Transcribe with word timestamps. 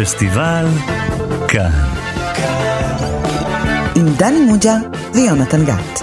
פסטיבל 0.00 0.66
כאן. 1.48 1.70
עם 3.96 4.06
דני 4.18 4.40
מוג'ה 4.40 4.74
ויונתן 5.14 5.64
גת. 5.64 6.02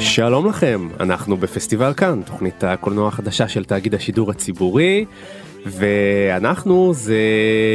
שלום 0.00 0.48
לכם, 0.48 0.88
אנחנו 1.00 1.36
בפסטיבל 1.36 1.92
כאן, 1.94 2.20
תוכנית 2.26 2.64
הקולנוע 2.64 3.08
החדשה 3.08 3.48
של 3.48 3.64
תאגיד 3.64 3.94
השידור 3.94 4.30
הציבורי, 4.30 5.04
ואנחנו 5.66 6.94
זה 6.94 7.18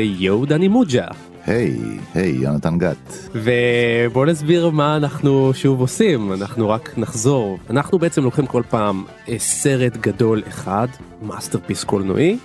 יו 0.04 0.46
דני 0.46 0.68
מוג'ה. 0.68 1.08
היי, 1.48 1.78
היי, 2.14 2.30
יונתן 2.30 2.78
גת. 2.78 3.30
ובוא 3.34 4.26
נסביר 4.26 4.70
מה 4.70 4.98
אנחנו 4.98 5.52
שוב 5.54 5.80
עושים, 5.80 6.34
אנחנו 6.34 6.70
רק 6.70 6.98
נחזור. 6.98 7.60
אנחנו 7.70 8.00
בעצם 8.00 8.24
לוקחים 8.24 8.46
כל 8.46 8.64
פעם 8.70 9.04
אה, 9.30 9.36
סרט 9.40 9.98
גדול 9.98 10.44
אחד, 10.48 10.88
masterpiece 11.22 11.84
קולנועי, 11.84 12.38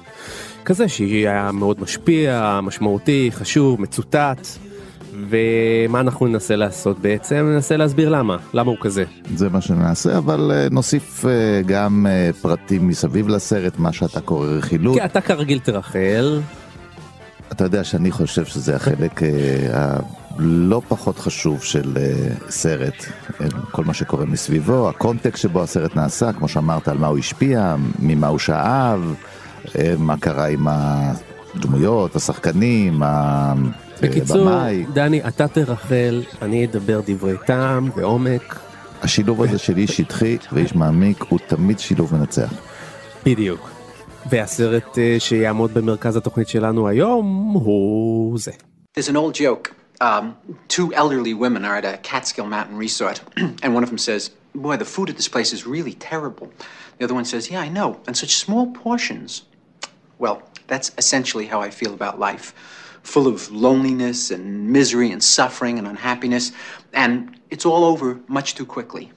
כזה 0.64 0.88
שהיה 0.88 1.50
מאוד 1.52 1.80
משפיע, 1.80 2.60
משמעותי, 2.62 3.30
חשוב, 3.32 3.80
מצוטט. 3.80 4.46
ומה 5.28 6.00
אנחנו 6.00 6.26
ננסה 6.26 6.56
לעשות 6.56 6.98
בעצם? 6.98 7.50
ננסה 7.54 7.76
להסביר 7.76 8.08
למה, 8.08 8.36
למה 8.54 8.70
הוא 8.70 8.78
כזה. 8.80 9.04
זה 9.34 9.48
מה 9.48 9.60
שנעשה, 9.60 10.18
אבל 10.18 10.50
אה, 10.54 10.68
נוסיף 10.70 11.24
אה, 11.26 11.62
גם 11.66 12.06
פרטים 12.40 12.88
מסביב 12.88 13.28
לסרט, 13.28 13.78
מה 13.78 13.92
שאתה 13.92 14.20
קורא 14.20 14.46
רכילות. 14.46 14.94
כי 14.94 15.04
אתה 15.04 15.20
כרגיל 15.20 15.58
תרכל. 15.58 16.40
אתה 17.52 17.64
יודע 17.64 17.84
שאני 17.84 18.10
חושב 18.10 18.44
שזה 18.44 18.76
החלק 18.76 19.20
הלא 19.72 20.82
פחות 20.88 21.18
חשוב 21.18 21.62
של 21.62 21.96
סרט, 22.50 23.04
כל 23.70 23.84
מה 23.84 23.94
שקורה 23.94 24.24
מסביבו, 24.24 24.88
הקונטקסט 24.88 25.42
שבו 25.42 25.62
הסרט 25.62 25.96
נעשה, 25.96 26.32
כמו 26.32 26.48
שאמרת, 26.48 26.88
על 26.88 26.98
מה 26.98 27.06
הוא 27.06 27.18
השפיע, 27.18 27.76
ממה 27.98 28.26
הוא 28.26 28.38
שאב, 28.38 29.14
מה 29.98 30.16
קרה 30.16 30.46
עם 30.46 30.66
הדמויות, 30.70 32.16
השחקנים, 32.16 33.02
בקיצור, 34.02 34.50
דני, 34.92 35.20
אתה 35.28 35.48
תרחל, 35.48 36.22
אני 36.42 36.64
אדבר 36.64 37.00
דברי 37.06 37.36
טעם 37.46 37.90
ועומק. 37.96 38.58
השילוב 39.02 39.42
הזה 39.42 39.58
של 39.58 39.76
איש 39.76 39.96
שטחי 39.96 40.36
ואיש 40.52 40.74
מעמיק 40.74 41.24
הוא 41.28 41.38
תמיד 41.46 41.78
שילוב 41.78 42.14
מנצח. 42.14 42.52
בדיוק. 43.26 43.71
והסרט 44.29 44.97
שיעמוד 45.19 45.73
במרכז 45.73 46.15
התוכנית 46.15 46.47
שלנו 46.47 46.87
היום 46.87 47.51
הוא 47.53 48.39
זה. 48.39 48.51
There's 48.97 49.09
an 49.09 49.15
old 49.15 49.35
joke. 49.35 49.73
Um, 50.01 50.35
two 50.67 50.93
elderly 50.93 51.33
women 51.33 51.65
are 51.65 51.75
at 51.81 51.85
a 51.85 51.97
Catskill 51.97 52.45
Mountain 52.45 52.77
resort, 52.77 53.17
and 53.63 53.69
one 53.73 53.83
of 53.83 53.89
them 53.89 53.97
says, 53.97 54.29
Boy, 54.53 54.75
the 54.77 54.85
food 54.85 55.09
at 55.11 55.15
this 55.17 55.29
place 55.35 55.51
is 55.57 55.61
really 55.75 55.95
terrible. 56.11 56.47
The 56.97 57.03
other 57.05 57.15
one 57.19 57.25
says, 57.25 57.43
Yeah, 57.51 57.61
I 57.67 57.69
know, 57.69 57.89
and 58.07 58.15
such 58.23 58.33
small 58.45 58.65
portions. 58.85 59.29
Well, 60.23 60.37
that's 60.71 60.89
essentially 60.97 61.47
how 61.53 61.59
I 61.67 61.69
feel 61.79 61.93
about 61.99 62.19
life. 62.19 62.47
full 63.07 63.27
of 63.27 63.49
loneliness 63.51 64.31
and 64.31 64.69
misery 64.69 65.11
and 65.11 65.23
suffering 65.23 65.79
and 65.79 65.87
unhappiness, 65.87 66.51
and 66.93 67.39
it's 67.49 67.65
all 67.65 67.85
over 67.85 68.19
much 68.27 68.53
too 68.53 68.65
quickly. 68.65 69.11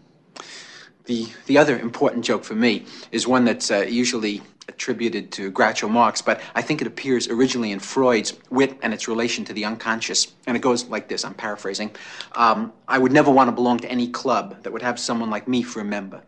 The, 1.06 1.26
the 1.46 1.58
other 1.58 1.76
important 1.78 2.24
joke 2.24 2.44
for 2.44 2.54
me 2.54 2.86
is 3.10 3.26
one 3.26 3.44
that's 3.44 3.68
uh, 3.70 3.78
usually 3.80 4.42
attributed 4.67 5.31
to 5.37 5.51
Groucho 5.51 5.89
Marx, 5.89 6.21
but 6.21 6.41
I 6.55 6.61
think 6.61 6.81
it 6.81 6.87
appears 6.87 7.27
originally 7.27 7.71
in 7.71 7.79
Freud's 7.79 8.33
Wit 8.49 8.77
and 8.83 8.93
its 8.93 9.07
relation 9.07 9.45
to 9.45 9.53
the 9.53 9.65
unconscious. 9.65 10.27
And 10.47 10.57
it 10.57 10.61
goes 10.61 10.85
like 10.95 11.07
this 11.07 11.23
I'm 11.25 11.33
paraphrasing. 11.33 11.91
Um, 12.35 12.59
I 12.87 12.97
would 12.97 13.13
never 13.19 13.31
want 13.31 13.47
to 13.49 13.55
belong 13.61 13.77
to 13.79 13.89
any 13.97 14.07
club 14.21 14.45
that 14.63 14.71
would 14.73 14.85
have 14.89 14.99
someone 14.99 15.29
like 15.29 15.47
me 15.47 15.61
for 15.63 15.79
a 15.81 15.85
member. 15.97 16.21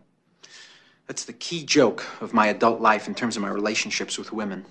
That's 1.08 1.24
the 1.24 1.38
key 1.46 1.64
joke 1.64 2.04
of 2.20 2.28
my 2.34 2.46
adult 2.48 2.80
life 2.90 3.04
in 3.08 3.14
terms 3.14 3.34
of 3.36 3.42
my 3.42 3.52
relationships 3.60 4.18
with 4.18 4.32
women. 4.32 4.64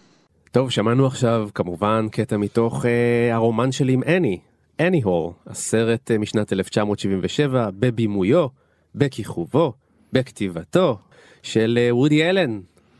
טוב, 0.52 0.72
שמענו 0.72 1.06
עכשיו 1.06 1.50
כמובן 1.56 2.08
קטע 2.12 2.38
מתוך 2.38 2.86
אה, 2.86 3.36
הרומן 3.36 3.72
שלי 3.72 3.94
עם 3.94 4.04
אני, 4.04 4.40
אני 4.80 5.02
הור, 5.02 5.34
הסרט 5.48 6.12
אה, 6.12 6.18
משנת 6.18 6.54
1977, 6.54 7.70
בבימויו, 7.74 8.48
בכיכובו, 8.96 9.74
בכתיבתו, 10.14 10.98
של 11.44 11.80
אה, 11.82 11.96
וודי 11.96 12.30
אלן, 12.30 12.60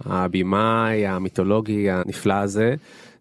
הבמאי 0.10 1.08
המיתולוגי 1.08 1.92
הנפלא 1.92 2.34
הזה. 2.34 2.76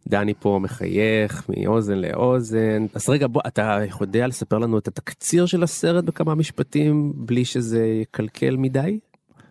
דני 0.09 0.35
פה 0.41 0.59
מחייך 0.63 1.45
מאוזן 1.49 1.99
לאוזן. 1.99 2.87
אז 2.95 3.09
רגע, 3.09 3.27
בוא, 3.27 3.43
אתה 3.47 3.79
יודע 4.01 4.27
לספר 4.27 4.59
לנו 4.59 4.79
את 4.79 4.89
התקציר 4.89 5.47
של 5.47 5.63
הסרט 5.63 6.05
בכמה 6.05 6.35
משפטים 6.35 7.13
בלי 7.17 7.45
שזה 7.45 7.87
יקלקל 7.87 8.57
מדי? 8.57 8.99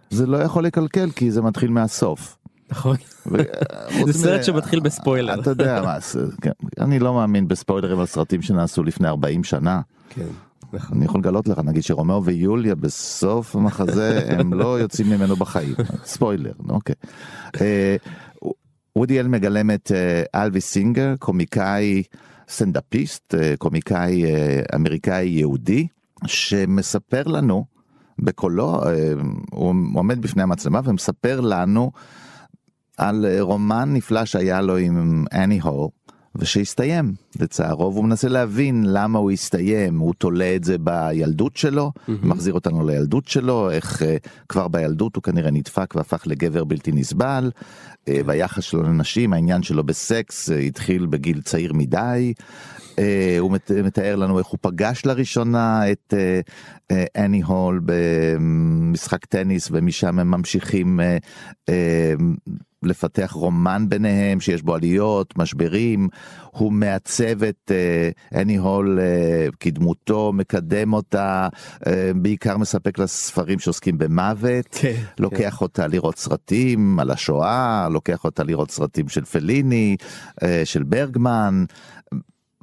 זה 0.09 0.25
לא 0.25 0.37
יכול 0.37 0.65
לקלקל 0.65 1.09
כי 1.11 1.31
זה 1.31 1.41
מתחיל 1.41 1.71
מהסוף. 1.71 2.37
נכון. 2.69 2.95
זה 4.05 4.13
סרט 4.13 4.43
שמתחיל 4.43 4.79
בספוילר. 4.79 5.39
אתה 5.39 5.49
יודע 5.49 5.81
מה, 5.81 5.97
כן, 6.41 6.51
אני 6.79 6.99
לא 6.99 7.13
מאמין 7.13 7.47
בספוילרים 7.47 7.99
על 7.99 8.05
סרטים 8.05 8.41
שנעשו 8.41 8.83
לפני 8.83 9.07
40 9.07 9.43
שנה. 9.43 9.81
כן. 10.09 10.27
נכון. 10.75 10.97
אני 10.97 11.05
יכול 11.05 11.19
לגלות 11.19 11.47
לך 11.47 11.59
נגיד 11.59 11.83
שרומאו 11.83 12.23
ויוליה 12.23 12.75
בסוף 12.75 13.55
המחזה 13.55 14.21
הם 14.27 14.53
לא 14.53 14.79
יוצאים 14.79 15.09
ממנו 15.09 15.35
בחיים 15.35 15.73
ספוילר 16.05 16.53
אוקיי. 16.69 16.95
אה, 17.61 17.95
וודי 18.95 19.19
אלן 19.19 19.27
מגלם 19.27 19.71
את 19.71 19.91
אה, 19.95 20.43
אלווי 20.43 20.61
סינגר 20.61 21.13
קומיקאי 21.19 22.03
סטנדאפיסט 22.49 23.35
אה, 23.35 23.53
קומיקאי 23.57 24.23
אמריקאי 24.75 25.25
יהודי 25.25 25.87
שמספר 26.25 27.23
לנו 27.23 27.65
בקולו 28.19 28.81
הוא 29.51 29.75
עומד 29.93 30.21
בפני 30.21 30.43
המצלמה 30.43 30.81
ומספר 30.83 31.41
לנו 31.41 31.91
על 32.97 33.25
רומן 33.39 33.89
נפלא 33.93 34.25
שהיה 34.25 34.61
לו 34.61 34.77
עם 34.77 35.25
אני 35.31 35.59
הו, 35.61 35.91
ושהסתיים 36.35 37.13
לצערו, 37.39 37.93
והוא 37.93 38.05
מנסה 38.05 38.27
להבין 38.27 38.83
למה 38.87 39.19
הוא 39.19 39.31
הסתיים, 39.31 39.99
הוא 39.99 40.13
תולה 40.13 40.55
את 40.55 40.63
זה 40.63 40.77
בילדות 40.77 41.57
שלו, 41.57 41.91
mm-hmm. 41.95 42.11
מחזיר 42.23 42.53
אותנו 42.53 42.87
לילדות 42.87 43.27
שלו, 43.27 43.71
איך 43.71 44.01
uh, 44.01 44.05
כבר 44.49 44.67
בילדות 44.67 45.15
הוא 45.15 45.23
כנראה 45.23 45.51
נדפק 45.51 45.95
והפך 45.95 46.23
לגבר 46.25 46.63
בלתי 46.63 46.91
נסבל, 46.91 47.51
uh, 48.05 48.09
והיחס 48.25 48.63
שלו 48.63 48.83
לנשים, 48.83 49.33
העניין 49.33 49.63
שלו 49.63 49.83
בסקס 49.83 50.49
uh, 50.49 50.53
התחיל 50.53 51.05
בגיל 51.05 51.41
צעיר 51.41 51.73
מדי, 51.73 52.33
uh, 52.95 52.99
הוא 53.39 53.51
מת, 53.51 53.71
מתאר 53.71 54.15
לנו 54.15 54.39
איך 54.39 54.47
הוא 54.47 54.57
פגש 54.61 55.05
לראשונה 55.05 55.91
את 55.91 56.13
אני 57.15 57.43
uh, 57.43 57.45
הול 57.45 57.81
במשחק 57.85 59.25
טניס, 59.25 59.69
ומשם 59.71 60.19
הם 60.19 60.31
ממשיכים 60.31 60.99
uh, 60.99 61.23
uh, 61.69 61.71
לפתח 62.83 63.31
רומן 63.31 63.85
ביניהם 63.89 64.39
שיש 64.39 64.61
בו 64.61 64.75
עליות, 64.75 65.37
משברים, 65.37 66.09
הוא 66.51 66.71
מעצב 66.71 67.43
את 67.43 67.71
אני 68.35 68.57
uh, 68.57 68.61
הול 68.61 68.99
uh, 68.99 69.55
כדמותו, 69.59 70.33
מקדם 70.33 70.93
אותה, 70.93 71.47
uh, 71.73 71.87
בעיקר 72.15 72.57
מספק 72.57 72.99
לה 72.99 73.07
ספרים 73.07 73.59
שעוסקים 73.59 73.97
במוות, 73.97 74.65
כן, 74.71 75.01
לוקח 75.19 75.55
כן. 75.59 75.65
אותה 75.65 75.87
לראות 75.87 76.17
סרטים 76.17 76.99
על 76.99 77.11
השואה, 77.11 77.87
לוקח 77.91 78.23
אותה 78.23 78.43
לראות 78.43 78.71
סרטים 78.71 79.09
של 79.09 79.25
פליני, 79.25 79.97
uh, 80.41 80.43
של 80.63 80.83
ברגמן. 80.83 81.65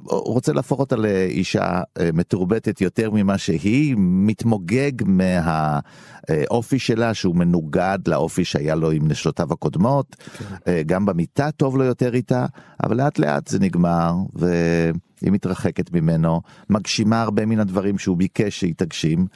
רוצה 0.05 0.53
להפוך 0.53 0.79
אותה 0.79 0.95
לאישה 0.95 1.81
אה, 1.99 2.09
מתורבתת 2.13 2.81
יותר 2.81 3.11
ממה 3.11 3.37
שהיא, 3.37 3.95
מתמוגג 3.97 4.91
מהאופי 5.05 6.79
שלה 6.79 7.13
שהוא 7.13 7.35
מנוגד 7.35 7.99
לאופי 8.07 8.45
שהיה 8.45 8.75
לו 8.75 8.91
עם 8.91 9.07
נשותיו 9.07 9.53
הקודמות, 9.53 10.15
כן. 10.15 10.55
אה, 10.67 10.83
גם 10.85 11.05
במיטה 11.05 11.51
טוב 11.51 11.77
לו 11.77 11.83
יותר 11.83 12.13
איתה, 12.13 12.45
אבל 12.83 12.97
לאט 12.97 13.19
לאט 13.19 13.47
זה 13.47 13.59
נגמר 13.59 14.13
והיא 14.33 15.31
מתרחקת 15.31 15.91
ממנו, 15.93 16.41
מגשימה 16.69 17.21
הרבה 17.21 17.45
מן 17.45 17.59
הדברים 17.59 17.97
שהוא 17.97 18.17
ביקש 18.17 18.59
שהיא 18.59 18.73
תגשים, 18.77 19.27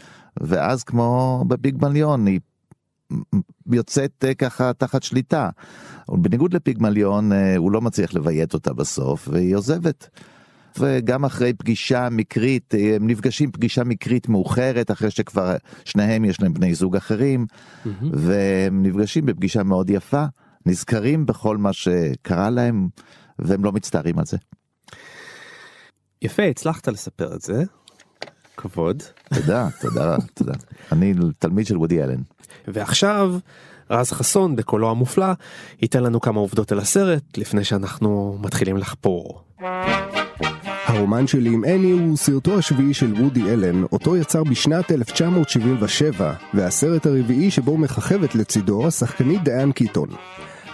ואז 0.42 0.84
כמו 0.84 1.44
בביג 1.48 1.78
בליון 1.78 2.26
היא 2.28 2.40
יוצאת 3.72 4.26
אה, 4.28 4.34
ככה 4.34 4.74
תחת 4.74 5.04
שליטה. 5.04 5.50
בניגוד 6.10 6.54
לפיגמליון 6.54 7.32
הוא 7.58 7.72
לא 7.72 7.82
מצליח 7.82 8.14
לביית 8.14 8.54
אותה 8.54 8.74
בסוף 8.74 9.28
והיא 9.32 9.56
עוזבת. 9.56 10.10
גם 11.04 11.26
אחרי 11.26 11.54
פגישה 11.54 12.10
מקרית, 12.12 12.74
הם 12.96 13.08
נפגשים 13.08 13.52
פגישה 13.52 13.84
מקרית 13.84 14.30
מאוחרת, 14.30 14.92
אחרי 14.92 15.12
שכבר 15.12 15.56
שניהם 15.86 16.26
יש 16.26 16.42
להם 16.42 16.54
בני 16.54 16.76
זוג 16.76 16.96
אחרים, 16.96 17.46
mm-hmm. 17.52 17.90
והם 18.14 18.84
נפגשים 18.84 19.26
בפגישה 19.26 19.64
מאוד 19.64 19.90
יפה, 19.90 20.26
נזכרים 20.66 21.26
בכל 21.26 21.58
מה 21.58 21.74
שקרה 21.74 22.50
להם, 22.50 22.88
והם 23.40 23.64
לא 23.64 23.72
מצטערים 23.72 24.20
על 24.20 24.26
זה. 24.26 24.38
יפה, 26.22 26.44
הצלחת 26.44 26.88
לספר 26.88 27.36
את 27.36 27.42
זה. 27.42 27.64
כבוד. 28.58 29.04
תודה, 29.34 29.68
תודה, 29.82 30.16
תודה. 30.34 30.54
אני 30.92 31.14
תלמיד 31.40 31.66
של 31.66 31.78
וודי 31.78 32.04
אלן. 32.04 32.22
ועכשיו, 32.68 33.36
רז 33.90 34.12
חסון 34.12 34.56
בקולו 34.56 34.92
המופלא 34.92 35.34
ייתן 35.82 36.04
לנו 36.04 36.22
כמה 36.22 36.40
עובדות 36.40 36.72
על 36.72 36.80
הסרט 36.80 37.38
לפני 37.38 37.64
שאנחנו 37.64 38.38
מתחילים 38.42 38.78
לחפור. 38.78 39.44
הרומן 40.88 41.28
שלי 41.28 41.50
עם 41.50 41.64
אני 41.64 41.92
הוא 41.92 42.18
סרטו 42.18 42.58
השביעי 42.58 42.94
של 42.94 43.14
וודי 43.14 43.54
אלן, 43.54 43.84
אותו 43.84 44.18
יצר 44.18 44.44
בשנת 44.44 44.92
1977, 44.92 46.34
והסרט 46.54 47.06
הרביעי 47.06 47.52
שבו 47.52 47.78
מככבת 47.78 48.36
לצידו 48.36 48.88
השחקנית 48.88 49.44
דיין 49.44 49.72
קיטון. 49.72 50.10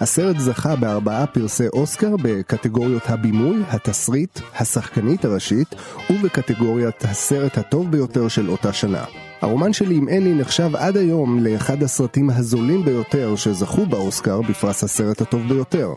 הסרט 0.01 0.39
זכה 0.39 0.75
בארבעה 0.75 1.27
פרסי 1.27 1.67
אוסקר 1.67 2.15
בקטגוריות 2.23 3.03
הבימוי, 3.05 3.57
התסריט, 3.69 4.39
השחקנית 4.59 5.25
הראשית 5.25 5.75
ובקטגוריית 6.09 7.05
הסרט 7.05 7.57
הטוב 7.57 7.91
ביותר 7.91 8.27
של 8.27 8.49
אותה 8.49 8.73
שנה. 8.73 9.03
הרומן 9.41 9.73
שלי 9.73 9.95
עם 9.95 10.09
אני 10.09 10.33
נחשב 10.33 10.75
עד 10.75 10.97
היום 10.97 11.43
לאחד 11.43 11.83
הסרטים 11.83 12.29
הזולים 12.29 12.85
ביותר 12.85 13.35
שזכו 13.35 13.85
באוסקר 13.85 14.41
בפרס 14.41 14.83
הסרט 14.83 15.21
הטוב 15.21 15.41
ביותר. 15.49 15.93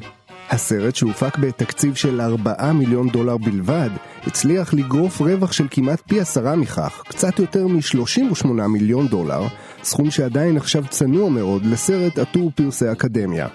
הסרט 0.50 0.94
שהופק 0.94 1.38
בתקציב 1.38 1.94
של 1.94 2.20
4 2.20 2.72
מיליון 2.72 3.08
דולר 3.08 3.36
בלבד, 3.36 3.90
הצליח 4.26 4.74
לגרוף 4.74 5.20
רווח 5.20 5.52
של 5.52 5.66
כמעט 5.70 6.02
פי 6.08 6.20
עשרה 6.20 6.56
מכך, 6.56 7.02
קצת 7.08 7.38
יותר 7.38 7.66
מ-38 7.66 8.46
מיליון 8.46 9.06
דולר, 9.08 9.46
סכום 9.82 10.10
שעדיין 10.10 10.54
נחשב 10.54 10.86
צנוע 10.86 11.30
מאוד 11.30 11.66
לסרט 11.66 12.18
עטור 12.18 12.50
פרסי 12.54 12.92
אקדמיה. 12.92 13.48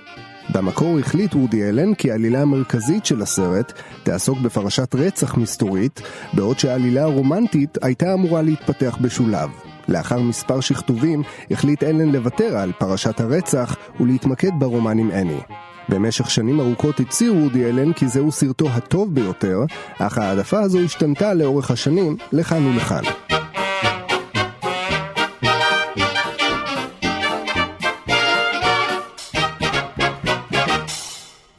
במקור 0.54 1.00
החליט 1.00 1.36
וודי 1.36 1.70
אלן 1.70 1.94
כי 1.94 2.12
העלילה 2.12 2.42
המרכזית 2.42 3.06
של 3.06 3.22
הסרט 3.22 3.74
תעסוק 4.04 4.40
בפרשת 4.40 4.96
רצח 4.96 5.38
מסתורית, 5.38 6.02
בעוד 6.34 6.60
שהעלילה 6.60 7.04
הרומנטית 7.04 7.78
הייתה 7.82 8.14
אמורה 8.14 8.42
להתפתח 8.42 8.98
בשולב. 9.02 9.50
לאחר 9.88 10.20
מספר 10.22 10.60
שכתובים 10.60 11.24
החליט 11.52 11.84
אלן 11.84 12.12
לוותר 12.12 12.58
על 12.58 12.72
פרשת 12.78 13.20
הרצח 13.20 13.76
ולהתמקד 14.00 14.52
ברומן 14.60 14.98
עם 14.98 15.12
אני. 15.12 15.40
במשך 15.90 16.30
שנים 16.30 16.60
ארוכות 16.60 17.00
הצהיר 17.00 17.36
וודי 17.36 17.66
אלן 17.66 17.94
כי 17.94 18.08
זהו 18.08 18.32
סרטו 18.32 18.70
הטוב 18.70 19.16
ביותר, 19.16 19.60
אך 20.00 20.18
העדפה 20.18 20.60
הזו 20.60 20.80
השתנתה 20.80 21.34
לאורך 21.34 21.72
השנים 21.72 22.18
לכאן 22.32 22.66
ולכאן. 22.66 23.04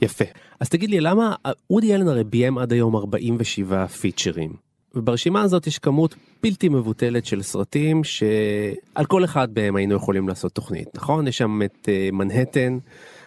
יפה. 0.02 0.24
אז 0.60 0.68
תגיד 0.68 0.90
לי, 0.90 1.00
למה 1.00 1.34
אודי 1.70 1.94
אלן 1.94 2.08
הרי 2.08 2.24
ביים 2.24 2.58
עד 2.58 2.72
היום 2.72 2.96
47 2.96 3.86
פיצ'רים, 3.86 4.52
וברשימה 4.94 5.42
הזאת 5.42 5.66
יש 5.66 5.78
כמות 5.78 6.14
בלתי 6.42 6.68
מבוטלת 6.68 7.26
של 7.26 7.42
סרטים 7.42 8.04
שעל 8.04 9.04
כל 9.08 9.24
אחד 9.24 9.48
מהם 9.56 9.76
היינו 9.76 9.94
יכולים 9.94 10.28
לעשות 10.28 10.52
תוכנית, 10.52 10.88
נכון? 10.94 11.28
יש 11.28 11.38
שם 11.38 11.60
את 11.64 11.88
uh, 11.88 12.14
מנהטן, 12.14 12.78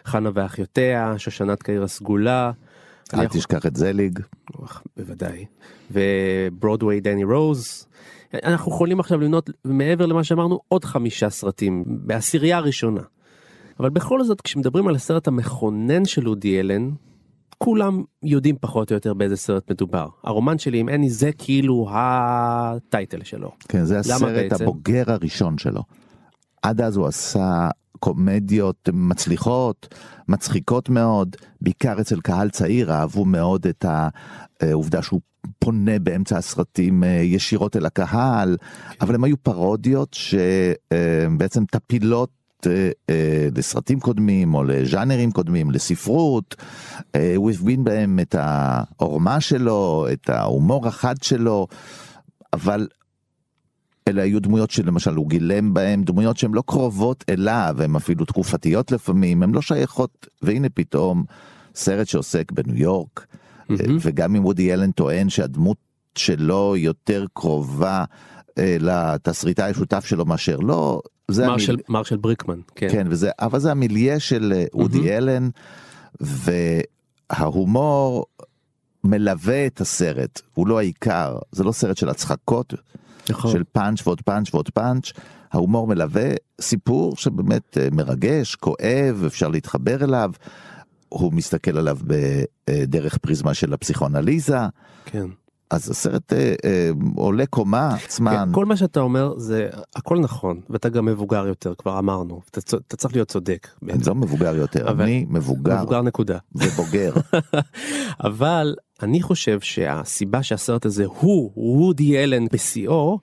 חנה 0.06 0.30
ואחיותיה, 0.34 1.14
שושנת 1.18 1.64
קהיר 1.64 1.84
הסגולה. 1.84 2.52
אל. 3.14 3.28
תשכח 3.28 3.66
את 3.66 3.76
זליג. 3.76 4.20
בוודאי. 4.98 5.46
וברודוויי 5.92 7.00
דני 7.00 7.24
רוז. 7.24 7.88
אנחנו 8.44 8.72
יכולים 8.72 9.00
עכשיו 9.00 9.20
למנות 9.20 9.50
מעבר 9.66 10.06
למה 10.06 10.24
שאמרנו 10.24 10.60
עוד 10.68 10.86
חמישה 10.86 11.30
סרטים 11.30 11.84
בעשירייה 11.88 12.58
הראשונה. 12.58 13.02
אבל 13.80 13.90
בכל 13.90 14.24
זאת 14.24 14.42
כשמדברים 14.42 14.88
על 14.88 14.96
הסרט 14.96 15.28
המכונן 15.28 16.06
של 16.06 16.30
אודי 16.30 16.60
אלן, 16.60 16.90
כולם 17.58 18.04
יודעים 18.24 18.56
פחות 18.62 18.92
או 18.92 18.96
יותר 18.96 19.14
באיזה 19.14 19.36
סרט 19.36 19.72
מדובר. 19.72 20.08
הרומן 20.24 20.58
שלי 20.58 20.80
עם 20.80 20.90
אני 20.90 21.10
זה 21.10 21.32
כאילו 21.38 21.88
הטייטל 21.92 23.24
שלו. 23.24 23.52
כן, 23.70 23.86
זה 23.86 24.00
הסרט 24.00 24.62
הבוגר 24.62 25.04
הראשון 25.08 25.58
שלו. 25.58 25.82
עד 26.66 26.82
אז 26.82 26.98
הוא 26.98 27.08
עשה 27.08 27.70
קומדיות 28.00 28.90
מצליחות, 28.94 29.96
מצחיקות 30.28 30.90
מאוד, 30.90 31.36
בעיקר 31.62 32.02
אצל 32.02 32.22
קהל 32.22 32.50
צעיר, 32.50 32.92
אהבו 32.92 33.26
מאוד 33.26 33.68
את 33.68 33.86
העובדה 34.62 35.02
שהוא 35.02 35.22
פונה 35.60 36.00
באמצע 36.00 36.38
הסרטים 36.38 37.04
אה, 37.04 37.10
ישירות 37.10 37.76
אל 37.76 37.86
הקהל, 37.86 38.58
אבל 39.02 39.16
הם 39.16 39.24
היו 39.24 39.38
פרודיות 39.38 40.14
שבעצם 40.14 41.62
אה, 41.62 41.68
טפילות 41.72 42.30
אה, 42.68 43.48
לסרטים 43.56 44.00
קודמים 44.00 44.54
או 44.54 44.64
לז'אנרים 44.64 45.32
קודמים, 45.32 45.72
לספרות, 45.72 46.56
הוא 47.36 47.52
הבין 47.52 47.84
בהם 47.84 48.20
את 48.20 48.36
העורמה 48.40 49.42
שלו, 49.42 50.08
את 50.14 50.30
ההומור 50.30 50.88
החד 50.88 51.16
שלו, 51.22 51.68
אבל 52.54 52.88
אלה 54.16 54.24
היו 54.24 54.42
דמויות 54.42 54.72
שלמשל 54.72 55.16
הוא 55.16 55.30
גילם 55.30 55.74
בהם 55.74 56.04
דמויות 56.04 56.38
שהן 56.38 56.54
לא 56.54 56.64
קרובות 56.66 57.24
אליו, 57.30 57.76
הן 57.80 57.96
אפילו 57.96 58.26
תקופתיות 58.26 58.92
לפעמים, 58.92 59.44
הן 59.44 59.52
לא 59.52 59.62
שייכות, 59.62 60.28
והנה 60.42 60.70
פתאום 60.70 61.24
סרט 61.76 62.08
שעוסק 62.08 62.52
בניו 62.52 62.78
יורק, 62.78 63.26
mm-hmm. 63.70 63.74
וגם 64.02 64.36
אם 64.36 64.46
וודי 64.46 64.74
אלן 64.74 64.92
טוען 64.92 65.30
שהדמות 65.30 65.78
שלו 66.16 66.74
יותר 66.78 67.26
קרובה 67.34 68.04
אה, 68.58 68.78
לתסריטאי 68.80 69.70
השותף 69.70 70.06
שלו 70.06 70.26
מאשר 70.26 70.58
לא, 70.58 71.02
זה 71.32 71.48
מרשל, 71.48 71.72
המיל... 71.72 71.84
מרשל 71.90 72.18
בריקמן, 72.18 72.60
כן. 72.76 72.88
כן, 72.92 73.08
וזה, 73.10 73.30
אבל 73.40 73.60
זה 73.60 73.72
המיליה 73.72 74.20
של 74.20 74.64
אודי 74.74 74.98
mm-hmm. 74.98 75.18
אלן, 75.18 75.50
וההומור 77.32 78.26
מלווה 79.04 79.68
את 79.68 79.82
הסרט, 79.82 80.42
הוא 80.54 80.68
לא 80.68 80.80
העיקר, 80.80 81.38
זה 81.52 81.64
לא 81.64 81.72
סרט 81.72 81.98
של 81.98 82.10
הצחקות, 82.10 82.74
נכון. 83.30 83.52
של 83.52 83.64
פאנץ' 83.72 84.08
ועוד 84.08 84.22
פאנץ' 84.22 84.54
ועוד 84.54 84.70
פאנץ', 84.70 85.12
ההומור 85.52 85.88
מלווה 85.88 86.30
סיפור 86.62 87.16
שבאמת 87.18 87.78
אה, 87.78 87.88
מרגש, 87.92 88.56
כואב, 88.56 89.24
אפשר 89.28 89.48
להתחבר 89.48 90.04
אליו. 90.04 90.32
הוא 91.10 91.34
מסתכל 91.34 91.78
עליו 91.78 91.98
בדרך 92.04 93.18
פריזמה 93.18 93.54
של 93.54 93.74
הפסיכואנליזה. 93.74 94.58
כן. 95.06 95.26
אז 95.70 95.90
הסרט 95.90 96.34
אה, 96.34 96.54
אה, 96.66 96.90
עולה 97.16 97.46
קומה 97.46 97.96
עצמן. 97.96 98.46
כן, 98.46 98.54
כל 98.54 98.66
מה 98.66 98.78
שאתה 98.78 99.00
אומר 99.00 99.34
זה 99.38 99.70
הכל 99.96 100.20
נכון 100.20 100.62
ואתה 100.70 100.90
גם 100.90 101.06
מבוגר 101.06 101.48
יותר 101.48 101.74
כבר 101.78 102.00
אמרנו 102.00 102.42
אתה, 102.52 102.78
אתה 102.88 102.98
צריך 102.98 103.16
להיות 103.16 103.28
צודק. 103.28 103.68
אני 103.90 104.04
לא 104.08 104.16
מבוגר 104.16 104.56
יותר 104.56 104.90
אבל... 104.90 105.04
אני 105.04 105.26
מבוגר. 105.30 105.82
מבוגר 105.82 106.02
נקודה. 106.02 106.38
ובוגר. 106.56 107.14
אבל 108.28 108.76
אני 109.04 109.22
חושב 109.22 109.60
שהסיבה 109.60 110.44
שהסרט 110.44 110.86
הזה 110.86 111.06
הוא 111.06 111.52
וודי 111.56 112.24
אלן 112.24 112.46
בשיאו. 112.54 113.20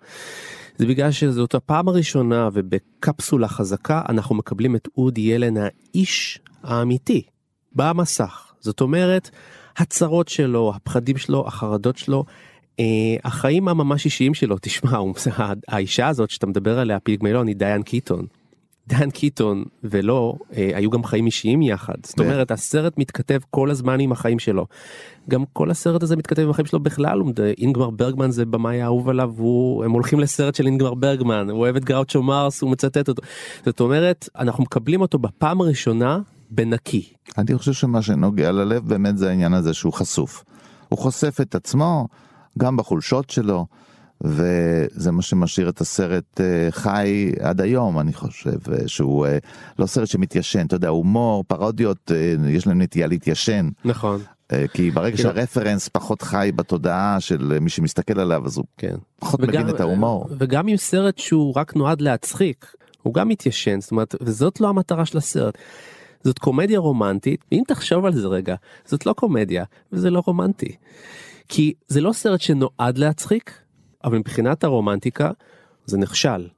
זה 0.76 0.86
בגלל 0.86 1.10
שזאת 1.10 1.54
הפעם 1.54 1.88
הראשונה 1.88 2.48
ובקפסולה 2.52 3.48
חזקה 3.48 4.02
אנחנו 4.08 4.34
מקבלים 4.34 4.76
את 4.76 4.88
אודי 4.96 5.34
אלן 5.34 5.54
האיש 5.56 6.40
האמיתי 6.62 7.22
במסך 7.74 8.52
זאת 8.62 8.80
אומרת 8.80 9.30
הצרות 9.76 10.28
שלו, 10.28 10.72
הפחדים 10.76 11.16
שלו, 11.16 11.46
החרדות 11.46 11.96
שלו, 11.96 12.24
אה, 12.80 12.84
החיים 13.24 13.68
הממש 13.68 14.04
אישיים 14.04 14.34
שלו, 14.34 14.56
תשמע, 14.62 14.98
האישה 15.68 16.08
הזאת 16.08 16.30
שאתה 16.30 16.46
מדבר 16.46 16.78
עליה, 16.78 17.00
פיגמלון, 17.00 17.46
היא 17.46 17.56
דיין 17.56 17.82
קיטון. 17.82 18.26
דיין 18.86 19.10
קיטון 19.10 19.64
ולא 19.84 20.34
אה, 20.56 20.70
היו 20.74 20.90
גם 20.90 21.04
חיים 21.04 21.26
אישיים 21.26 21.62
יחד 21.62 21.94
זאת 22.04 22.20
אומרת 22.20 22.50
הסרט 22.50 22.98
מתכתב 22.98 23.38
כל 23.50 23.70
הזמן 23.70 24.00
עם 24.00 24.12
החיים 24.12 24.38
שלו. 24.38 24.66
גם 25.28 25.44
כל 25.52 25.70
הסרט 25.70 26.02
הזה 26.02 26.16
מתכתב 26.16 26.42
עם 26.42 26.50
החיים 26.50 26.66
שלו 26.66 26.80
בכלל 26.80 27.22
אינגמר 27.58 27.90
ברגמן 27.90 28.30
זה 28.30 28.44
במאי 28.44 28.82
האהוב 28.82 29.08
עליו 29.08 29.32
הוא 29.36 29.84
הם 29.84 29.90
הולכים 29.90 30.20
לסרט 30.20 30.54
של 30.54 30.66
אינגמר 30.66 30.94
ברגמן 30.94 31.50
הוא 31.50 31.58
אוהב 31.58 31.76
את 31.76 31.84
גראוצ'ו 31.84 32.22
מרס 32.22 32.62
הוא 32.62 32.70
מצטט 32.70 33.08
אותו 33.08 33.22
זאת 33.64 33.80
אומרת 33.80 34.28
אנחנו 34.38 34.62
מקבלים 34.62 35.00
אותו 35.00 35.18
בפעם 35.18 35.60
הראשונה 35.60 36.18
בנקי. 36.50 37.12
אני 37.38 37.58
חושב 37.58 37.72
שמה 37.72 38.02
שנוגע 38.02 38.52
ללב 38.52 38.88
באמת 38.88 39.18
זה 39.18 39.28
העניין 39.28 39.54
הזה 39.54 39.74
שהוא 39.74 39.92
חשוף. 39.92 40.44
הוא 40.88 40.98
חושף 40.98 41.38
את 41.40 41.54
עצמו 41.54 42.08
גם 42.58 42.76
בחולשות 42.76 43.30
שלו 43.30 43.66
וזה 44.24 45.10
מה 45.12 45.22
שמשאיר 45.22 45.68
את 45.68 45.80
הסרט 45.80 46.40
אה, 46.40 46.68
חי 46.70 47.32
עד 47.40 47.60
היום 47.60 47.98
אני 47.98 48.12
חושב 48.12 48.72
אה, 48.72 48.88
שהוא 48.88 49.26
אה, 49.26 49.38
לא 49.78 49.86
סרט 49.86 50.08
שמתיישן 50.08 50.66
אתה 50.66 50.76
יודע 50.76 50.88
הומור 50.88 51.44
פרודיות 51.44 52.10
יש 52.48 52.66
להם 52.66 52.82
נטייה 52.82 53.06
להתיישן 53.06 53.68
נכון 53.84 54.20
כי 54.72 54.90
ברגע 54.90 55.16
שהרפרנס 55.16 55.88
פחות 55.88 56.22
חי 56.22 56.50
בתודעה 56.56 57.20
של 57.20 57.58
מי 57.60 57.70
שמסתכל 57.70 58.20
עליו 58.20 58.46
אז 58.46 58.56
הוא 58.56 58.64
כן. 58.76 58.94
פחות 59.18 59.40
וגם, 59.40 59.62
מבין 59.62 59.74
את 59.74 59.80
ההומור 59.80 60.28
וגם 60.38 60.68
עם 60.68 60.76
סרט 60.76 61.18
שהוא 61.18 61.52
רק 61.56 61.76
נועד 61.76 62.00
להצחיק 62.00 62.66
הוא 63.02 63.14
גם 63.14 63.28
מתיישן 63.28 63.80
זאת 63.80 63.90
אומרת 63.90 64.14
וזאת 64.20 64.60
לא 64.60 64.68
המטרה 64.68 65.06
של 65.06 65.18
הסרט. 65.18 65.58
זאת 66.24 66.38
קומדיה 66.38 66.78
רומנטית, 66.78 67.44
אם 67.52 67.62
תחשוב 67.68 68.04
על 68.04 68.12
זה 68.12 68.28
רגע, 68.28 68.54
זאת 68.84 69.06
לא 69.06 69.12
קומדיה 69.12 69.64
וזה 69.92 70.10
לא 70.10 70.22
רומנטי. 70.26 70.76
כי 71.48 71.72
זה 71.88 72.00
לא 72.00 72.12
סרט 72.12 72.40
שנועד 72.40 72.98
להצחיק, 72.98 73.61
אבל 74.04 74.18
מבחינת 74.18 74.64
הרומנטיקה 74.64 75.30
זה 75.86 75.98
נכשל. 75.98 76.48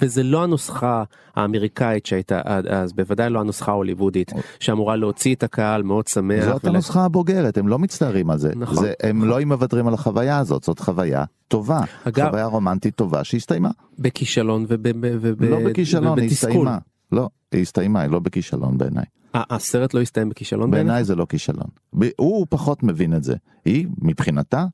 וזה 0.00 0.22
לא 0.22 0.42
הנוסחה 0.42 1.04
האמריקאית 1.34 2.06
שהייתה 2.06 2.40
עד 2.44 2.66
אז, 2.66 2.92
בוודאי 2.92 3.30
לא 3.30 3.40
הנוסחה 3.40 3.72
ההוליוודית, 3.72 4.32
שאמורה 4.60 4.96
להוציא 4.96 5.34
את 5.34 5.42
הקהל 5.42 5.82
מאוד 5.82 6.06
שמח. 6.06 6.44
זאת 6.44 6.64
ול... 6.64 6.70
הנוסחה 6.70 7.04
הבוגרת, 7.04 7.58
הם 7.58 7.68
לא 7.68 7.78
מצטערים 7.78 8.30
על 8.30 8.38
זה. 8.38 8.52
נכון. 8.56 8.84
זה 8.84 8.92
הם 9.02 9.16
נכון. 9.16 9.28
לא 9.28 9.44
מוותרים 9.44 9.88
על 9.88 9.94
החוויה 9.94 10.38
הזאת, 10.38 10.64
זאת 10.64 10.78
חוויה 10.78 11.24
טובה. 11.48 11.80
אגב, 12.04 12.26
חוויה 12.26 12.46
רומנטית 12.46 12.94
טובה 12.94 13.24
שהסתיימה. 13.24 13.70
בכישלון 13.98 14.64
וב... 14.68 14.80
וב... 15.02 15.42
לא 15.44 15.58
בכישלון, 15.70 16.18
היא 16.18 16.30
הסתיימה. 16.30 16.78
לא, 17.12 17.28
היא 17.52 17.62
הסתיימה, 17.62 18.00
היא 18.00 18.10
לא 18.10 18.18
בכישלון 18.18 18.78
בעיניי. 18.78 19.04
הסרט 19.34 19.94
לא 19.94 20.00
הסתיים 20.00 20.28
בכישלון 20.28 20.70
בעיניי? 20.70 20.86
בעיניי 20.86 21.04
זה 21.04 21.14
לא 21.14 21.26
כישלון. 21.28 21.68
הוא 22.16 22.46
פחות 22.50 22.82
מבין 22.82 23.14
את 23.14 23.24
זה. 23.24 23.34
היא, 23.64 23.86
מבחינתה, 24.02 24.66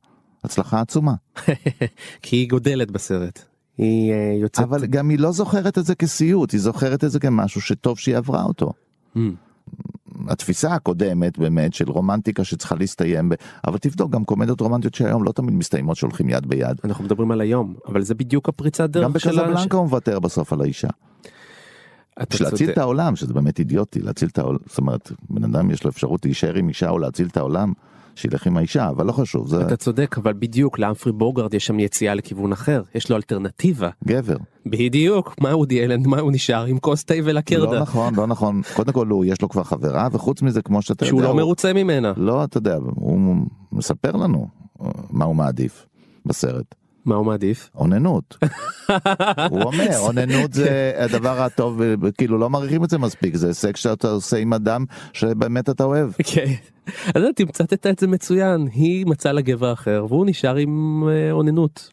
הצלחה 0.45 0.81
עצומה. 0.81 1.15
כי 2.23 2.37
היא 2.37 2.51
גודלת 2.51 2.91
בסרט. 2.91 3.45
היא 3.79 4.13
אה, 4.13 4.37
יוצאת... 4.41 4.65
אבל 4.65 4.87
גם 4.87 5.09
היא 5.09 5.19
לא 5.19 5.33
זוכרת 5.33 5.79
את 5.79 5.85
זה 5.85 5.95
כסיוט, 5.95 6.53
היא 6.53 6.61
זוכרת 6.61 7.05
את 7.05 7.11
זה 7.11 7.21
כמשהו 7.21 7.61
שטוב 7.61 7.99
שהיא 7.99 8.17
עברה 8.17 8.43
אותו. 8.43 8.73
Mm. 9.17 9.19
התפיסה 10.29 10.75
הקודמת 10.75 11.39
באמת 11.39 11.75
של 11.75 11.91
רומנטיקה 11.91 12.45
שצריכה 12.45 12.75
להסתיים, 12.75 13.29
ב... 13.29 13.35
אבל 13.67 13.79
תבדוק 13.79 14.11
גם 14.11 14.25
קומדיות 14.25 14.61
רומנטיות 14.61 14.95
שהיום 14.95 15.25
לא 15.25 15.33
תמיד 15.33 15.55
מסתיימות 15.55 15.97
שהולכים 15.97 16.29
יד 16.29 16.47
ביד. 16.47 16.81
אנחנו 16.85 17.05
מדברים 17.05 17.31
על 17.31 17.41
היום, 17.41 17.75
אבל 17.89 18.03
זה 18.03 18.15
בדיוק 18.15 18.49
הפריצת 18.49 18.91
דרך 18.91 19.05
גם 19.05 19.19
של 19.19 19.31
בקזבלנקה 19.31 19.77
הוא 19.77 19.85
מוותר 19.85 20.19
בסוף 20.19 20.53
על 20.53 20.61
האישה. 20.61 20.89
בשביל 22.31 22.49
להציל. 22.49 22.71
את 22.71 22.79
העולם, 22.79 23.17
שזה 23.17 23.35
באמת 23.35 23.59
אידיוטי, 23.59 24.01
להציל 24.01 24.29
את 24.29 24.39
העולם, 24.39 24.59
זאת 24.67 24.79
אומרת, 24.79 25.13
בן 25.31 25.45
אדם 25.45 25.71
יש 25.71 25.85
לו 25.85 25.91
אפשרות 25.91 26.25
להישאר 26.25 26.55
עם 26.55 26.69
אישה 26.69 26.91
או 26.91 26.99
להציל 26.99 27.27
את 27.27 27.37
העולם, 27.37 27.73
שילך 28.15 28.47
עם 28.47 28.57
האישה, 28.57 28.89
אבל 28.89 29.07
לא 29.07 29.13
חשוב, 29.13 29.49
זה 29.49 29.67
אתה 29.67 29.77
צודק, 29.77 30.19
אבל 30.19 30.33
בדיוק 30.33 30.79
לאמפרי 30.79 31.13
בוגרד 31.13 31.55
יש 31.55 31.67
שם 31.67 31.81
יציאה 31.81 32.15
לכיוון 32.15 32.53
אחר, 32.53 32.83
יש 32.95 33.11
לו 33.11 33.17
אלטרנטיבה. 33.17 33.89
גבר. 34.05 34.37
בדיוק, 34.67 35.35
מה 35.41 35.53
אודי 35.53 35.85
אלן, 35.85 36.03
מה 36.07 36.21
הוא 36.21 36.33
נשאר 36.33 36.65
עם 36.65 36.79
כוס 36.79 37.05
תה 37.05 37.15
לא 37.15 37.21
ולקרדה, 37.25 37.81
נכון, 37.81 38.15
לא 38.15 38.27
נכון. 38.27 38.61
קודם 38.77 38.93
כל, 38.93 39.07
הוא, 39.07 39.25
יש 39.25 39.43
לו 39.43 39.49
כבר 39.49 39.63
חברה, 39.63 40.09
וחוץ 40.13 40.43
מזה, 40.43 40.63
כמו 40.63 40.83
שאתה 40.83 40.93
יודע, 40.93 41.07
שהוא 41.07 41.23
לא 41.23 41.29
הוא- 41.29 41.37
מרוצה 41.37 41.73
ממנה. 41.73 42.13
לא, 42.17 42.45
אתה 42.45 42.59
יודע, 42.59 42.77
הוא 42.95 43.37
מספר 43.73 44.13
לנו 44.13 44.49
אה, 44.83 44.91
מה 45.11 45.25
הוא 45.25 45.37
מעדיף 45.37 45.87
בסרט. 46.27 46.75
מה 47.05 47.15
הוא 47.15 47.27
מעדיף? 47.27 47.71
אוננות. 47.75 48.37
הוא 49.51 49.63
אומר, 49.63 49.99
אוננות 49.99 50.53
זה 50.53 50.93
הדבר 50.99 51.43
הטוב, 51.43 51.81
כאילו 52.19 52.39
לא 52.39 52.51
מעריכים 52.51 52.85
את 52.85 52.91
זה 52.91 52.99
מספיק, 52.99 53.37
זה 53.37 53.47
הישג 53.47 53.77
שאתה 53.77 54.09
עושה 54.09 54.37
עם 54.37 54.53
אדם 54.53 54.85
שבאמת 55.13 55.71
אתה 55.71 55.85
אוהב. 55.85 56.11
כן. 56.25 56.53
אז 57.15 57.23
תמצתת 57.37 57.87
את 57.87 57.99
זה 57.99 58.07
מצוין, 58.07 58.69
היא 58.73 59.07
מצאה 59.07 59.33
לה 59.33 59.41
גבר 59.41 59.73
אחר 59.73 60.07
והוא 60.09 60.27
נשאר 60.27 60.57
עם 60.57 61.05
אה, 61.09 61.33
אוננות. 61.33 61.91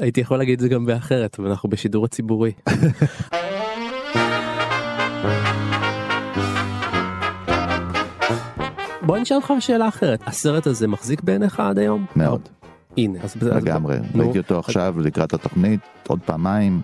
הייתי 0.00 0.20
יכול 0.20 0.38
להגיד 0.38 0.52
את 0.54 0.60
זה 0.60 0.68
גם 0.68 0.86
באחרת, 0.86 1.36
אבל 1.38 1.48
אנחנו 1.48 1.68
בשידור 1.68 2.04
הציבורי. 2.04 2.52
בוא 9.06 9.18
נשאל 9.18 9.36
אותך 9.36 9.52
שאלה 9.60 9.88
אחרת, 9.88 10.20
הסרט 10.26 10.66
הזה 10.66 10.88
מחזיק 10.88 11.22
בעיניך 11.22 11.60
עד 11.60 11.78
היום? 11.78 12.06
מאוד, 12.16 12.48
הנה, 12.96 13.18
אז... 13.22 13.34
אז- 13.36 13.42
לגמרי. 13.42 13.96
נו, 14.14 14.24
ראיתי 14.24 14.38
אותו 14.38 14.58
עכשיו 14.58 14.94
לקראת 15.00 15.34
התוכנית, 15.34 15.80
עוד 16.06 16.18
פעמיים, 16.24 16.80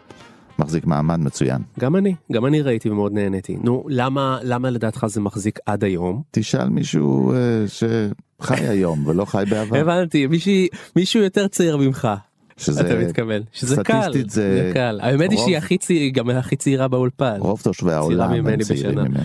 מחזיק 0.59 0.87
מעמד 0.87 1.21
מצוין. 1.21 1.63
גם 1.81 1.97
אני, 1.97 2.15
גם 2.33 2.47
אני 2.47 2.63
ראיתי 2.63 2.91
ומאוד 2.91 3.13
נהניתי. 3.13 3.57
נו, 3.63 3.85
למה, 3.89 4.39
למה 4.43 4.71
לדעתך 4.71 5.07
זה 5.09 5.21
מחזיק 5.21 5.59
עד 5.67 5.85
היום? 5.85 6.23
תשאל 6.31 6.69
מישהו 6.69 7.33
אה, 7.33 7.37
שחי 7.69 8.67
היום 8.67 9.07
ולא 9.07 9.25
חי 9.25 9.45
בעבר, 9.51 9.77
הבנתי, 9.77 10.27
מישהי- 10.27 10.69
מישהו 10.97 11.23
יותר 11.23 11.49
צעיר 11.49 11.77
ממך. 11.77 12.09
שזה 12.57 12.81
אתה 12.81 12.99
מתכוון 12.99 13.43
שזה 13.53 13.83
קל, 13.85 14.13
זה 14.13 14.25
זה 14.29 14.71
קל. 14.75 14.99
האמת 15.03 15.31
היא 15.31 15.39
שהיא 15.39 15.57
הכי 15.57 15.79
צעירה, 15.79 16.11
גם 16.13 16.31
הכי 16.31 16.57
צעירה 16.57 16.89
באולפן. 16.89 17.37
רוב 17.39 17.61
תושבי 17.63 17.93
העולם 17.93 18.33
הם 18.33 18.63
צעירים. 18.63 18.99
ממני. 18.99 19.21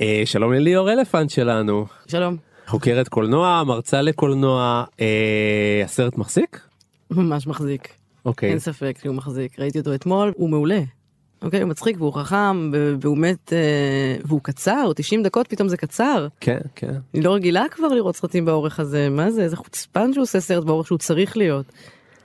אה, 0.00 0.22
שלום 0.24 0.52
לליאור 0.52 0.92
אלפנט 0.92 1.30
שלנו, 1.30 1.86
שלום. 2.06 2.36
חוקרת 2.66 3.08
קולנוע, 3.08 3.62
מרצה 3.66 4.02
לקולנוע, 4.02 4.84
אה, 5.00 5.06
הסרט 5.84 6.16
מחזיק? 6.18 6.60
ממש 7.10 7.46
מחזיק. 7.46 7.88
אוקיי. 8.24 8.50
אין 8.50 8.58
ספק 8.58 8.98
שהוא 9.02 9.14
מחזיק. 9.14 9.58
ראיתי 9.58 9.78
אותו 9.78 9.94
אתמול, 9.94 10.32
הוא 10.36 10.50
מעולה. 10.50 10.80
אוקיי, 11.42 11.60
הוא 11.62 11.68
מצחיק 11.70 11.96
והוא 12.00 12.12
חכם 12.12 12.70
והוא 13.00 13.18
מת, 13.18 13.52
אה, 13.52 13.58
והוא 14.24 14.40
קצר, 14.42 14.92
90 14.96 15.22
דקות 15.22 15.46
פתאום 15.48 15.68
זה 15.68 15.76
קצר. 15.76 16.26
כן, 16.40 16.58
כן. 16.74 16.94
אני 17.14 17.22
לא 17.22 17.34
רגילה 17.34 17.64
כבר 17.70 17.88
לראות 17.88 18.16
סרטים 18.16 18.44
באורך 18.44 18.80
הזה, 18.80 19.08
מה 19.10 19.30
זה, 19.30 19.42
איזה 19.42 19.56
חוצפן 19.56 20.12
שהוא 20.12 20.22
עושה 20.22 20.40
סרט 20.40 20.64
באורך 20.64 20.86
שהוא 20.86 20.98
צריך 20.98 21.36
להיות. 21.36 21.66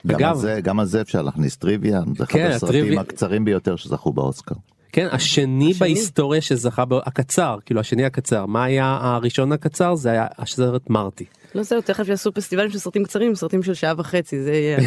גם 0.06 0.16
אגב- 0.18 0.28
על 0.30 0.36
זה- 0.36 0.60
גם 0.62 0.80
על 0.80 0.86
זה 0.86 1.00
אפשר 1.00 1.22
להכניס 1.22 1.56
טריוויה, 1.56 2.00
זה 2.16 2.24
אחד 2.24 2.32
כן, 2.32 2.50
הסרטים 2.50 2.80
הטריוויה- 2.84 3.00
הקצרים 3.00 3.44
ביותר 3.44 3.76
שזכו 3.76 4.12
באוסקר. 4.12 4.54
כן, 4.92 5.08
השני 5.10 5.70
השני. 5.70 5.72
בהיסטוריה 5.72 6.40
שזכה, 6.40 6.84
הקצר, 7.06 7.58
כאילו 7.66 7.80
השני 7.80 8.04
הקצר, 8.04 8.46
מה 8.46 8.64
היה 8.64 8.98
הראשון 9.00 9.52
הקצר? 9.52 9.94
זה 9.94 10.10
היה 10.10 10.26
הסרט 10.38 10.90
מרטי. 10.90 11.24
לא 11.54 11.62
זהו, 11.62 11.80
תכף 11.80 12.08
יעשו 12.08 12.32
פסטיבלים 12.34 12.70
של 12.70 12.78
סרטים 12.78 13.04
קצרים, 13.04 13.34
סרטים 13.34 13.62
של 13.62 13.74
שעה 13.74 13.94
וחצי, 13.96 14.42
זה 14.42 14.52
יהיה. 14.52 14.78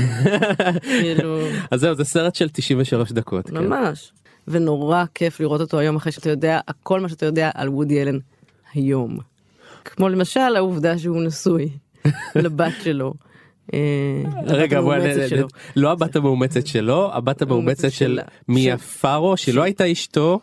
כאילו, 1.01 1.39
אז 1.71 1.79
זהו, 1.79 1.95
זה 1.95 2.03
סרט 2.03 2.35
של 2.35 2.49
93 2.49 3.11
דקות. 3.11 3.49
כן. 3.49 3.57
ממש. 3.57 4.11
ונורא 4.47 5.03
כיף 5.13 5.39
לראות 5.39 5.61
אותו 5.61 5.79
היום 5.79 5.95
אחרי 5.95 6.11
שאתה 6.11 6.29
יודע 6.29 6.59
הכל 6.67 6.99
מה 6.99 7.09
שאתה 7.09 7.25
יודע 7.25 7.49
על 7.53 7.69
וודי 7.69 8.01
אלן 8.01 8.17
היום. 8.73 9.17
כמו 9.85 10.09
למשל 10.09 10.55
העובדה 10.55 10.97
שהוא 10.97 11.23
נשוי 11.23 11.69
לבת 12.35 12.73
שלו. 12.83 13.13
אה, 13.73 14.23
רגע, 14.47 14.81
לא 15.75 15.91
הבת 15.91 16.15
המאומצת 16.15 16.67
שלו, 16.67 17.09
הבת 17.13 17.41
המאומצת 17.41 17.91
של. 17.91 18.19
מיה 18.47 18.77
פארו, 18.77 19.37
שלא 19.37 19.63
הייתה 19.63 19.91
אשתו, 19.91 20.39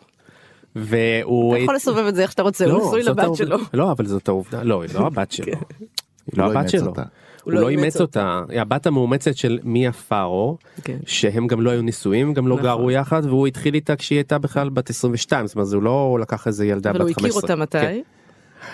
והוא... 0.75 1.55
אתה 1.55 1.63
יכול 1.63 1.75
לסובב 1.75 2.05
את 2.05 2.15
זה 2.15 2.21
איך 2.21 2.31
שאתה 2.31 2.41
רוצה, 2.41 2.65
הוא 2.65 2.87
נשוי 2.87 3.03
זאת 3.03 3.17
לבת 3.17 3.35
שלו. 3.35 3.57
לא, 3.73 3.91
אבל 3.91 4.05
זאת 4.05 4.27
העובדה, 4.27 4.63
לא, 4.63 4.81
היא 4.81 4.89
לא 4.93 5.07
הבת 5.07 5.31
שלו. 5.31 5.45
היא 5.45 5.55
לא 6.33 6.45
לא 6.45 6.51
הבת 6.51 6.69
שלו. 6.69 6.87
אותה. 6.87 7.03
הוא 7.43 7.53
לא 7.53 7.69
אימץ 7.69 8.01
אותה, 8.01 8.41
היא 8.49 8.61
הבת 8.61 8.87
המאומצת 8.87 9.35
של 9.35 9.59
מיה 9.63 9.91
פארו, 9.91 10.57
כן. 10.83 10.97
שהם 11.05 11.47
גם 11.47 11.61
לא 11.61 11.69
היו 11.69 11.81
נישואים, 11.81 12.33
גם 12.33 12.47
לא 12.47 12.55
נכון. 12.55 12.65
גרו 12.65 12.91
יחד, 12.91 13.25
והוא 13.25 13.47
התחיל 13.47 13.73
איתה 13.73 13.95
כשהיא 13.95 14.17
הייתה 14.17 14.37
בכלל 14.37 14.69
בת 14.69 14.89
22, 14.89 15.47
זאת 15.47 15.55
אומרת, 15.55 15.73
הוא 15.73 15.83
לא 15.83 16.17
לקח 16.21 16.47
איזה 16.47 16.65
ילדה 16.65 16.93
בת 16.93 17.01
אבל 17.01 17.13
15. 17.13 17.29
הוא 17.29 17.39
הכיר 17.39 17.41
אותה 17.41 17.55
מתי? 17.55 18.01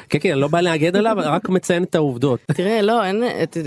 כן, 0.10 0.18
כן, 0.22 0.32
אני 0.32 0.42
לא 0.42 0.48
בא 0.48 0.62
להגן 0.62 0.96
עליו, 0.96 1.16
רק 1.20 1.50
מציין 1.50 1.84
את 1.84 1.96
העובדות. 1.96 2.40
תראה, 2.54 2.82
לא, 2.82 3.04
אין, 3.04 3.24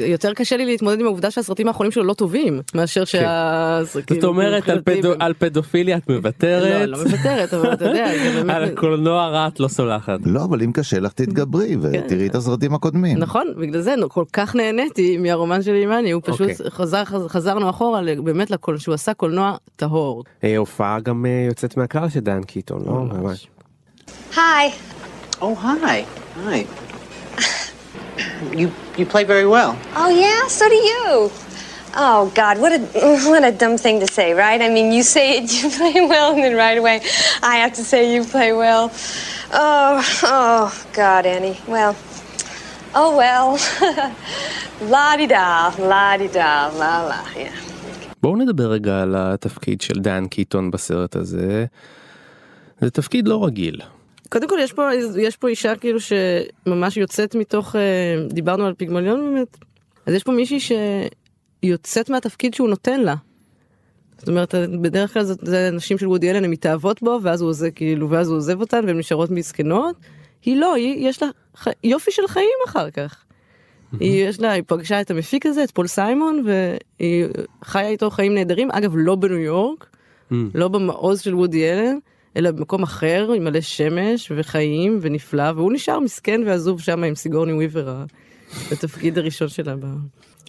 יותר 0.07 0.33
קשה 0.35 0.57
לי 0.57 0.67
להתמודד 0.67 1.00
עם 1.00 1.07
העובדה 1.07 1.31
שהסרטים 1.31 1.69
האחרונים 1.69 1.93
שלו 1.93 2.05
לא 2.05 2.15
טובים, 2.15 2.61
מאשר 2.75 3.05
שה... 3.05 3.81
כן. 4.07 4.15
זאת 4.15 4.25
אומרת, 4.25 4.69
על 4.69 4.81
פדו- 4.85 5.15
על 5.19 5.35
פדופיליה 5.39 5.97
את 5.97 6.03
לא, 6.09 6.17
מוותרת, 6.17 6.89
לא 6.89 6.99
מוותרת, 7.05 7.55
אבל 7.55 7.73
אתה 7.73 7.85
יודע, 7.85 8.11
על 8.11 8.19
באמת... 8.43 8.73
הקולנוע 8.73 9.29
רע 9.29 9.47
את 9.49 9.61
לא 9.61 9.69
סולחת. 9.69 10.19
לא, 10.27 10.45
אבל 10.45 10.62
אם 10.62 10.73
קשה 10.73 11.00
לך 11.00 11.12
תתגברי 11.12 11.77
ותראי 11.83 12.27
את 12.27 12.35
הסרטים 12.35 12.75
הקודמים. 12.75 13.19
נכון, 13.19 13.47
בגלל 13.61 13.81
זה 13.81 13.97
נו, 13.97 14.09
כל 14.09 14.25
כך 14.33 14.57
נהניתי 14.57 15.17
מהרומן 15.19 15.62
של 15.62 15.75
אימני, 15.75 16.11
הוא 16.11 16.23
פשוט 16.25 16.41
אוקיי. 16.50 16.71
חזר, 16.71 17.05
חז- 17.05 17.29
חזרנו 17.29 17.71
אחורה 17.71 18.00
באמת 18.25 18.50
שהוא 18.79 18.95
עשה 18.95 19.15
קולנוע 19.15 19.57
טהור. 19.77 20.25
אה, 20.45 20.57
הופעה 20.57 21.00
גם 21.00 21.27
אה, 21.27 21.45
יוצאת 21.49 21.77
מהכלל 21.77 22.09
של 22.09 22.21
דיין 22.21 22.43
קיטון, 22.43 22.83
לא? 22.87 22.93
ממש. 22.93 23.49
Hi. 24.35 24.39
Oh, 25.42 25.54
hi. 25.54 26.04
Hi. 26.44 26.66
You 28.52 28.70
you 28.99 29.06
play 29.06 29.25
very 29.25 29.47
well. 29.47 29.73
Oh 29.97 30.11
yeah, 30.11 30.47
so 30.49 30.68
do 30.68 30.75
you. 30.75 31.30
Oh 31.97 32.30
God, 32.35 32.59
what 32.62 32.73
a 32.73 32.78
what 33.30 33.44
a 33.44 33.52
dumb 33.52 33.76
thing 33.78 34.00
to 34.00 34.06
say, 34.06 34.35
right? 34.35 34.61
I 34.61 34.68
mean, 34.68 34.92
you 34.92 35.02
say 35.02 35.38
it, 35.38 35.47
you 35.62 35.70
play 35.70 35.97
well, 36.12 36.35
and 36.35 36.42
then 36.44 36.56
right 36.56 36.78
away, 36.78 37.00
I 37.42 37.56
have 37.56 37.73
to 37.75 37.85
say 37.85 38.12
you 38.14 38.25
play 38.25 38.52
well. 38.52 38.92
Oh, 39.52 40.04
oh 40.25 40.85
God, 40.92 41.25
Annie. 41.26 41.59
Well, 41.66 41.97
oh 42.94 43.16
well. 43.16 43.49
la 44.94 45.16
di 45.16 45.26
da, 45.26 45.73
la 45.78 46.16
di 46.16 46.28
da, 46.28 46.68
la 46.80 46.92
la. 47.11 47.20
Yeah. 47.37 47.52
בואו 48.23 48.37
נדבר 48.37 48.70
רגע 48.70 49.02
על 49.02 49.14
התפקיד 49.18 49.80
של 49.80 50.00
דיין 50.00 50.28
קיטון 50.28 50.70
בסרט 50.70 51.16
הזה. 51.16 51.66
זה 52.80 52.90
תפקיד 52.90 53.28
לא 53.28 53.44
רגיל. 53.44 53.80
קודם 54.31 54.49
כל 54.49 54.59
יש 54.61 54.73
פה, 54.73 54.89
יש 55.21 55.37
פה 55.37 55.49
אישה 55.49 55.77
כאילו 55.77 55.99
שממש 56.01 56.97
יוצאת 56.97 57.35
מתוך, 57.35 57.77
אה, 57.77 57.81
דיברנו 58.29 58.67
על 58.67 58.75
פיגמליון 58.75 59.21
באמת, 59.21 59.57
אז 60.07 60.15
יש 60.15 60.23
פה 60.23 60.33
מישהי 60.33 60.59
שיוצאת 61.63 62.11
מהתפקיד 62.11 62.55
שהוא 62.55 62.69
נותן 62.69 63.01
לה. 63.01 63.15
זאת 64.19 64.29
אומרת, 64.29 64.55
בדרך 64.55 65.13
כלל 65.13 65.23
זה, 65.23 65.35
זה 65.43 65.71
נשים 65.73 65.99
של 65.99 66.09
וודי 66.09 66.31
אלן, 66.31 66.45
הן 66.45 66.51
מתאהבות 66.51 67.03
בו, 67.03 67.19
ואז 67.23 67.41
הוא 67.41 67.49
עוזב, 67.49 67.71
כאילו, 67.71 68.11
ואז 68.11 68.29
הוא 68.29 68.37
עוזב 68.37 68.61
אותן, 68.61 68.85
והן 68.87 68.99
נשארות 68.99 69.31
מסכנות. 69.31 69.97
היא 70.45 70.57
לא, 70.57 70.75
היא, 70.75 71.09
יש 71.09 71.23
לה 71.23 71.29
ח... 71.57 71.69
יופי 71.85 72.11
של 72.11 72.27
חיים 72.29 72.59
אחר 72.67 72.91
כך. 72.91 73.25
היא, 74.01 74.25
יש 74.29 74.41
לה, 74.41 74.53
היא 74.53 74.63
פגשה 74.67 75.01
את 75.01 75.11
המפיק 75.11 75.47
הזה, 75.47 75.65
את 75.65 75.71
פול 75.71 75.87
סיימון, 75.87 76.45
והיא 76.47 77.27
חיה 77.65 77.89
איתו 77.89 78.11
חיים 78.11 78.35
נהדרים, 78.35 78.71
אגב, 78.71 78.93
לא 78.95 79.15
בניו 79.15 79.39
יורק, 79.39 79.87
לא 80.55 80.69
במעוז 80.69 81.21
של 81.21 81.35
וודי 81.35 81.73
אלן, 81.73 81.99
אלא 82.37 82.51
במקום 82.51 82.83
אחר, 82.83 83.33
עם 83.37 83.45
מלא 83.45 83.61
שמש 83.61 84.33
וחיים 84.37 84.99
ונפלא, 85.01 85.53
והוא 85.57 85.73
נשאר 85.73 86.01
מסכן 86.01 86.41
ועזוב 86.47 86.81
שם 86.81 87.05
עם 87.05 87.15
סיגורני 87.15 87.53
וויבר, 87.53 88.05
בתפקיד 88.73 89.19
הראשון 89.19 89.49
שלה. 89.49 89.77
ב... 89.77 89.85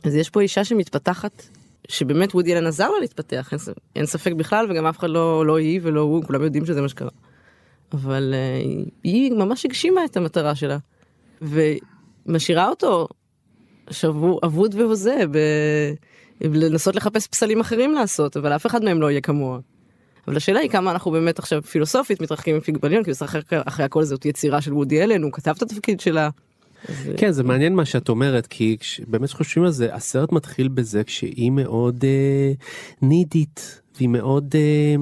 אז 0.03 0.15
יש 0.15 0.29
פה 0.29 0.41
אישה 0.41 0.63
שמתפתחת, 0.63 1.43
שבאמת 1.87 2.35
וודי 2.35 2.57
אלן 2.57 2.67
עזר 2.67 2.89
לה 2.89 2.99
להתפתח, 2.99 3.49
אין, 3.51 3.59
אין 3.95 4.05
ספק 4.05 4.31
בכלל, 4.31 4.67
וגם 4.69 4.85
אף 4.85 4.99
אחד 4.99 5.09
לא, 5.09 5.45
לא 5.45 5.57
היא 5.57 5.79
ולא 5.83 6.01
הוא, 6.01 6.23
כולם 6.23 6.43
יודעים 6.43 6.65
שזה 6.65 6.81
מה 6.81 6.89
שקרה. 6.89 7.09
אבל 7.93 8.33
uh, 8.33 8.89
היא 9.03 9.31
ממש 9.31 9.65
הגשימה 9.65 10.05
את 10.05 10.17
המטרה 10.17 10.55
שלה, 10.55 10.77
ומשאירה 11.41 12.67
אותו 12.67 13.07
שבו, 13.89 14.39
אבוד 14.45 14.75
והוזה, 14.75 15.17
ב... 15.31 15.37
לנסות 16.41 16.95
לחפש 16.95 17.27
פסלים 17.27 17.59
אחרים 17.59 17.93
לעשות, 17.93 18.37
אבל 18.37 18.55
אף 18.55 18.65
אחד 18.65 18.83
מהם 18.83 19.01
לא 19.01 19.11
יהיה 19.11 19.21
כמוה. 19.21 19.59
אבל 20.27 20.37
השאלה 20.37 20.59
היא 20.59 20.69
כמה 20.69 20.91
אנחנו 20.91 21.11
באמת 21.11 21.39
עכשיו 21.39 21.61
פילוסופית 21.61 22.21
מתרחקים 22.21 22.57
מפיגבליון, 22.57 23.03
כי 23.03 23.09
בסך 23.11 23.35
הכל 23.35 23.55
אחרי 23.65 23.85
הכל 23.85 24.03
זאת 24.03 24.25
יצירה 24.25 24.61
של 24.61 24.73
וודי 24.73 25.03
אלן, 25.03 25.23
הוא 25.23 25.31
כתב 25.31 25.53
את 25.57 25.61
התפקיד 25.61 25.99
שלה. 25.99 26.29
כן 27.17 27.31
זה 27.31 27.43
מעניין 27.43 27.75
מה 27.75 27.85
שאת 27.85 28.09
אומרת 28.09 28.47
כי 28.47 28.77
באמת 29.07 29.31
חושבים 29.31 29.63
על 29.65 29.71
זה 29.71 29.95
הסרט 29.95 30.31
מתחיל 30.31 30.67
בזה 30.67 31.03
כשהיא 31.03 31.51
מאוד 31.51 32.03
אה, 32.03 32.51
נידית 33.01 33.81
והיא 33.97 34.09
מאוד 34.09 34.55
אה, 34.55 34.95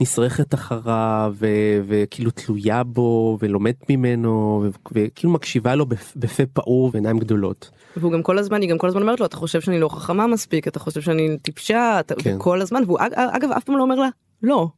נסרכת 0.00 0.54
אחריו 0.54 1.34
ו- 1.38 1.46
וכאילו 1.86 2.30
תלויה 2.30 2.84
בו 2.84 3.38
ולומדת 3.40 3.90
ממנו 3.90 4.64
ו- 4.66 4.68
וכאילו 4.92 5.32
מקשיבה 5.32 5.74
לו 5.74 5.86
בפ- 5.86 6.12
בפה 6.16 6.42
פעור 6.52 6.90
ועיניים 6.92 7.18
גדולות. 7.18 7.70
והוא 7.96 8.12
גם 8.12 8.22
כל 8.22 8.38
הזמן, 8.38 8.60
היא 8.62 8.70
גם 8.70 8.78
כל 8.78 8.88
הזמן 8.88 9.02
אומרת 9.02 9.20
לו, 9.20 9.26
אתה 9.26 9.36
חושב 9.36 9.60
שאני 9.60 9.80
לא 9.80 9.88
חכמה 9.88 10.26
מספיק, 10.26 10.68
אתה 10.68 10.78
חושב 10.80 11.00
שאני 11.00 11.38
טיפשה, 11.42 12.00
אתה... 12.00 12.14
כן. 12.14 12.36
כל 12.38 12.60
הזמן, 12.60 12.82
והוא 12.86 12.98
אג- 13.00 13.14
אגב 13.14 13.50
אף 13.50 13.64
פעם 13.64 13.76
לא 13.76 13.82
אומר 13.82 13.94
לה, 13.94 14.08
לא. 14.44 14.68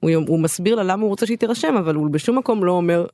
הוא, 0.00 0.10
הוא 0.28 0.40
מסביר 0.40 0.74
לה 0.74 0.82
למה 0.82 1.02
הוא 1.02 1.08
רוצה 1.08 1.26
שהיא 1.26 1.38
תירשם, 1.38 1.74
אבל 1.78 1.94
הוא 1.94 2.10
בשום 2.10 2.38
מקום 2.38 2.64
לא 2.64 2.72
אומר, 2.72 3.06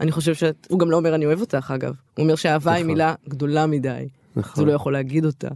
אני 0.00 0.12
חושב 0.12 0.34
שאת, 0.34 0.66
הוא 0.70 0.78
גם 0.78 0.90
לא 0.90 0.96
אומר 0.96 1.14
אני 1.14 1.26
אוהב 1.26 1.40
אותך 1.40 1.72
אגב, 1.74 1.94
הוא 2.14 2.22
אומר 2.22 2.34
שאהבה 2.36 2.72
היא 2.72 2.80
נכון. 2.84 2.92
מילה 2.92 3.14
גדולה 3.28 3.66
מדי, 3.66 3.88
אז 3.88 4.06
נכון. 4.36 4.64
הוא 4.64 4.68
לא 4.68 4.76
יכול 4.76 4.92
להגיד 4.92 5.24
אותה. 5.24 5.48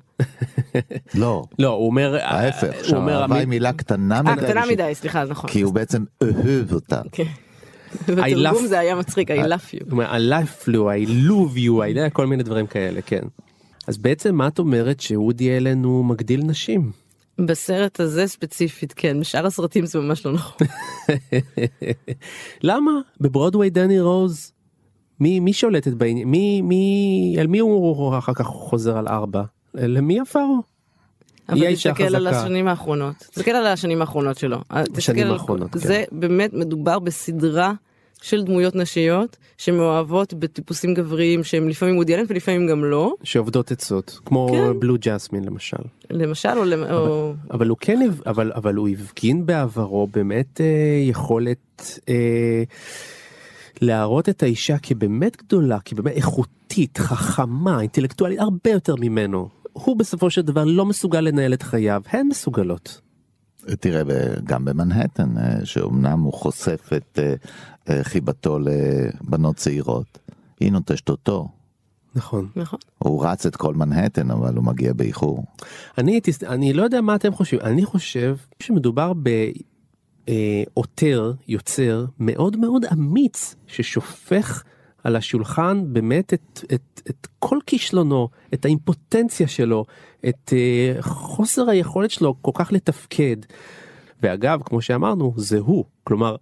לא, 1.15 1.43
לא 1.59 1.69
הוא 1.69 1.87
אומר 1.87 2.17
ההפך, 2.21 2.85
שאהבה 2.85 3.37
היא 3.37 3.47
מילה 3.47 3.73
קטנה 3.73 4.17
אה, 4.17 4.23
מדי. 4.23 4.47
קטנה 4.47 4.61
בשביל- 4.63 4.75
מדי, 4.83 4.95
סליחה, 4.95 5.25
נכון. 5.25 5.51
כי 5.51 5.61
הוא 5.61 5.75
בעצם 5.75 6.05
אוהב 6.23 6.73
אותה. 6.73 7.01
כן. 7.13 7.25
בתרגום 8.09 8.67
זה 8.67 8.79
היה 8.79 8.95
מצחיק, 8.95 9.31
I 9.31 9.35
love 9.35 9.75
you. 9.75 9.93
I 9.93 10.19
love 10.19 10.69
you, 10.69 10.75
I 10.75 11.29
love 11.29 11.57
you, 11.57 12.11
כל 12.13 12.27
מיני 12.27 12.43
דברים 12.43 12.67
כאלה, 12.67 13.03
כן. 13.03 13.23
אז 13.87 13.99
בעצם 13.99 14.35
מה 14.35 14.49
את 14.49 14.59
אומרת 14.59 15.01
שאודי 15.01 15.57
אלן 15.57 15.85
הוא 15.85 16.05
מגדיל 16.05 16.41
נשים? 16.43 16.81
בסרט 17.39 18.01
הזה 18.01 18.27
ספציפית, 18.27 18.93
כן, 18.97 19.21
בשאר 19.21 19.47
הסרטים 19.47 19.87
זה 19.87 19.99
ממש 19.99 20.27
לא 20.27 20.33
נכון. 20.33 20.67
למה? 22.63 22.91
בברודוויי 23.21 23.71
דני 23.71 24.01
רוז, 24.01 24.53
מי, 25.21 25.41
מי 25.41 25.53
שולטת 25.53 25.93
בעניין? 25.93 26.29
מי, 26.29 26.63
מי, 26.63 27.37
על 27.41 27.47
מי 27.47 27.59
הוא 27.59 28.19
אחר 28.19 28.35
כך 28.35 28.47
חוזר 28.47 28.99
על 28.99 29.09
ארבע? 29.09 29.43
למי 29.75 30.21
עפרו? 30.21 30.63
אבל 31.49 31.75
תסתכל 31.75 32.03
על. 32.17 32.27
השנים 32.27 32.69
האחרונות, 32.69 33.17
תסתכל 33.17 33.51
על 33.51 33.67
השנים 33.67 34.01
האחרונות 34.01 34.39
שלו. 34.39 34.59
על- 34.69 34.87
האחרונות, 35.31 35.71
כן. 35.73 35.79
זה 35.79 36.05
באמת 36.13 36.53
מדובר 36.53 36.99
בסדרה 36.99 37.73
של 38.25 38.43
דמויות 38.43 38.75
נשיות 38.75 39.37
שמאוהבות 39.59 40.35
בטיפוסים 40.35 40.95
גבריים 40.95 41.45
שהם 41.45 41.69
לפעמים 41.69 41.97
וודי 41.97 42.15
אלן 42.15 42.25
ולפעמים 42.29 42.67
גם 42.67 42.85
לא, 42.85 43.15
שעובדות 43.23 43.71
עצות, 43.71 44.19
כמו 44.25 44.49
כן. 44.51 44.81
בלו 44.81 44.97
ג'סמין 45.01 45.45
למשל. 45.45 45.77
למשל, 46.11 46.49
או... 46.57 46.65
למ- 46.65 46.85
או... 46.91 47.33
אבל 47.51 47.69
הוא 47.69 47.77
כן, 47.81 48.01
אבל, 48.27 48.53
אבל 48.55 48.75
הוא 48.75 48.89
הפגין 48.89 49.47
בעברו 49.47 50.07
באמת 50.07 50.61
אה, 50.61 50.67
יכולת 51.03 51.99
אה, 52.09 52.63
להראות 53.81 54.29
את 54.29 54.43
האישה 54.43 54.79
כבאמת 54.79 55.37
גדולה, 55.37 55.79
כבאמת 55.85 56.13
איכותית, 56.13 56.99
חכמה, 56.99 57.81
אינטלקטואלית, 57.81 58.39
הרבה 58.41 58.71
יותר 58.71 58.95
ממנו. 59.01 59.49
הוא 59.73 59.97
בסופו 59.97 60.31
של 60.31 60.43
דבר 60.43 60.65
לא 60.65 60.87
מסוגל 60.87 61.21
לנהל 61.21 61.55
את 61.55 61.63
חייו, 61.63 62.03
הן 62.11 62.27
מסוגלות. 62.27 63.01
תראה, 63.81 64.03
גם 64.45 64.65
במנהטן, 64.65 65.39
אה, 65.39 65.65
שאומנם 65.65 66.21
הוא 66.21 66.33
חושף 66.33 66.91
את 66.97 67.19
אה, 67.23 67.35
חיבתו 68.03 68.59
לבנות 68.59 69.57
צעירות, 69.57 70.19
היא 70.61 70.73
נוטשת 70.73 71.09
אותו. 71.09 71.49
נכון. 72.15 72.49
נכון. 72.57 72.79
הוא 72.99 73.27
רץ 73.27 73.47
את 73.47 73.57
כל 73.57 73.75
מנהטן, 73.75 74.31
אבל 74.31 74.57
הוא 74.57 74.65
מגיע 74.65 74.93
באיחור. 74.93 75.45
אני, 75.99 76.21
אני 76.47 76.73
לא 76.73 76.83
יודע 76.83 77.01
מה 77.01 77.15
אתם 77.15 77.33
חושבים, 77.33 77.61
אני 77.61 77.85
חושב 77.85 78.37
שמדובר 78.63 79.13
בעותר, 80.25 81.33
יוצר 81.49 82.05
מאוד 82.19 82.57
מאוד 82.57 82.85
אמיץ, 82.85 83.55
ששופך 83.67 84.65
על 85.05 85.17
השולחן 85.17 85.85
באמת 85.93 86.35
את, 86.35 86.65
את, 86.75 87.03
את 87.11 87.27
כל 87.39 87.59
כישלונו, 87.67 88.29
את 88.55 88.65
האימפוטנציה 88.65 89.49
שלו, 89.49 89.85
את 90.29 90.53
uh, 90.53 91.03
חוסר 91.03 91.71
היכולת 91.71 92.11
שלו 92.11 92.35
כל 92.43 92.51
כך 92.55 92.73
לתפקד. 92.73 93.37
ואגב, 94.23 94.61
כמו 94.65 94.83
שאמרנו, 94.83 95.35
זה 95.37 95.59
הוא, 95.59 95.85
כלומר, 96.05 96.37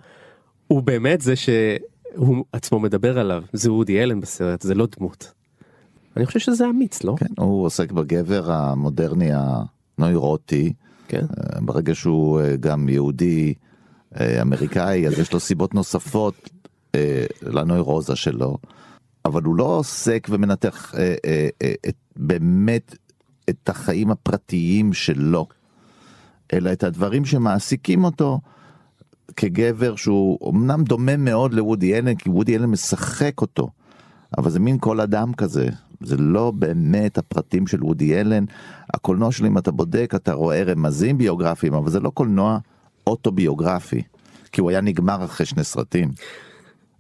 הוא 0.73 0.83
באמת 0.83 1.21
זה 1.21 1.37
שהוא 1.37 2.45
עצמו 2.53 2.81
מדבר 2.81 3.19
עליו, 3.19 3.43
זה 3.53 3.71
אודי 3.71 4.03
אלן 4.03 4.21
בסרט, 4.21 4.63
זה 4.63 4.75
לא 4.75 4.89
דמות. 4.99 5.33
אני 6.17 6.27
חושב 6.27 6.39
שזה 6.39 6.69
אמיץ, 6.69 7.05
לא? 7.05 7.15
כן, 7.19 7.27
הוא 7.39 7.65
עוסק 7.65 7.93
בגבר 7.93 8.53
המודרני 8.53 9.31
הנוירוטי, 9.99 10.73
כן. 11.09 11.21
אה, 11.21 11.61
ברגע 11.61 11.95
שהוא 11.95 12.41
אה, 12.41 12.57
גם 12.57 12.89
יהודי 12.89 13.55
אה, 14.21 14.43
אמריקאי, 14.43 15.07
אז 15.07 15.19
יש 15.19 15.33
לו 15.33 15.41
סיבות 15.41 15.75
נוספות 15.75 16.51
לנוירוזה 17.43 18.17
שלו, 18.17 18.57
אבל 19.25 19.43
הוא 19.43 19.57
לא 19.57 19.65
עוסק 19.65 20.29
ומנתח 20.31 20.95
אה, 20.95 21.15
אה, 21.25 21.49
אה, 21.63 21.73
את, 21.89 21.97
באמת 22.17 22.97
את 23.51 23.69
החיים 23.69 24.11
הפרטיים 24.11 24.93
שלו, 24.93 25.47
אלא 26.53 26.73
את 26.73 26.83
הדברים 26.85 27.25
שמעסיקים 27.25 28.05
אותו 28.05 28.41
כגבר 29.37 29.97
שהוא 29.97 30.51
אמנם 30.51 30.85
דומה 30.85 31.17
מאוד 31.17 31.55
לוודי 31.55 31.99
אלן, 31.99 32.15
כי 32.15 32.31
וודי 32.31 32.57
אלן 32.57 32.71
משחק 32.71 33.41
אותו, 33.41 33.69
אבל 34.39 34.51
זה 34.51 34.61
מין 34.61 34.79
כל 34.79 35.01
אדם 35.01 35.33
כזה, 35.35 35.69
זה 36.01 36.17
לא 36.17 36.51
באמת 36.51 37.19
הפרטים 37.19 37.67
של 37.67 37.85
וודי 37.85 38.21
אלן. 38.21 38.45
הקולנוע 38.95 39.33
שלו, 39.33 39.47
אם 39.47 39.59
אתה 39.59 39.71
בודק, 39.71 40.13
אתה 40.17 40.33
רואה 40.33 40.63
רמזים 40.63 41.19
ביוגרפיים, 41.19 41.75
אבל 41.75 41.91
זה 41.91 42.01
לא 42.01 42.11
קולנוע 42.11 42.59
אוטוביוגרפי, 43.07 44.03
כי 44.53 44.61
הוא 44.61 44.71
היה 44.71 44.81
נגמר 44.81 45.25
אחרי 45.25 45.47
שני 45.47 45.65
סרטים. 45.65 46.11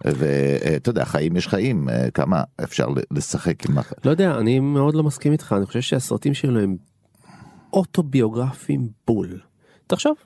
ואתה 0.04 0.90
יודע, 0.90 1.04
חיים 1.04 1.36
יש 1.36 1.48
חיים, 1.48 1.88
אה, 1.88 2.10
כמה 2.10 2.42
אפשר 2.64 2.88
לשחק 3.10 3.66
עם... 3.66 3.76
לא 4.04 4.10
יודע, 4.10 4.38
אני 4.38 4.60
מאוד 4.60 4.94
לא 4.94 5.02
מסכים 5.02 5.32
איתך, 5.32 5.54
אני 5.56 5.66
חושב 5.66 5.80
שהסרטים 5.80 6.34
שלו 6.34 6.60
הם 6.60 6.76
אוטוביוגרפיים 7.72 8.88
בול. 9.06 9.40
תחשוב, 9.86 10.16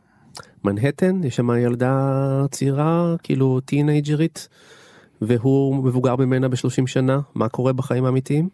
מנהטן, 0.64 1.25
יש 1.25 1.37
שם 1.37 1.51
ילדה 1.51 2.46
צעירה, 2.51 3.14
כאילו 3.22 3.61
טינג'רית, 3.61 4.49
והוא 5.20 5.85
מבוגר 5.85 6.16
ממנה 6.16 6.49
ב-30 6.49 6.87
שנה, 6.87 7.20
מה 7.35 7.49
קורה 7.49 7.72
בחיים 7.72 8.05
האמיתיים? 8.05 8.49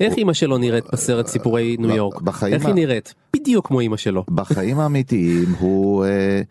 איך 0.00 0.14
אימא 0.16 0.32
שלו 0.32 0.58
נראית 0.58 0.84
בסרט 0.92 1.26
סיפורי 1.26 1.76
ניו 1.78 1.96
יורק? 1.96 2.20
בחיים 2.20 2.54
איך 2.54 2.66
היא 2.66 2.74
נראית? 2.74 3.14
בדיוק 3.36 3.66
כמו 3.66 3.80
אימא 3.80 3.96
שלו. 3.96 4.24
בחיים 4.30 4.78
האמיתיים 4.78 5.54
הוא 5.58 6.04
אה, 6.04 6.42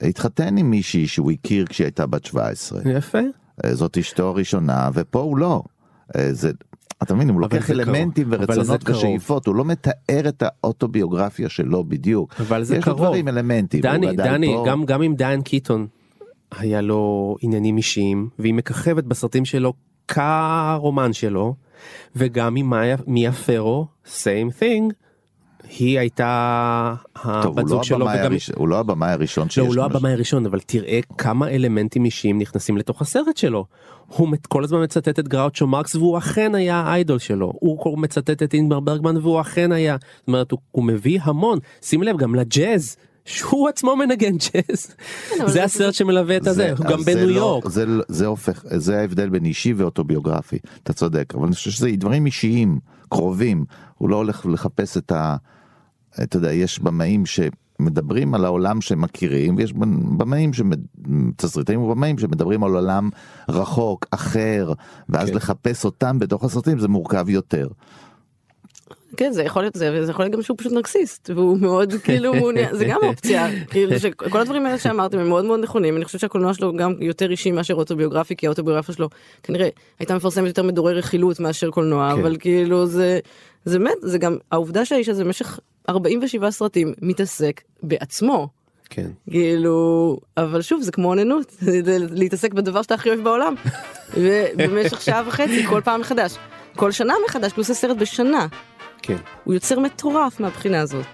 התחתן 0.00 0.56
עם 0.56 0.70
מישהי 0.70 1.06
שהוא 1.06 1.30
הכיר 1.30 1.66
כשהיא 1.66 1.84
הייתה 1.84 2.06
בת 2.06 2.24
17. 2.24 2.80
יפה. 2.84 3.18
אה, 3.64 3.74
זאת 3.74 3.98
אשתו 3.98 4.28
הראשונה, 4.28 4.90
ופה 4.94 5.20
הוא 5.20 5.36
לא. 5.36 5.62
אה, 6.16 6.32
זה, 6.32 6.50
אתה 7.02 7.14
מבין, 7.14 7.28
הוא 7.30 7.40
לוקח 7.40 7.70
אלמנטים 7.70 8.30
קרוב. 8.30 8.50
ורצונות. 8.50 8.88
ושאיפות, 8.88 9.46
הוא 9.46 9.54
לא 9.54 9.64
מתאר 9.64 10.28
את 10.28 10.42
האוטוביוגרפיה 10.46 11.48
שלו 11.48 11.84
בדיוק. 11.84 12.34
אבל 12.40 12.62
זה 12.62 12.76
יש 12.76 12.86
לו 12.86 12.94
קרוב. 12.94 13.06
דברים, 13.06 13.28
אלמנטים. 13.28 13.80
דני, 13.80 14.16
דני, 14.16 14.54
פה. 14.56 14.64
גם, 14.68 14.84
גם 14.84 15.02
אם 15.02 15.14
דיין 15.14 15.42
קיטון 15.42 15.86
היה 16.50 16.80
לו 16.80 17.36
עניינים 17.40 17.76
אישיים, 17.76 18.28
והיא 18.38 18.54
מככבת 18.54 19.04
בסרטים 19.04 19.44
שלו 19.44 19.72
כרומן 20.08 21.12
שלו, 21.12 21.54
וגם 22.16 22.56
עם 22.56 22.72
מיה 23.06 23.32
פרו, 23.32 23.86
same 24.06 24.60
thing, 24.60 24.92
היא 25.78 25.98
הייתה 25.98 26.94
טוב, 27.22 27.58
הבת 27.58 27.62
לא 27.62 27.68
זוג 27.68 27.82
שלו, 27.84 27.96
הבמאי 27.96 28.14
וגם... 28.20 28.24
הראשון- 28.32 28.54
הוא 28.58 28.68
לא 28.68 28.78
הבמאי 28.78 29.10
הראשון 29.10 29.48
שיש 29.48 29.58
לא, 29.58 29.64
הוא 29.66 29.74
לא. 29.76 29.84
הבמאי 29.84 30.12
הראשון, 30.12 30.46
אבל 30.46 30.60
תראה 30.60 31.00
כמה 31.18 31.48
אלמנטים 31.48 32.04
אישיים 32.04 32.38
נכנסים 32.38 32.76
לתוך 32.76 33.02
הסרט 33.02 33.36
שלו. 33.36 33.64
הוא 34.06 34.28
כל 34.48 34.64
הזמן 34.64 34.82
מצטט 34.82 35.18
את 35.18 35.28
גראוצ'ו 35.28 35.66
מרקס 35.66 35.94
והוא 35.94 36.18
אכן 36.18 36.54
היה 36.54 36.76
האיידול 36.80 37.18
שלו. 37.18 37.52
הוא 37.60 37.98
מצטט 37.98 38.42
את 38.42 38.54
אינבר 38.54 38.80
ברגמן 38.80 39.16
והוא 39.16 39.40
אכן 39.40 39.72
היה. 39.72 39.96
זאת 40.18 40.28
אומרת, 40.28 40.50
הוא, 40.50 40.58
הוא 40.70 40.84
מביא 40.84 41.18
המון. 41.22 41.58
שים 41.82 42.02
לב, 42.02 42.16
גם 42.16 42.34
לג'אז. 42.34 42.96
שהוא 43.24 43.68
עצמו 43.68 43.96
מנגן 43.96 44.32
ג'אז. 44.36 44.94
אבל 45.38 45.46
זה 45.46 45.52
זה- 45.52 45.64
הסרט 45.64 45.94
שמלווה 45.94 46.36
את 46.36 46.46
הזה, 46.46 46.72
הוא 46.78 46.86
גם 46.86 47.02
בניו 47.02 47.26
לא- 47.28 47.34
יורק. 47.34 47.68
זה, 47.68 47.84
זה 48.08 48.26
הופך, 48.26 48.64
זה 48.76 48.98
ההבדל 49.00 49.28
בין 49.28 49.44
אישי 49.44 49.72
ואוטוביוגרפי, 49.72 50.58
אתה 50.82 50.92
צודק, 50.92 51.34
אבל 51.34 51.46
אני 51.46 51.54
חושב 51.54 51.70
שזה 51.70 51.90
דברים 51.96 52.26
אישיים, 52.26 52.78
קרובים, 53.08 53.64
הוא 53.98 54.08
לא 54.10 54.16
הולך 54.16 54.46
לחפש 54.46 54.96
את 54.96 55.12
ה... 55.12 55.36
אתה 56.22 56.36
יודע, 56.36 56.52
יש 56.52 56.78
במאים 56.78 57.24
שמדברים 57.26 58.34
על 58.34 58.44
העולם 58.44 58.80
שהם 58.80 59.00
מכירים, 59.00 59.56
ויש 59.56 59.72
במאים, 59.72 60.50
תסריטאים 61.36 61.82
ובמאים 61.82 62.18
שמדברים 62.18 62.64
על 62.64 62.74
עולם 62.74 63.10
רחוק, 63.48 64.06
אחר, 64.10 64.72
ואז 65.08 65.28
כן. 65.28 65.34
לחפש 65.34 65.84
אותם 65.84 66.18
בתוך 66.18 66.44
הסרטים 66.44 66.78
זה 66.78 66.88
מורכב 66.88 67.28
יותר. 67.28 67.68
כן 69.16 69.32
זה 69.32 69.42
יכול 69.42 69.62
להיות 69.62 69.74
זה 69.74 69.90
וזה 69.94 70.10
יכול 70.10 70.24
להיות 70.24 70.34
גם 70.34 70.42
שהוא 70.42 70.58
פשוט 70.58 70.72
נרקסיסט 70.72 71.30
והוא 71.34 71.58
מאוד 71.58 71.92
כאילו 72.04 72.34
מעוניין 72.34 72.76
זה 72.76 72.84
גם 72.84 72.98
אופציה 73.02 73.48
כאילו 73.70 73.98
שכל 74.00 74.40
הדברים 74.40 74.66
האלה 74.66 74.78
שאמרתם 74.78 75.18
הם 75.18 75.28
מאוד 75.28 75.44
מאוד 75.44 75.60
נכונים 75.60 75.96
אני 75.96 76.04
חושבת 76.04 76.20
שהקולנוע 76.20 76.54
שלו 76.54 76.76
גם 76.76 76.94
יותר 77.00 77.30
אישי 77.30 77.50
מאשר 77.50 77.74
אוטוביוגרפי 77.74 78.36
כי 78.36 78.46
האוטוביוגרפיה 78.46 78.94
שלו 78.94 79.08
כנראה 79.42 79.68
הייתה 79.98 80.14
מפרסמת 80.16 80.46
יותר 80.46 80.62
מדורי 80.62 80.94
רכילות 80.94 81.40
מאשר 81.40 81.70
קולנוע 81.70 82.12
כן. 82.14 82.20
אבל 82.20 82.36
כאילו 82.40 82.86
זה 82.86 83.18
זה 83.64 83.78
באמת 83.78 83.96
זה 84.02 84.18
גם 84.18 84.36
העובדה 84.50 84.84
שהאיש 84.84 85.08
הזה 85.08 85.24
במשך 85.24 85.58
47 85.88 86.50
סרטים 86.50 86.92
מתעסק 87.02 87.60
בעצמו. 87.82 88.48
כן. 88.90 89.10
כאילו, 89.30 90.18
אבל 90.36 90.62
שוב, 90.62 90.82
זה 90.82 90.92
כמו 90.92 91.08
אוננות, 91.08 91.56
להתעסק 92.10 92.52
בדבר 92.52 92.82
שאתה 92.82 92.94
הכי 92.94 93.08
אוהב 93.08 93.20
בעולם. 93.20 93.54
ובמשך 94.22 95.00
שעה 95.00 95.22
וחצי, 95.26 95.66
כל 95.66 95.80
פעם 95.84 96.00
מחדש. 96.00 96.36
כל 96.76 96.90
שנה 96.92 97.14
מחדש, 97.26 97.52
פלוס 97.52 97.70
הסרט 97.70 97.96
בשנה. 97.96 98.46
כן. 99.02 99.16
הוא 99.44 99.54
יוצר 99.54 99.78
מטורף 99.78 100.40
מהבחינה 100.40 100.80
הזאת. 100.80 101.06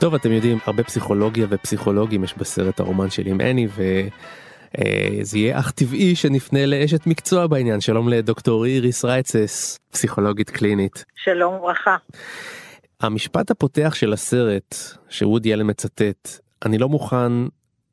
טוב, 0.00 0.14
אתם 0.14 0.32
יודעים, 0.32 0.58
הרבה 0.66 0.82
פסיכולוגיה 0.82 1.46
ופסיכולוגים 1.50 2.24
יש 2.24 2.34
בסרט 2.38 2.80
הרומן 2.80 3.10
שלי 3.10 3.30
עם 3.30 3.40
אני, 3.40 3.68
וזה 4.76 5.38
יהיה 5.38 5.58
אך 5.58 5.70
טבעי 5.70 6.16
שנפנה 6.16 6.66
לאשת 6.66 7.06
מקצוע 7.06 7.46
בעניין. 7.46 7.80
שלום 7.80 8.08
לדוקטור 8.08 8.64
איריס 8.64 9.04
רייצס, 9.04 9.78
פסיכולוגית 9.92 10.50
קלינית. 10.50 11.04
שלום 11.16 11.54
וברכה. 11.54 11.96
המשפט 13.00 13.50
הפותח 13.50 13.94
של 13.94 14.12
הסרט, 14.12 14.74
שוודי 15.08 15.54
אלן 15.54 15.70
מצטט, 15.70 16.28
אני 16.66 16.78
לא 16.78 16.88
מוכן 16.88 17.32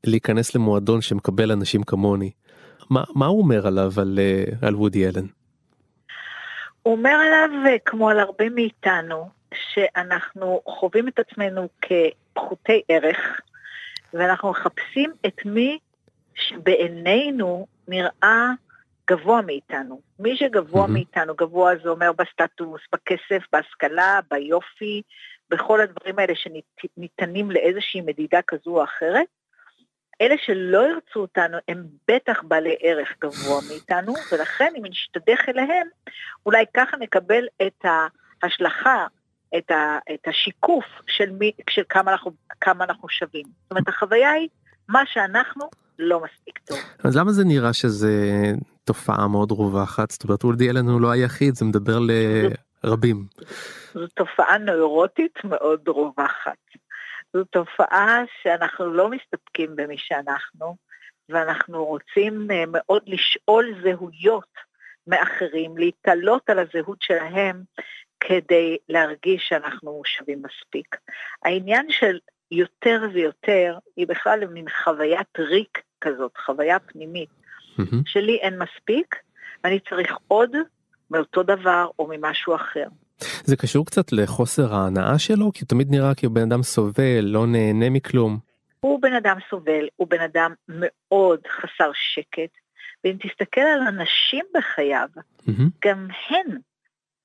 להיכנס 0.04 0.56
למועדון 0.56 1.02
שמקבל 1.02 1.52
אנשים 1.52 1.84
כמוני. 1.84 2.32
מה, 2.90 3.04
מה 3.16 3.26
הוא 3.26 3.42
אומר 3.42 3.68
עליו, 3.68 3.92
על, 3.98 4.20
אה, 4.22 4.68
על 4.68 4.76
וודי 4.76 5.08
אלן? 5.08 5.26
הוא 6.84 6.96
אומר 6.96 7.10
עליו, 7.10 7.50
אה, 7.68 7.76
כמו 7.86 8.10
על 8.10 8.20
הרבה 8.20 8.50
מאיתנו, 8.50 9.30
שאנחנו 9.54 10.62
חווים 10.66 11.08
את 11.08 11.20
עצמנו 11.20 11.68
כפחותי 11.82 12.82
ערך, 12.90 13.42
ואנחנו 14.14 14.50
מחפשים 14.50 15.12
את 15.26 15.46
מי 15.46 15.78
שבעינינו 16.36 17.68
נראה 17.88 18.50
גבוה 19.10 19.42
מאיתנו. 19.42 20.02
מי 20.20 20.38
שגבוה 20.38 20.86
mm-hmm. 20.86 20.92
מאיתנו, 20.92 21.36
גבוה 21.36 21.74
זה 21.84 21.90
אומר 21.90 22.12
בסטטוס, 22.12 22.82
בכסף, 22.94 23.44
בהשכלה, 23.54 24.20
ביופי, 24.32 25.02
בכל 25.50 25.82
הדברים 25.82 26.20
האלה 26.20 26.34
שניתנים 26.36 27.52
לאיזושהי 27.52 28.02
מדידה 28.02 28.42
כזו 28.48 28.72
או 28.72 28.84
אחרת. 28.84 29.28
אלה 30.22 30.36
שלא 30.46 30.88
ירצו 30.90 31.20
אותנו 31.20 31.58
הם 31.68 31.84
בטח 32.08 32.44
בעלי 32.44 32.76
ערך 32.82 33.14
גבוה 33.22 33.60
מאיתנו, 33.70 34.14
ולכן 34.32 34.74
אם 34.78 34.86
נשתדך 34.86 35.50
אליהם, 35.50 35.88
אולי 36.46 36.66
ככה 36.74 36.98
נקבל 36.98 37.48
את 37.68 37.86
ההשלכה 38.44 39.08
את, 39.58 39.72
ה, 39.72 40.00
את 40.14 40.28
השיקוף 40.28 40.86
של, 41.08 41.32
מי, 41.32 41.52
של 41.70 41.82
כמה, 41.90 42.12
אנחנו, 42.12 42.32
כמה 42.62 42.84
אנחנו 42.84 43.10
שווים. 43.10 43.46
זאת 43.64 43.72
אומרת, 43.72 43.88
החוויה 43.88 44.32
היא 44.32 44.50
מה 44.90 45.02
שאנחנו 45.06 45.70
לא 46.00 46.22
מספיק 46.24 46.60
טוב. 46.60 46.78
אז 47.04 47.18
למה 47.18 47.32
זה 47.32 47.44
נראה 47.46 47.74
שזה 47.74 48.12
תופעה 48.84 49.28
מאוד 49.28 49.52
רווחת? 49.52 50.12
זאת 50.12 50.24
אומרת, 50.24 50.44
וולדי 50.44 50.70
אלן 50.70 50.88
הוא 50.88 51.02
לא 51.02 51.12
היחיד, 51.12 51.56
זה 51.56 51.66
מדבר 51.66 52.00
לרבים. 52.84 53.26
זו 53.94 54.08
תופעה 54.08 54.58
נוירוטית 54.58 55.44
מאוד 55.44 55.88
רווחת. 55.88 56.58
זו 57.34 57.44
תופעה 57.44 58.24
שאנחנו 58.42 58.94
לא 58.94 59.10
מסתפקים 59.10 59.76
במי 59.76 59.98
שאנחנו, 59.98 60.76
ואנחנו 61.30 61.86
רוצים 61.86 62.48
אה, 62.52 62.64
מאוד 62.68 63.02
לשאול 63.08 63.76
זהויות 63.84 64.54
מאחרים, 65.08 65.78
להתעלות 65.78 66.50
על 66.50 66.60
הזהות 66.60 67.02
שלהם 67.02 67.64
כדי 68.20 68.78
להרגיש 68.90 69.46
שאנחנו 69.48 70.02
שווים 70.06 70.42
מספיק. 70.42 70.96
העניין 71.44 71.86
של 71.90 72.20
יותר 72.52 73.02
ויותר 73.14 73.78
היא 73.96 74.08
בכלל 74.08 74.48
מין 74.48 74.66
חוויית 74.84 75.40
ריק 75.40 75.82
כזאת, 76.02 76.32
חוויה 76.46 76.80
פנימית. 76.80 77.30
Mm-hmm. 77.80 77.96
שלי 78.06 78.36
אין 78.36 78.60
מספיק, 78.60 79.16
ואני 79.64 79.80
צריך 79.90 80.18
עוד 80.28 80.50
מאותו 81.12 81.44
דבר 81.44 81.88
או 82.00 82.08
ממשהו 82.10 82.56
אחר. 82.56 82.88
זה 83.44 83.56
קשור 83.56 83.86
קצת 83.86 84.12
לחוסר 84.12 84.74
ההנאה 84.74 85.20
שלו? 85.20 85.52
כי 85.54 85.60
הוא 85.62 85.68
תמיד 85.68 85.92
נראה 85.92 86.16
כאילו 86.16 86.34
בן 86.34 86.42
אדם 86.42 86.64
סובל, 86.64 87.22
לא 87.22 87.48
נהנה 87.48 87.90
מכלום. 87.90 88.40
הוא 88.80 89.02
בן 89.02 89.14
אדם 89.14 89.38
סובל, 89.50 89.88
הוא 89.96 90.08
בן 90.08 90.22
אדם 90.22 90.54
מאוד 90.70 91.40
חסר 91.48 91.92
שקט, 91.94 92.58
ואם 93.04 93.18
תסתכל 93.20 93.62
על 93.62 93.82
הנשים 93.88 94.46
בחייו, 94.54 95.08
mm-hmm. 95.18 95.64
גם 95.86 96.08
הן 96.30 96.58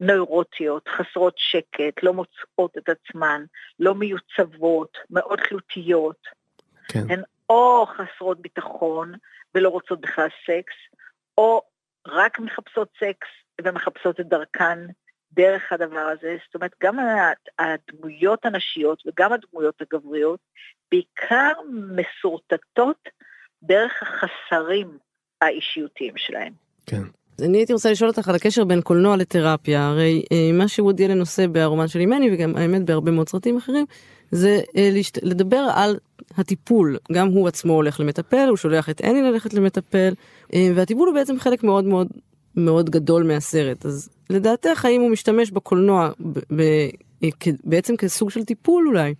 נוירוטיות, 0.00 0.88
חסרות 0.88 1.34
שקט, 1.36 2.02
לא 2.02 2.12
מוצאות 2.12 2.78
את 2.78 2.88
עצמן, 2.88 3.44
לא 3.78 3.94
מיוצבות, 3.94 4.98
מאוד 5.10 5.38
תלותיות. 5.48 6.26
כן. 6.88 7.10
הן 7.10 7.22
או 7.50 7.86
חסרות 7.86 8.40
ביטחון 8.40 9.12
ולא 9.54 9.68
רוצות 9.68 10.00
בכלל 10.00 10.28
סקס, 10.46 10.74
או 11.38 11.62
רק 12.06 12.38
מחפשות 12.38 12.88
סקס 12.96 13.28
ומחפשות 13.64 14.20
את 14.20 14.28
דרכן 14.28 14.78
דרך 15.32 15.72
הדבר 15.72 16.00
הזה. 16.18 16.36
זאת 16.46 16.54
אומרת, 16.54 16.74
גם 16.82 16.98
הדמויות 17.58 18.44
הנשיות 18.44 19.02
וגם 19.06 19.32
הדמויות 19.32 19.82
הגבריות 19.82 20.40
בעיקר 20.90 21.52
מסורטטות 21.68 23.08
דרך 23.62 24.02
החסרים 24.02 24.98
האישיותיים 25.40 26.16
שלהם. 26.16 26.52
כן. 26.86 27.02
אני 27.42 27.58
הייתי 27.58 27.72
רוצה 27.72 27.90
לשאול 27.90 28.10
אותך 28.10 28.28
על 28.28 28.34
הקשר 28.34 28.64
בין 28.64 28.80
קולנוע 28.80 29.16
לתרפיה, 29.16 29.88
הרי 29.88 30.22
אה, 30.32 30.50
מה 30.52 30.68
שוודי 30.68 31.06
אלן 31.06 31.20
עושה 31.20 31.48
ברומן 31.48 31.88
של 31.88 32.00
אימני 32.00 32.30
וגם 32.32 32.56
האמת 32.56 32.84
בהרבה 32.84 33.10
מאוד 33.10 33.28
סרטים 33.28 33.56
אחרים, 33.56 33.86
זה 34.30 34.60
אה, 34.76 34.90
לשת... 34.92 35.18
לדבר 35.22 35.68
על 35.74 35.96
הטיפול, 36.36 36.96
גם 37.12 37.28
הוא 37.28 37.48
עצמו 37.48 37.72
הולך 37.72 38.00
למטפל, 38.00 38.46
הוא 38.48 38.56
שולח 38.56 38.90
את 38.90 39.00
אני 39.04 39.22
ללכת 39.22 39.54
למטפל, 39.54 40.12
אה, 40.54 40.70
והטיפול 40.74 41.08
הוא 41.08 41.14
בעצם 41.14 41.38
חלק 41.38 41.62
מאוד 41.64 41.84
מאוד 41.84 42.08
מאוד 42.56 42.90
גדול 42.90 43.22
מהסרט, 43.22 43.86
אז 43.86 44.08
לדעתך 44.30 44.84
האם 44.84 45.00
הוא 45.00 45.10
משתמש 45.10 45.50
בקולנוע 45.50 46.10
ב... 46.20 46.38
ב... 46.56 46.62
בעצם 47.64 47.96
כסוג 47.96 48.30
של 48.30 48.44
טיפול 48.44 48.86
אולי, 48.88 49.14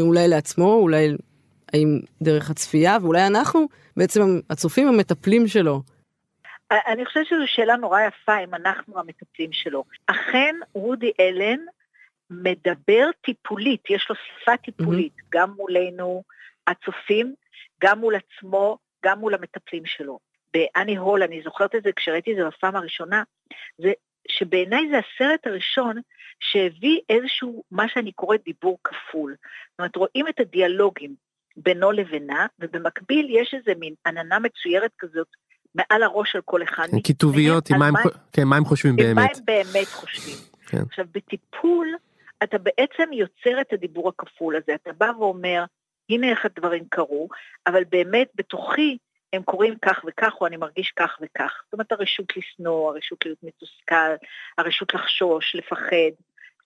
אולי 0.00 0.28
לעצמו, 0.28 0.74
אולי 0.74 1.16
האם 1.72 2.00
דרך 2.22 2.50
הצפייה, 2.50 2.98
ואולי 3.02 3.26
אנחנו 3.26 3.66
בעצם 3.96 4.40
הצופים 4.50 4.88
המטפלים 4.88 5.48
שלו. 5.48 5.82
אני 6.70 7.06
חושבת 7.06 7.26
שזו 7.26 7.46
שאלה 7.46 7.76
נורא 7.76 8.00
יפה 8.00 8.38
אם 8.44 8.54
אנחנו 8.54 9.00
המטפלים 9.00 9.52
שלו. 9.52 9.84
אכן 10.06 10.56
רודי 10.74 11.12
אלן 11.20 11.60
מדבר 12.30 13.10
טיפולית, 13.20 13.90
יש 13.90 14.06
לו 14.10 14.16
שפה 14.16 14.56
טיפולית, 14.56 15.12
mm-hmm. 15.18 15.26
גם 15.28 15.50
מולנו 15.50 16.22
הצופים, 16.66 17.34
גם 17.82 17.98
מול 17.98 18.14
עצמו, 18.14 18.78
גם 19.04 19.18
מול 19.18 19.34
המטפלים 19.34 19.86
שלו. 19.86 20.18
באני 20.54 20.96
הול, 20.96 21.22
אני 21.22 21.42
זוכרת 21.42 21.74
את 21.74 21.82
זה 21.82 21.92
כשראיתי 21.92 22.32
את 22.32 22.36
זה 22.36 22.44
בפעם 22.44 22.76
הראשונה, 22.76 23.22
זה 23.78 23.92
שבעיניי 24.28 24.88
זה 24.90 24.98
הסרט 24.98 25.46
הראשון 25.46 25.96
שהביא 26.40 27.00
איזשהו, 27.08 27.64
מה 27.70 27.88
שאני 27.88 28.12
קוראת 28.12 28.44
דיבור 28.44 28.78
כפול. 28.84 29.36
זאת 29.70 29.78
אומרת, 29.78 29.96
רואים 29.96 30.28
את 30.28 30.40
הדיאלוגים 30.40 31.14
בינו 31.56 31.92
לבינה, 31.92 32.46
ובמקביל 32.58 33.26
יש 33.30 33.54
איזה 33.54 33.72
מין 33.80 33.94
עננה 34.06 34.38
מצוירת 34.38 34.90
כזאת 34.98 35.26
מעל 35.74 36.02
הראש 36.02 36.32
של 36.32 36.40
כל 36.44 36.62
אחד. 36.62 36.86
כיתוביות, 37.04 37.70
עם 37.70 37.78
מה, 37.78 37.90
מה, 37.90 38.00
כן, 38.32 38.44
מה 38.44 38.56
הם 38.56 38.64
חושבים 38.64 38.96
באמת. 38.96 39.14
מה 39.14 39.22
הם 39.22 39.44
באמת 39.44 39.86
חושבים. 39.86 40.36
כן. 40.66 40.82
עכשיו, 40.88 41.04
בטיפול, 41.14 41.88
אתה 42.42 42.58
בעצם 42.58 43.12
יוצר 43.12 43.60
את 43.60 43.72
הדיבור 43.72 44.08
הכפול 44.08 44.56
הזה, 44.56 44.74
אתה 44.74 44.90
בא 44.92 45.10
ואומר, 45.18 45.64
הנה 46.10 46.30
איך 46.30 46.44
הדברים 46.44 46.84
קרו, 46.88 47.28
אבל 47.66 47.84
באמת 47.84 48.28
בתוכי 48.34 48.98
הם 49.32 49.42
קורים 49.42 49.74
כך 49.82 50.04
וכך, 50.06 50.32
או 50.40 50.46
אני 50.46 50.56
מרגיש 50.56 50.92
כך 50.96 51.18
וכך. 51.22 51.62
זאת 51.64 51.72
אומרת, 51.72 51.92
הרשות 51.92 52.36
לשנוא, 52.36 52.94
הרשות 52.94 53.26
להיות 53.26 53.38
מתוסכל, 53.42 54.14
הרשות 54.58 54.94
לחשוש, 54.94 55.54
לפחד. 55.54 56.14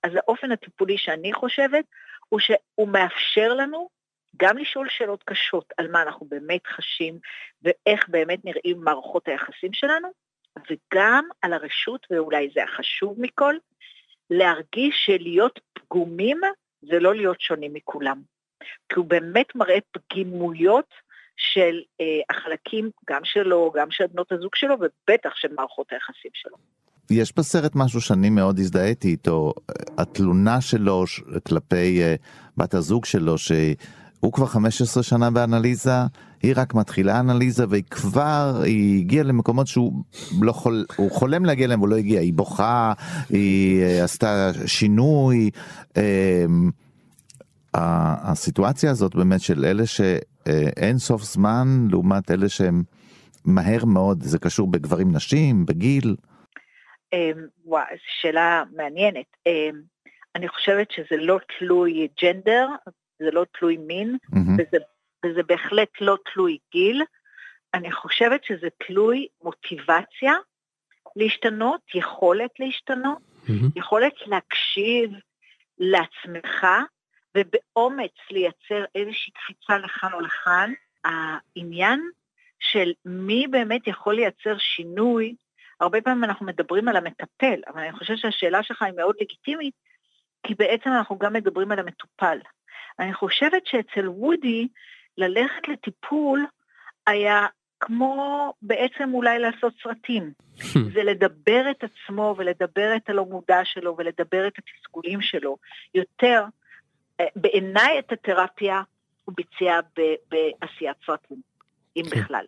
אז 0.02 0.12
האופן 0.16 0.52
הטיפולי 0.52 0.98
שאני 0.98 1.32
חושבת, 1.32 1.84
הוא 2.28 2.40
שהוא 2.40 2.88
מאפשר 2.88 3.54
לנו 3.54 3.88
גם 4.36 4.58
לשאול 4.58 4.88
שאלות 4.90 5.22
קשות 5.24 5.72
על 5.76 5.90
מה 5.90 6.02
אנחנו 6.02 6.26
באמת 6.26 6.66
חשים 6.66 7.18
ואיך 7.62 8.08
באמת 8.08 8.44
נראים 8.44 8.80
מערכות 8.84 9.28
היחסים 9.28 9.72
שלנו, 9.72 10.08
וגם 10.70 11.24
על 11.42 11.52
הרשות, 11.52 12.06
ואולי 12.10 12.50
זה 12.54 12.64
החשוב 12.64 13.16
מכל, 13.18 13.54
להרגיש 14.30 15.02
שלהיות 15.06 15.60
פגומים 15.72 16.40
זה 16.82 16.98
לא 16.98 17.14
להיות 17.14 17.40
שונים 17.40 17.74
מכולם. 17.74 18.22
כי 18.88 18.94
הוא 18.96 19.06
באמת 19.06 19.54
מראה 19.54 19.78
פגימויות 19.92 20.94
של 21.36 21.80
אה, 22.00 22.06
החלקים, 22.30 22.90
גם 23.10 23.24
שלו, 23.24 23.72
גם 23.76 23.90
של 23.90 24.06
בנות 24.06 24.32
הזוג 24.32 24.54
שלו, 24.54 24.74
ובטח 24.74 25.34
של 25.34 25.48
מערכות 25.54 25.92
היחסים 25.92 26.30
שלו. 26.34 26.56
יש 27.10 27.32
בסרט 27.36 27.72
משהו 27.74 28.00
שאני 28.00 28.30
מאוד 28.30 28.58
הזדהיתי 28.58 29.08
איתו, 29.08 29.52
התלונה 29.98 30.60
שלו 30.60 31.04
כלפי 31.48 32.00
uh, 32.02 32.22
בת 32.56 32.74
הזוג 32.74 33.04
שלו, 33.04 33.38
שהיא... 33.38 33.76
הוא 34.22 34.32
כבר 34.32 34.46
15 34.46 35.02
שנה 35.02 35.30
באנליזה, 35.30 35.90
היא 36.42 36.54
רק 36.56 36.74
מתחילה 36.74 37.20
אנליזה 37.20 37.64
והיא 37.68 37.82
כבר, 37.90 38.60
היא 38.64 39.00
הגיעה 39.00 39.24
למקומות 39.24 39.66
שהוא 39.66 39.92
לא 40.40 40.50
יכול, 40.50 40.84
הוא 40.96 41.10
חולם 41.10 41.44
להגיע 41.44 41.66
להם, 41.66 41.80
הוא 41.80 41.88
לא 41.88 41.96
הגיע, 41.96 42.20
היא 42.20 42.32
בוכה, 42.34 42.92
היא 43.28 43.82
uh, 43.82 44.04
עשתה 44.04 44.50
שינוי. 44.66 45.50
Uh, 45.88 46.00
הסיטואציה 47.74 48.90
הזאת 48.90 49.14
באמת 49.14 49.40
של 49.40 49.64
אלה 49.64 49.86
שאין 49.86 50.98
סוף 50.98 51.22
זמן 51.22 51.86
לעומת 51.90 52.30
אלה 52.30 52.48
שהם 52.48 52.82
מהר 53.44 53.84
מאוד, 53.84 54.22
זה 54.22 54.38
קשור 54.38 54.70
בגברים 54.70 55.12
נשים, 55.12 55.66
בגיל. 55.66 56.16
אמ, 57.12 57.46
וואי, 57.64 57.84
שאלה 58.20 58.62
מעניינת. 58.76 59.36
אמ, 59.46 59.80
אני 60.36 60.48
חושבת 60.48 60.90
שזה 60.90 61.16
לא 61.16 61.38
תלוי 61.58 62.08
ג'נדר, 62.22 62.68
זה 63.24 63.30
לא 63.30 63.44
תלוי 63.58 63.76
מין, 63.76 64.16
מהמם. 64.28 64.54
וזה, 64.54 64.84
וזה 65.24 65.42
בהחלט 65.42 66.00
לא 66.00 66.16
תלוי 66.32 66.58
גיל. 66.72 67.02
אני 67.74 67.92
חושבת 67.92 68.44
שזה 68.44 68.68
תלוי 68.86 69.26
מוטיבציה 69.42 70.32
להשתנות, 71.16 71.80
יכולת 71.94 72.50
להשתנות, 72.58 73.18
מהמם. 73.48 73.68
יכולת 73.76 74.14
להקשיב 74.26 75.10
לעצמך 75.78 76.66
ובאומץ 77.36 78.14
לייצר 78.30 78.84
איזושהי 78.94 79.32
קפיצה 79.32 79.78
לכאן 79.78 80.12
או 80.12 80.20
לכאן. 80.20 80.72
העניין 81.04 82.00
של 82.60 82.92
מי 83.04 83.46
באמת 83.50 83.86
יכול 83.86 84.14
לייצר 84.14 84.58
שינוי, 84.58 85.34
הרבה 85.80 86.00
פעמים 86.00 86.24
אנחנו 86.24 86.46
מדברים 86.46 86.88
על 86.88 86.96
המטפל, 86.96 87.60
אבל 87.66 87.80
אני 87.80 87.92
חושבת 87.92 88.18
שהשאלה 88.18 88.62
שלך 88.62 88.82
היא 88.82 88.92
מאוד 88.96 89.14
לגיטימית, 89.20 89.74
כי 90.46 90.54
בעצם 90.54 90.90
אנחנו 90.90 91.18
גם 91.18 91.32
מדברים 91.32 91.72
על 91.72 91.78
המטופל. 91.78 92.38
אני 92.98 93.14
חושבת 93.14 93.66
שאצל 93.66 94.08
וודי, 94.08 94.68
ללכת 95.18 95.68
לטיפול 95.68 96.46
היה 97.06 97.46
כמו 97.80 98.52
בעצם 98.62 99.10
אולי 99.14 99.38
לעשות 99.38 99.72
סרטים. 99.82 100.32
זה 100.94 101.02
לדבר 101.02 101.70
את 101.70 101.84
עצמו 101.84 102.34
ולדבר 102.38 102.96
את 102.96 103.10
הלא 103.10 103.24
מודע 103.24 103.60
שלו 103.64 103.94
ולדבר 103.98 104.46
את 104.46 104.52
התסכולים 104.58 105.20
שלו. 105.20 105.56
יותר, 105.94 106.44
אה, 107.20 107.26
בעיניי 107.36 107.98
את 107.98 108.12
התרפיה 108.12 108.82
הוא 109.24 109.34
ביצע 109.36 109.80
בעשיית 110.30 110.96
סרטים, 111.06 111.36
אם 111.96 112.02
כן. 112.10 112.20
בכלל. 112.20 112.44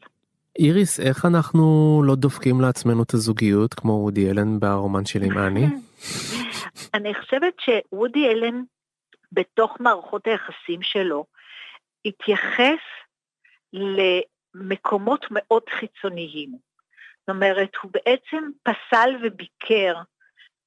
איריס, 0.58 1.00
איך 1.00 1.24
אנחנו 1.24 2.02
לא 2.06 2.14
דופקים 2.14 2.60
לעצמנו 2.60 3.02
את 3.02 3.14
הזוגיות 3.14 3.74
כמו 3.74 3.92
וודי 3.92 4.30
אלן 4.30 4.60
ברומן 4.60 5.04
שלי 5.04 5.26
עם 5.26 5.38
אני? 5.46 5.66
אני 6.94 7.14
חושבת 7.14 7.54
שוודי 7.60 8.28
אלן, 8.28 8.62
בתוך 9.34 9.76
מערכות 9.80 10.26
היחסים 10.26 10.82
שלו, 10.82 11.26
התייחס 12.04 12.80
למקומות 13.72 15.26
מאוד 15.30 15.62
חיצוניים. 15.68 16.58
זאת 17.20 17.28
אומרת, 17.28 17.76
הוא 17.82 17.90
בעצם 17.94 18.50
פסל 18.62 19.10
וביקר 19.22 19.94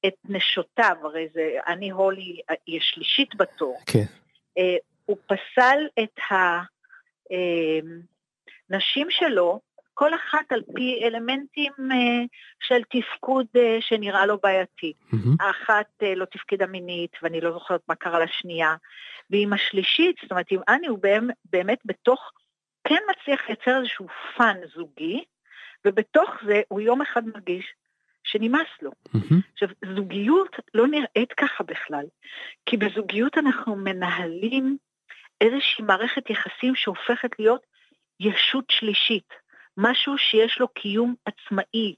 את 0.06 0.14
נשותיו, 0.24 0.96
הרי 1.02 1.28
זה, 1.32 1.50
אני 1.66 1.90
הולי 1.90 2.40
היא 2.66 2.80
השלישית 2.80 3.34
בתור. 3.36 3.78
כן. 3.86 4.04
אה, 4.58 4.76
הוא 5.04 5.16
פסל 5.26 5.78
את 6.02 6.18
הנשים 8.70 9.10
שלו, 9.10 9.60
כל 9.98 10.14
אחת 10.14 10.52
על 10.52 10.62
פי 10.74 11.00
אלמנטים 11.04 11.72
אה, 11.92 12.24
של 12.60 12.82
תפקוד 12.90 13.46
אה, 13.56 13.76
שנראה 13.80 14.26
לו 14.26 14.38
בעייתי. 14.42 14.92
מהמם. 15.12 15.36
האחת 15.40 15.86
אה, 16.02 16.14
לא 16.14 16.24
תפקדה 16.24 16.66
מינית, 16.66 17.16
ואני 17.22 17.40
לא 17.40 17.52
זוכרת 17.52 17.80
מה 17.88 17.94
קרה 17.94 18.20
לשנייה, 18.20 18.76
ועם 19.30 19.52
השלישית, 19.52 20.16
זאת 20.22 20.30
אומרת, 20.30 20.46
עם 20.50 20.60
אני 20.68 20.86
הוא 20.86 20.98
באמת, 20.98 21.34
באמת 21.52 21.78
בתוך, 21.84 22.32
כן 22.84 23.02
מצליח 23.10 23.40
לייצר 23.48 23.78
איזשהו 23.78 24.06
fun 24.36 24.56
זוגי, 24.74 25.24
ובתוך 25.84 26.30
זה 26.46 26.60
הוא 26.68 26.80
יום 26.80 27.02
אחד 27.02 27.26
מרגיש 27.26 27.74
שנמאס 28.24 28.68
לו. 28.82 28.90
מהמם. 29.14 29.40
עכשיו, 29.52 29.68
זוגיות 29.96 30.56
לא 30.74 30.86
נראית 30.86 31.32
ככה 31.32 31.64
בכלל, 31.64 32.04
כי 32.66 32.76
בזוגיות 32.76 33.38
אנחנו 33.38 33.76
מנהלים 33.76 34.76
איזושהי 35.40 35.84
מערכת 35.84 36.30
יחסים 36.30 36.74
שהופכת 36.74 37.30
להיות 37.38 37.66
ישות 38.20 38.64
שלישית, 38.70 39.47
משהו 39.78 40.18
שיש 40.18 40.58
לו 40.60 40.68
קיום 40.68 41.14
עצמאי, 41.24 41.94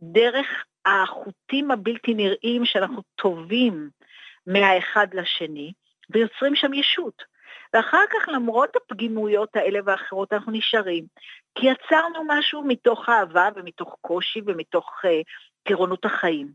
דרך 0.00 0.46
החוטים 0.86 1.70
הבלתי 1.70 2.14
נראים 2.14 2.64
שאנחנו 2.64 3.02
טווים 3.16 3.90
מהאחד 4.46 5.06
לשני, 5.14 5.72
ויוצרים 6.10 6.54
שם 6.54 6.74
ישות. 6.74 7.22
ואחר 7.72 8.04
כך, 8.10 8.28
למרות 8.28 8.76
הפגימויות 8.76 9.56
האלה 9.56 9.78
ואחרות, 9.84 10.32
אנחנו 10.32 10.52
נשארים, 10.52 11.04
כי 11.54 11.66
יצרנו 11.66 12.24
משהו 12.26 12.64
מתוך 12.64 13.08
אהבה 13.08 13.48
ומתוך 13.56 13.96
קושי 14.00 14.40
ומתוך 14.46 15.02
אה, 15.04 15.20
טירונות 15.62 16.04
החיים. 16.04 16.52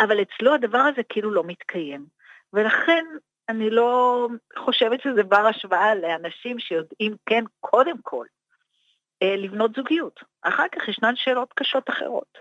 אבל 0.00 0.22
אצלו 0.22 0.54
הדבר 0.54 0.78
הזה 0.78 1.02
כאילו 1.08 1.30
לא 1.30 1.42
מתקיים. 1.46 2.06
ולכן 2.52 3.04
אני 3.48 3.70
לא 3.70 4.28
חושבת 4.58 5.00
שזה 5.00 5.22
בר 5.22 5.46
השוואה 5.46 5.94
לאנשים 5.94 6.58
שיודעים, 6.58 7.16
כן, 7.26 7.44
קודם 7.60 7.96
כל, 8.02 8.26
לבנות 9.38 9.70
זוגיות. 9.76 10.20
אחר 10.42 10.64
כך 10.72 10.88
ישנן 10.88 11.12
שאלות 11.16 11.48
קשות 11.54 11.90
אחרות. 11.90 12.38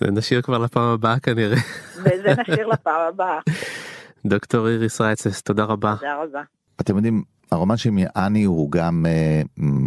זה 0.00 0.10
נשאיר 0.10 0.42
כבר 0.42 0.58
לפעם 0.58 0.88
הבאה 0.88 1.20
כנראה. 1.20 1.56
וזה 1.96 2.34
נשאיר 2.40 2.66
לפעם 2.66 3.00
הבאה. 3.08 3.38
דוקטור 4.26 4.68
איריס 4.68 5.00
רייצס, 5.00 5.42
תודה 5.42 5.64
רבה. 5.64 5.94
תודה 6.00 6.22
רבה. 6.22 6.42
אתם 6.80 6.96
יודעים, 6.96 7.22
הרומן 7.52 7.76
של 7.76 7.90
אני 8.16 8.44
הוא 8.44 8.70
גם 8.70 9.06
אה, 9.08 9.42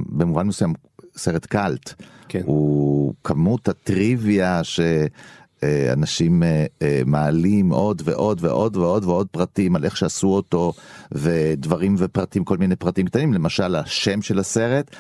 במובן 0.10 0.48
מסוים 0.48 0.74
סרט 1.16 1.46
קאלט. 1.46 1.94
כן. 2.28 2.42
הוא 2.46 3.14
כמות 3.24 3.68
הטריוויה 3.68 4.62
שאנשים 4.64 6.44
אה, 6.44 6.66
אה, 6.82 7.02
מעלים 7.06 7.70
עוד 7.70 8.02
ועוד 8.06 8.44
ועוד 8.44 8.78
ועוד 8.78 9.06
ועוד 9.06 9.28
פרטים 9.32 9.76
על 9.76 9.86
איך 9.86 9.98
שעשו 9.98 10.28
אותו 10.28 10.74
ודברים 11.12 11.96
ופרטים 11.98 12.44
כל 12.44 12.58
מיני 12.58 12.76
פרטים 12.76 13.06
קטנים 13.06 13.34
למשל 13.34 13.76
השם 13.76 14.22
של 14.22 14.40
הסרט 14.40 14.96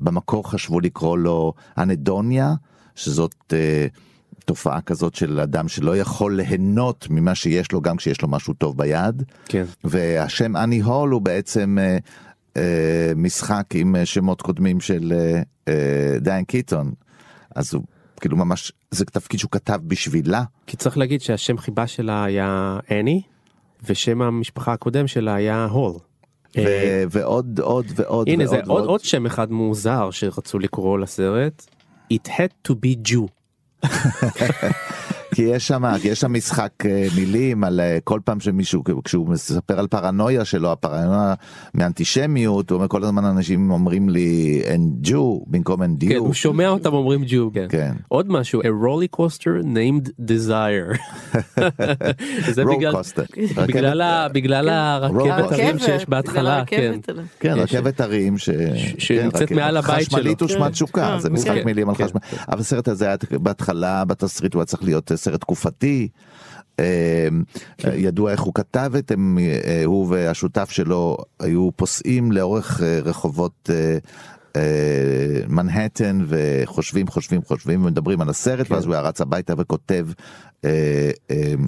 במקור 0.00 0.50
חשבו 0.50 0.80
לקרוא 0.80 1.18
לו 1.18 1.52
אנדוניה 1.78 2.54
שזאת 2.94 3.34
אה, 3.52 3.86
תופעה 4.44 4.80
כזאת 4.80 5.14
של 5.14 5.40
אדם 5.40 5.68
שלא 5.68 5.96
יכול 5.96 6.36
ליהנות 6.36 7.06
ממה 7.10 7.34
שיש 7.34 7.72
לו 7.72 7.80
גם 7.80 7.96
כשיש 7.96 8.22
לו 8.22 8.28
משהו 8.28 8.54
טוב 8.54 8.78
ביד. 8.78 9.22
כן. 9.44 9.64
והשם 9.84 10.56
אני 10.56 10.80
הול 10.80 11.10
הוא 11.10 11.22
בעצם 11.22 11.78
אה, 11.80 11.98
אה, 12.56 13.12
משחק 13.16 13.66
עם 13.74 13.96
אה, 13.96 14.06
שמות 14.06 14.42
קודמים 14.42 14.80
של 14.80 15.12
אה, 15.16 15.42
אה, 15.68 16.18
דיין 16.20 16.44
קיטון. 16.44 16.92
אז 17.54 17.74
הוא 17.74 17.82
כאילו 18.20 18.36
ממש 18.36 18.72
זה 18.90 19.04
תפקיד 19.04 19.40
שהוא 19.40 19.50
כתב 19.50 19.80
בשבילה. 19.86 20.44
כי 20.66 20.76
צריך 20.76 20.98
להגיד 20.98 21.20
שהשם 21.20 21.58
חיבה 21.58 21.86
שלה 21.86 22.24
היה 22.24 22.78
אני, 22.90 23.22
ושם 23.88 24.22
המשפחה 24.22 24.72
הקודם 24.72 25.06
שלה 25.06 25.34
היה 25.34 25.64
הול. 25.64 25.98
אה, 26.58 27.04
ו- 27.10 27.18
ועוד 27.18 27.60
עוד 27.62 27.86
ועוד 27.94 28.28
הנה 28.28 28.46
זה 28.46 28.56
ועוד 28.56 28.68
עוד 28.68 28.76
ועוד. 28.78 28.88
עוד 28.88 29.00
שם 29.00 29.26
אחד 29.26 29.52
מוזר 29.52 30.10
שרצו 30.10 30.58
לקרוא 30.58 30.98
לסרט. 30.98 31.66
It 32.12 32.28
had 32.28 32.70
to 32.70 32.74
be 32.74 33.08
Jew. 33.10 33.26
כי 35.34 35.42
יש 35.42 35.68
שם 35.68 35.98
כי 36.02 36.08
יש 36.08 36.20
שם 36.20 36.32
משחק 36.32 36.72
אה, 36.84 37.06
מילים 37.16 37.64
על 37.64 37.80
אה, 37.80 37.98
כל 38.04 38.20
פעם 38.24 38.40
שמישהו 38.40 38.82
כשהוא 39.04 39.28
מספר 39.28 39.78
על 39.78 39.86
פרנויה 39.86 40.44
שלו 40.44 40.72
הפרנויה 40.72 41.34
מאנטישמיות 41.74 42.70
הוא 42.70 42.76
אומר 42.76 42.88
כל 42.88 43.04
הזמן 43.04 43.24
אנשים 43.24 43.70
אומרים 43.70 44.08
לי 44.08 44.60
אין 44.64 44.90
ג'ו 45.02 45.44
במקום 45.46 45.82
אין 45.82 45.90
כן, 45.90 45.96
דיו. 45.96 46.20
הוא 46.20 46.34
שומע 46.34 46.68
אותם 46.68 46.92
אומרים 46.92 47.22
Jew. 47.22 47.54
כן. 47.54 47.66
כן. 47.68 47.92
עוד 48.08 48.30
משהו, 48.30 48.62
a 48.62 48.64
roller 48.64 49.16
coaster 49.16 49.64
named 49.64 50.10
desire. 50.20 50.98
זה 52.54 52.62
Roller 52.62 52.76
בגלל, 52.76 52.92
coaster. 52.92 53.62
בגלל, 53.66 54.00
ה, 54.00 54.28
בגלל 54.28 54.68
Roller 54.68 54.72
הרכבת. 54.72 55.52
הרים 55.52 55.78
שיש 55.78 56.08
בהתחלה, 56.08 56.64
כן. 56.66 56.94
כן, 57.40 57.54
רכבת 57.56 58.00
הרים 58.00 58.38
ש... 58.38 58.50
שנמצאת 58.98 59.32
כן, 59.32 59.44
רכבת 59.44 59.50
מעל 59.50 59.76
הבית 59.76 60.08
חשמלית 60.08 60.38
שלו. 60.38 60.48
ושמת 60.48 60.62
כן, 60.62 60.70
תשוקה, 60.70 61.12
כן, 61.14 61.18
זה 61.18 61.30
משחק 61.30 61.54
כן, 61.54 61.64
מילים 61.64 61.88
על 61.88 61.94
כן, 61.94 62.04
חשמל. 62.04 62.20
כן. 62.30 62.36
אבל 62.48 62.60
הסרט 62.60 62.88
הזה 62.88 63.06
היה 63.06 63.16
בהתחלה 63.30 64.04
בתסריט 64.04 64.54
הוא 64.54 64.60
היה 64.60 64.66
צריך 64.66 64.82
להיות 64.82 65.12
אה, 65.12 65.16
סרט 65.24 65.40
תקופתי. 65.40 66.08
אה, 66.80 67.28
כן. 67.78 67.90
ידוע 67.94 68.32
איך 68.32 68.40
הוא 68.40 68.54
כתב 68.54 68.92
את 68.98 69.10
הם, 69.10 69.38
אה, 69.38 69.82
הוא 69.84 70.06
והשותף 70.10 70.70
שלו 70.70 71.16
היו 71.40 71.70
פוסעים 71.76 72.32
לאורך 72.32 72.82
אה, 72.82 73.00
רחובות 73.04 73.70
אה, 73.70 73.98
מנהטן 75.48 76.24
וחושבים 76.26 77.06
חושבים 77.06 77.42
חושבים 77.42 77.82
ומדברים 77.82 78.20
על 78.20 78.28
הסרט 78.28 78.70
ואז 78.70 78.86
הוא 78.86 78.94
היה 78.94 79.02
רץ 79.02 79.20
הביתה 79.20 79.54
וכותב 79.58 80.06
כן. 80.62 80.68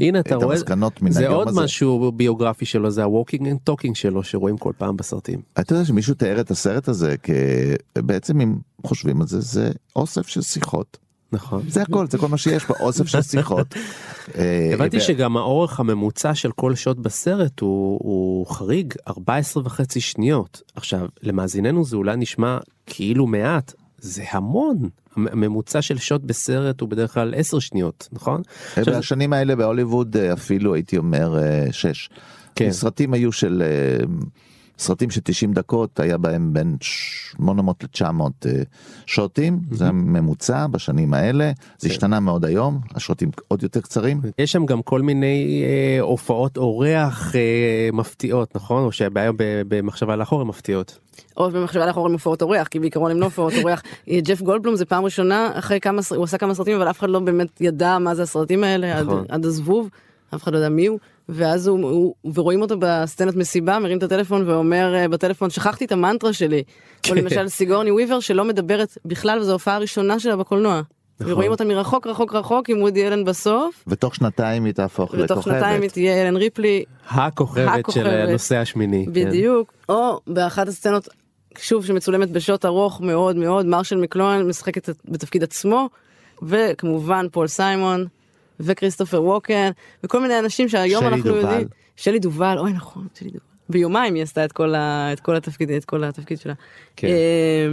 הנה 0.00 0.20
את 0.20 0.32
המסקנות 0.32 1.02
מן 1.02 1.10
זה 1.10 1.20
היום 1.20 1.34
עוד 1.34 1.48
הזה. 1.48 1.60
משהו 1.60 2.12
ביוגרפי 2.12 2.64
שלו, 2.64 2.90
זה 2.90 3.04
ה-walking 3.04 3.42
and 3.42 3.70
talking 3.70 3.94
שלו 3.94 4.22
שרואים 4.22 4.56
כל 4.56 4.72
פעם 4.78 4.96
בסרטים. 4.96 5.40
אתה 5.60 5.72
יודע 5.72 5.84
שמישהו 5.84 6.14
תיאר 6.14 6.40
את 6.40 6.50
הסרט 6.50 6.88
הזה 6.88 7.14
כבעצם 7.94 8.40
אם 8.40 8.54
חושבים 8.86 9.20
על 9.20 9.26
זה 9.26 9.40
זה 9.40 9.70
אוסף 9.96 10.26
של 10.26 10.42
שיחות 10.42 10.98
נכון. 11.32 11.62
זה 11.68 11.82
הכל 11.82 12.06
זה 12.10 12.18
כל 12.18 12.28
מה 12.28 12.38
שיש 12.38 12.64
פה 12.64 12.74
אוסף 12.80 13.06
של 13.06 13.22
שיחות. 13.22 13.74
אה, 14.38 14.70
הבנתי 14.74 14.96
ו- 14.96 15.00
שגם 15.00 15.36
האורך 15.36 15.80
הממוצע 15.80 16.34
של 16.34 16.52
כל 16.52 16.74
שוט 16.74 16.96
בסרט 16.98 17.60
הוא, 17.60 17.98
הוא 18.02 18.46
חריג 18.46 18.94
14 19.08 19.62
וחצי 19.66 20.00
שניות. 20.00 20.62
עכשיו 20.74 21.06
למאזיננו 21.22 21.84
זה 21.84 21.96
אולי 21.96 22.16
נשמע 22.16 22.58
כאילו 22.86 23.26
מעט, 23.26 23.72
זה 23.98 24.24
המון. 24.30 24.88
המ- 25.16 25.28
הממוצע 25.28 25.82
של 25.82 25.98
שוט 25.98 26.22
בסרט 26.24 26.80
הוא 26.80 26.88
בדרך 26.88 27.14
כלל 27.14 27.34
10 27.36 27.58
שניות, 27.58 28.08
נכון? 28.12 28.42
בשנים 28.98 29.32
האלה 29.32 29.56
בהוליווד 29.56 30.16
אה, 30.16 30.32
אפילו 30.32 30.74
הייתי 30.74 30.96
אומר 30.98 31.38
אה, 31.38 31.66
שש. 31.72 32.08
כן. 32.54 32.72
סרטים 32.72 33.14
היו 33.14 33.32
של 33.32 33.62
אה, 33.66 34.04
סרטים 34.78 35.10
של 35.10 35.20
90 35.24 35.52
דקות 35.52 36.00
היה 36.00 36.18
בהם 36.18 36.52
בין 36.52 36.76
800 36.80 37.84
ל-900 37.84 38.46
שוטים, 39.06 39.60
זה 39.70 39.92
ממוצע 39.92 40.66
בשנים 40.66 41.14
האלה, 41.14 41.52
זה 41.78 41.88
השתנה 41.88 42.20
מאוד 42.20 42.44
היום, 42.44 42.80
השוטים 42.94 43.30
עוד 43.48 43.62
יותר 43.62 43.80
קצרים. 43.80 44.20
יש 44.38 44.52
שם 44.52 44.66
גם 44.66 44.82
כל 44.82 45.02
מיני 45.02 45.64
אה, 45.64 46.00
הופעות 46.00 46.56
אורח 46.56 47.34
אה, 47.36 47.88
מפתיעות, 47.92 48.56
נכון? 48.56 48.84
או 48.84 48.92
שהבעיה 48.92 49.32
במחשבה 49.38 50.16
לאחור 50.16 50.40
הן 50.40 50.46
מפתיעות. 50.46 50.98
או 51.36 51.50
במחשבה 51.50 51.86
לאחור 51.86 52.06
עם 52.06 52.12
הופעות 52.12 52.42
אורח, 52.42 52.68
כי 52.68 52.80
בעיקרון 52.80 53.10
הם 53.10 53.20
לא 53.20 53.24
הופעות 53.24 53.52
אורח. 53.62 53.82
ג'ף 54.26 54.42
גולדבלום 54.42 54.76
זה 54.76 54.84
פעם 54.84 55.04
ראשונה, 55.04 55.50
אחרי 55.54 55.80
כמה, 55.80 56.02
הוא 56.16 56.24
עשה 56.24 56.38
כמה 56.38 56.54
סרטים, 56.54 56.76
אבל 56.76 56.90
אף 56.90 56.98
אחד 56.98 57.08
לא 57.08 57.18
באמת 57.18 57.60
ידע 57.60 57.98
מה 57.98 58.14
זה 58.14 58.22
הסרטים 58.22 58.64
האלה, 58.64 58.98
עד, 58.98 59.06
נכון. 59.06 59.24
עד 59.28 59.44
הזבוב, 59.44 59.88
אף 60.34 60.42
אחד 60.42 60.52
לא 60.52 60.58
יודע 60.58 60.68
מי 60.68 60.86
הוא. 60.86 60.98
ואז 61.28 61.66
הוא, 61.66 61.90
הוא, 61.90 62.14
ורואים 62.34 62.62
אותו 62.62 62.76
בסצנת 62.78 63.36
מסיבה, 63.36 63.78
מרים 63.78 63.98
את 63.98 64.02
הטלפון 64.02 64.48
ואומר 64.48 64.94
אה, 64.94 65.08
בטלפון, 65.08 65.50
שכחתי 65.50 65.84
את 65.84 65.92
המנטרה 65.92 66.32
שלי. 66.32 66.62
או 67.10 67.14
למשל 67.14 67.48
סיגורני 67.48 67.90
וויבר 67.90 68.20
שלא 68.20 68.44
מדברת 68.44 68.98
בכלל, 69.04 69.38
וזו 69.38 69.50
ההופעה 69.50 69.74
הראשונה 69.74 70.20
שלה 70.20 70.36
בקולנוע. 70.36 70.82
נכון. 71.20 71.32
ורואים 71.32 71.50
אותה 71.50 71.64
מרחוק 71.64 72.06
רחוק 72.06 72.34
רחוק 72.34 72.68
עם 72.68 72.82
וודי 72.82 73.06
אלן 73.06 73.24
בסוף, 73.24 73.84
ותוך 73.86 74.14
שנתיים 74.14 74.64
היא 74.64 74.72
תהפוך 74.72 75.14
ותוך 75.18 75.44
שנתיים 75.44 75.64
היא 75.64 75.76
לכוכבת. 75.76 75.92
תהיה 75.92 76.22
אלן 76.22 76.36
ריפלי, 76.36 76.84
הכוכבת 77.08 77.64
של 77.64 77.78
הכוכבת. 77.78 78.28
הנושא 78.28 78.56
השמיני. 78.56 79.06
כן. 79.06 79.12
בדיוק, 79.12 79.72
או 79.88 80.20
באחת 80.26 80.68
הסצנות, 80.68 81.08
שוב 81.58 81.86
שמצולמת 81.86 82.30
בשוט 82.30 82.64
ארוך 82.64 83.00
מאוד 83.00 83.36
מאוד, 83.36 83.66
מרשל 83.66 83.96
מקלוהן 83.96 84.48
משחק 84.48 84.72
בתפקיד 85.04 85.42
עצמו, 85.42 85.88
וכמובן 86.42 87.26
פול 87.32 87.46
סיימון, 87.46 88.06
וכריסטופר 88.60 89.22
ווקן, 89.22 89.70
וכל 90.04 90.20
מיני 90.20 90.38
אנשים 90.38 90.68
שהיום 90.68 91.02
שלי 91.02 91.08
אנחנו 91.08 91.24
דובל. 91.30 91.40
יודעים, 91.40 91.68
שלי 91.96 92.18
דובל, 92.18 92.58
אוי 92.58 92.72
נכון, 92.72 93.06
שלי 93.14 93.30
דובל, 93.30 93.44
ביומיים 93.68 94.14
היא 94.14 94.22
עשתה 94.22 94.44
את 94.44 94.52
כל, 94.52 94.74
ה, 94.74 95.12
את 95.12 95.20
כל 95.20 95.36
התפקיד, 95.36 95.70
את 95.70 95.84
כל 95.84 96.04
התפקיד 96.04 96.40
שלה. 96.40 96.54
כן. 96.96 97.08
אה, 97.08 97.68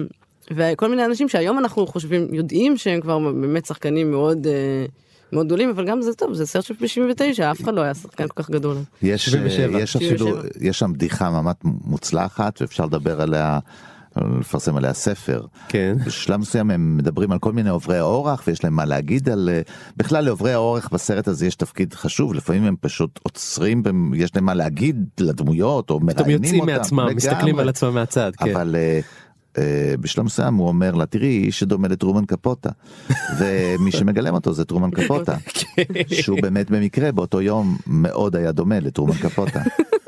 וכל 0.51 0.89
מיני 0.89 1.05
אנשים 1.05 1.29
שהיום 1.29 1.59
אנחנו 1.59 1.87
חושבים, 1.87 2.33
יודעים 2.33 2.77
שהם 2.77 3.01
כבר 3.01 3.19
באמת 3.19 3.65
שחקנים 3.65 4.11
מאוד... 4.11 4.47
אה, 4.47 4.85
מאוד 5.33 5.45
גדולים 5.45 5.69
אבל 5.69 5.85
גם 5.85 6.01
זה 6.01 6.13
טוב 6.13 6.33
זה 6.33 6.45
סרט 6.45 6.63
של 6.63 6.73
79 6.87 7.51
אף 7.51 7.61
אחד 7.61 7.73
לא 7.73 7.81
היה 7.81 7.93
שחקן 7.93 8.27
כל 8.27 8.43
כך 8.43 8.49
גדול. 8.49 8.77
יש, 9.01 9.25
77. 9.25 9.79
יש 9.79 9.95
אפילו, 9.95 10.27
77. 10.27 10.67
יש 10.69 10.79
שם 10.79 10.93
בדיחה 10.93 11.29
ממש 11.29 11.55
מוצלחת 11.63 12.61
ואפשר 12.61 12.85
לדבר 12.85 13.21
עליה, 13.21 13.59
לפרסם 14.39 14.77
עליה 14.77 14.93
ספר. 14.93 15.45
כן. 15.67 15.97
בשלב 16.05 16.39
מסוים 16.39 16.71
הם 16.71 16.97
מדברים 16.97 17.31
על 17.31 17.39
כל 17.39 17.53
מיני 17.53 17.69
עוברי 17.69 17.97
האורח 17.97 18.43
ויש 18.47 18.63
להם 18.63 18.73
מה 18.73 18.85
להגיד 18.85 19.29
על 19.29 19.49
אה, 19.53 19.61
בכלל 19.97 20.25
לעוברי 20.25 20.53
האורח 20.53 20.89
בסרט 20.91 21.27
הזה 21.27 21.45
יש 21.45 21.55
תפקיד 21.55 21.93
חשוב 21.93 22.33
לפעמים 22.33 22.63
הם 22.63 22.75
פשוט 22.81 23.19
עוצרים 23.23 23.83
יש 24.15 24.35
להם 24.35 24.45
מה 24.45 24.53
להגיד 24.53 25.05
לדמויות 25.19 25.89
או 25.89 25.99
פתאום 25.99 26.05
מראיינים 26.05 26.43
יוצאים 26.43 26.61
אותם. 26.61 26.73
מעצמם, 26.73 27.07
מסתכלים 27.15 27.47
לגמרי. 27.47 27.61
על 27.61 27.69
עצמם 27.69 27.93
מהצד. 27.93 28.31
כן. 28.37 28.51
אבל 28.51 28.75
אה, 28.75 28.99
אה, 29.57 29.93
בשלב 29.99 30.25
מסוים 30.25 30.55
הוא 30.55 30.67
אומר 30.67 30.95
לה 30.95 31.05
תראי 31.05 31.43
איש 31.45 31.59
שדומה 31.59 31.87
לטרומן 31.87 32.25
קפוטה 32.25 32.69
ומי 33.39 33.91
שמגלם 33.91 34.33
אותו 34.33 34.53
זה 34.53 34.65
טרומן 34.65 34.91
קפוטה 34.91 35.35
כן. 35.45 35.83
שהוא 36.21 36.41
באמת 36.41 36.71
במקרה 36.71 37.11
באותו 37.11 37.41
יום 37.41 37.77
מאוד 37.87 38.35
היה 38.35 38.51
דומה 38.51 38.79
לטרומן 38.79 39.15
קפוטה. 39.15 39.61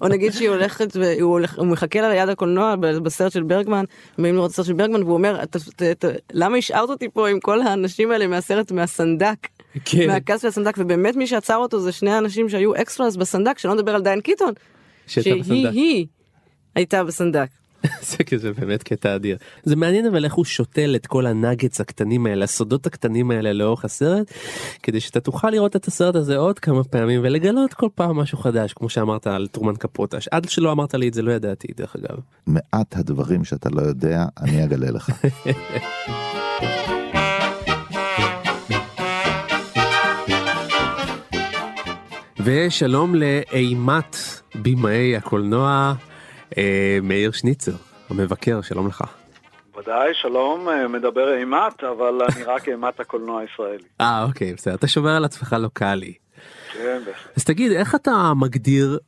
או 0.00 0.08
נגיד 0.08 0.32
שהיא 0.32 0.48
הולכת 0.48 0.96
והוא 0.96 1.32
הולך, 1.32 1.58
מחכה 1.58 2.00
לה 2.00 2.08
ליד 2.08 2.28
הקולנוע 2.28 2.74
בסרט 2.76 3.32
של 3.32 3.42
ברגמן, 3.42 3.84
באים 4.18 4.34
לראות 4.34 4.48
את 4.50 4.52
הסרט 4.52 4.66
של 4.66 4.72
ברגמן 4.72 5.02
והוא 5.02 5.14
אומר 5.14 5.44
"ת- 5.44 5.56
ת- 5.56 5.82
ת- 5.82 6.04
למה 6.32 6.56
השארת 6.56 6.88
אותי 6.90 7.08
פה 7.12 7.28
עם 7.28 7.40
כל 7.40 7.62
האנשים 7.62 8.10
האלה 8.10 8.26
מהסרט 8.26 8.72
מהסנדק. 8.72 9.36
כן. 9.84 10.06
מה 10.06 10.18
cast 10.18 10.42
של 10.42 10.48
הסנדק 10.48 10.74
ובאמת 10.78 11.16
מי 11.16 11.26
שעצר 11.26 11.56
אותו 11.56 11.80
זה 11.80 11.92
שני 11.92 12.10
האנשים 12.10 12.48
שהיו 12.48 12.74
extras 12.74 13.16
בסנדק 13.16 13.58
שלא 13.58 13.74
נדבר 13.74 13.94
על 13.94 14.02
דיאן 14.02 14.20
קיטון. 14.20 14.52
שהיא. 15.06 15.68
היא 15.68 16.06
הייתה 16.74 17.04
בסנדק. 17.04 17.48
זה 18.10 18.24
כזה 18.24 18.52
באמת 18.52 18.82
קטע 18.82 19.14
אדיר. 19.14 19.36
זה 19.64 19.76
מעניין 19.76 20.06
אבל 20.06 20.24
איך 20.24 20.34
הוא 20.34 20.44
שותל 20.44 20.96
את 20.96 21.06
כל 21.06 21.26
הנאגץ 21.26 21.80
הקטנים 21.80 22.26
האלה, 22.26 22.44
הסודות 22.44 22.86
הקטנים 22.86 23.30
האלה 23.30 23.52
לאורך 23.52 23.84
הסרט, 23.84 24.32
כדי 24.82 25.00
שאתה 25.00 25.20
תוכל 25.20 25.50
לראות 25.50 25.76
את 25.76 25.86
הסרט 25.86 26.14
הזה 26.14 26.36
עוד 26.36 26.58
כמה 26.58 26.84
פעמים 26.84 27.20
ולגלות 27.24 27.74
כל 27.74 27.88
פעם 27.94 28.16
משהו 28.16 28.38
חדש, 28.38 28.72
כמו 28.72 28.88
שאמרת 28.88 29.26
על 29.26 29.46
טרומן 29.46 29.74
קפוטה. 29.76 30.18
עד 30.30 30.48
שלא 30.48 30.72
אמרת 30.72 30.94
לי 30.94 31.08
את 31.08 31.14
זה 31.14 31.22
לא 31.22 31.32
ידעתי 31.32 31.68
דרך 31.76 31.96
אגב. 31.96 32.18
מעט 32.46 32.96
הדברים 32.96 33.44
שאתה 33.44 33.68
לא 33.70 33.82
יודע 33.82 34.24
אני 34.40 34.64
אגלה 34.64 34.90
לך. 34.90 35.10
ושלום 42.44 43.14
לאימת 43.14 44.16
במאי 44.54 45.16
הקולנוע, 45.16 45.94
מאיר 47.02 47.32
שניצר, 47.32 47.72
המבקר, 48.10 48.60
שלום 48.62 48.86
לך. 48.86 49.04
ודאי, 49.78 50.14
שלום, 50.14 50.68
אה, 50.68 50.88
מדבר 50.88 51.34
אימת, 51.34 51.84
אבל 51.84 52.22
אני 52.34 52.44
רק 52.44 52.68
אימת 52.68 53.00
הקולנוע 53.00 53.40
הישראלי. 53.40 53.84
אה 54.00 54.24
אוקיי 54.24 54.54
בסדר, 54.54 54.74
אתה 54.74 54.88
שומר 54.88 55.10
על 55.10 55.24
עצמך 55.24 55.56
לוקאלי. 55.60 56.14
כן, 56.72 56.98
בהחלט. 57.06 57.36
אז 57.36 57.44
תגיד, 57.44 57.72
איך 57.72 57.94
אתה 57.94 58.32
מגדיר 58.36 58.98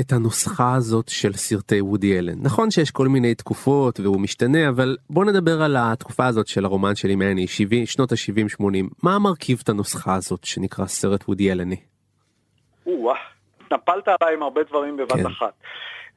את 0.00 0.12
הנוסחה 0.12 0.74
הזאת 0.74 1.08
של 1.08 1.32
סרטי 1.32 1.80
וודי 1.80 2.18
אלן? 2.18 2.38
נכון 2.42 2.70
שיש 2.70 2.90
כל 2.90 3.08
מיני 3.08 3.34
תקופות 3.34 4.00
והוא 4.00 4.20
משתנה, 4.20 4.68
אבל 4.68 4.96
בוא 5.10 5.24
נדבר 5.24 5.62
על 5.62 5.76
התקופה 5.78 6.26
הזאת 6.26 6.46
של 6.46 6.64
הרומן 6.64 6.94
שלי 6.94 7.14
מני, 7.14 7.46
70, 7.46 7.86
שנות 7.86 8.12
ה-70-80. 8.12 8.64
מה 9.02 9.18
מרכיב 9.18 9.60
את 9.64 9.68
הנוסחה 9.68 10.14
הזאת 10.14 10.44
שנקרא 10.44 10.86
סרט 10.86 11.24
וודי 11.28 11.52
אלני? 11.52 11.76
או-אה, 12.86 13.14
נפלת 13.72 14.08
עליי 14.20 14.34
עם 14.34 14.42
הרבה 14.42 14.60
דברים 14.62 14.96
בבת 14.96 15.12
כן. 15.12 15.26
אחת. 15.26 15.52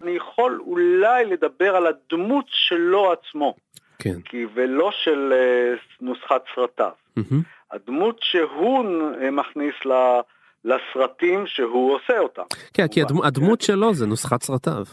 אני 0.03 0.11
יכול 0.11 0.61
אולי 0.65 1.25
לדבר 1.25 1.75
על 1.75 1.87
הדמות 1.87 2.45
שלו 2.47 3.11
עצמו, 3.11 3.55
כן. 3.99 4.21
כי 4.25 4.45
ולא 4.53 4.91
של 4.91 5.33
אה, 5.35 5.73
נוסחת 6.01 6.43
סרטיו. 6.55 6.89
מהמם. 7.15 7.41
הדמות 7.71 8.17
שהוא 8.21 8.85
אה, 9.21 9.31
מכניס 9.31 9.73
ל- 9.85 10.19
לסרטים 10.65 11.47
שהוא 11.47 11.93
עושה 11.95 12.19
אותם. 12.19 12.41
כן, 12.73 12.87
כי 12.87 13.01
כמובן, 13.07 13.23
הדמ- 13.25 13.27
הדמות 13.27 13.61
שלו 13.61 13.93
זה 13.93 14.05
נוסחת 14.05 14.43
סרטיו. 14.43 14.83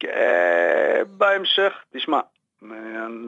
כן, 0.00 1.02
בהמשך, 1.08 1.72
תשמע, 1.92 2.20
אה, 2.64 2.68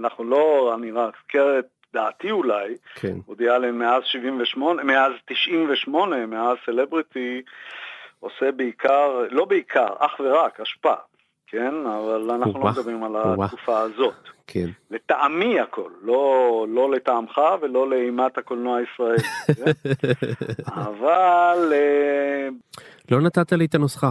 אנחנו 0.00 0.24
לא, 0.24 0.74
אני 0.78 0.92
רק 0.92 1.14
אזכר 1.16 1.58
את 1.58 1.64
דעתי 1.94 2.30
אולי, 2.30 2.74
כן. 2.94 3.14
וודי 3.28 3.50
אלן 3.50 3.74
מאז 3.78 4.02
78, 4.04 4.82
מאז 4.82 5.12
98, 5.26 6.26
מאז 6.26 6.56
סלבריטי, 6.66 7.42
עושה 8.20 8.52
בעיקר, 8.52 9.20
לא 9.30 9.44
בעיקר, 9.44 9.86
אך 9.98 10.20
ורק, 10.20 10.60
השפעה, 10.60 10.96
כן? 11.52 11.74
אבל 11.86 12.30
אנחנו 12.30 12.60
לא 12.60 12.70
מדברים 12.70 13.04
על. 13.04 13.16
התקופה 13.16 13.80
הזאת. 13.80 14.14
כן. 14.46 14.66
לטעמי 14.90 15.60
הכל, 15.60 15.90
לא, 16.02 16.66
לא 16.68 16.90
לטעמך 16.90 17.40
ולא 17.60 17.90
לאימת 17.90 18.38
הקולנוע 18.38 18.78
הישראלי. 18.78 19.22
כן? 19.56 19.70
אבל 20.88 21.72
אה, 21.72 22.48
לא 23.10 23.20
נתת 23.20 23.52
לי 23.52 23.64
את 23.64 23.74
הנוסחה. 23.74 24.10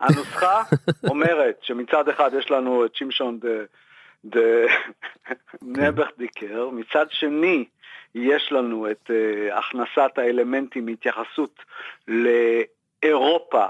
הנוסחה 0.00 0.62
אומרת 1.10 1.58
שמצד 1.62 2.08
אחד 2.08 2.30
יש 2.38 2.50
לנו 2.50 2.84
את 2.84 2.94
שמשון 2.94 3.38
דה, 3.40 3.64
דה 4.24 4.40
נבכדיקר, 5.62 6.68
מצד 6.72 7.06
שני 7.10 7.64
יש 8.14 8.52
לנו 8.52 8.90
את 8.90 9.10
uh, 9.10 9.58
הכנסת 9.58 10.18
האלמנטים 10.18 10.86
מהתייחסות 10.86 11.62
לאירופה 12.08 13.66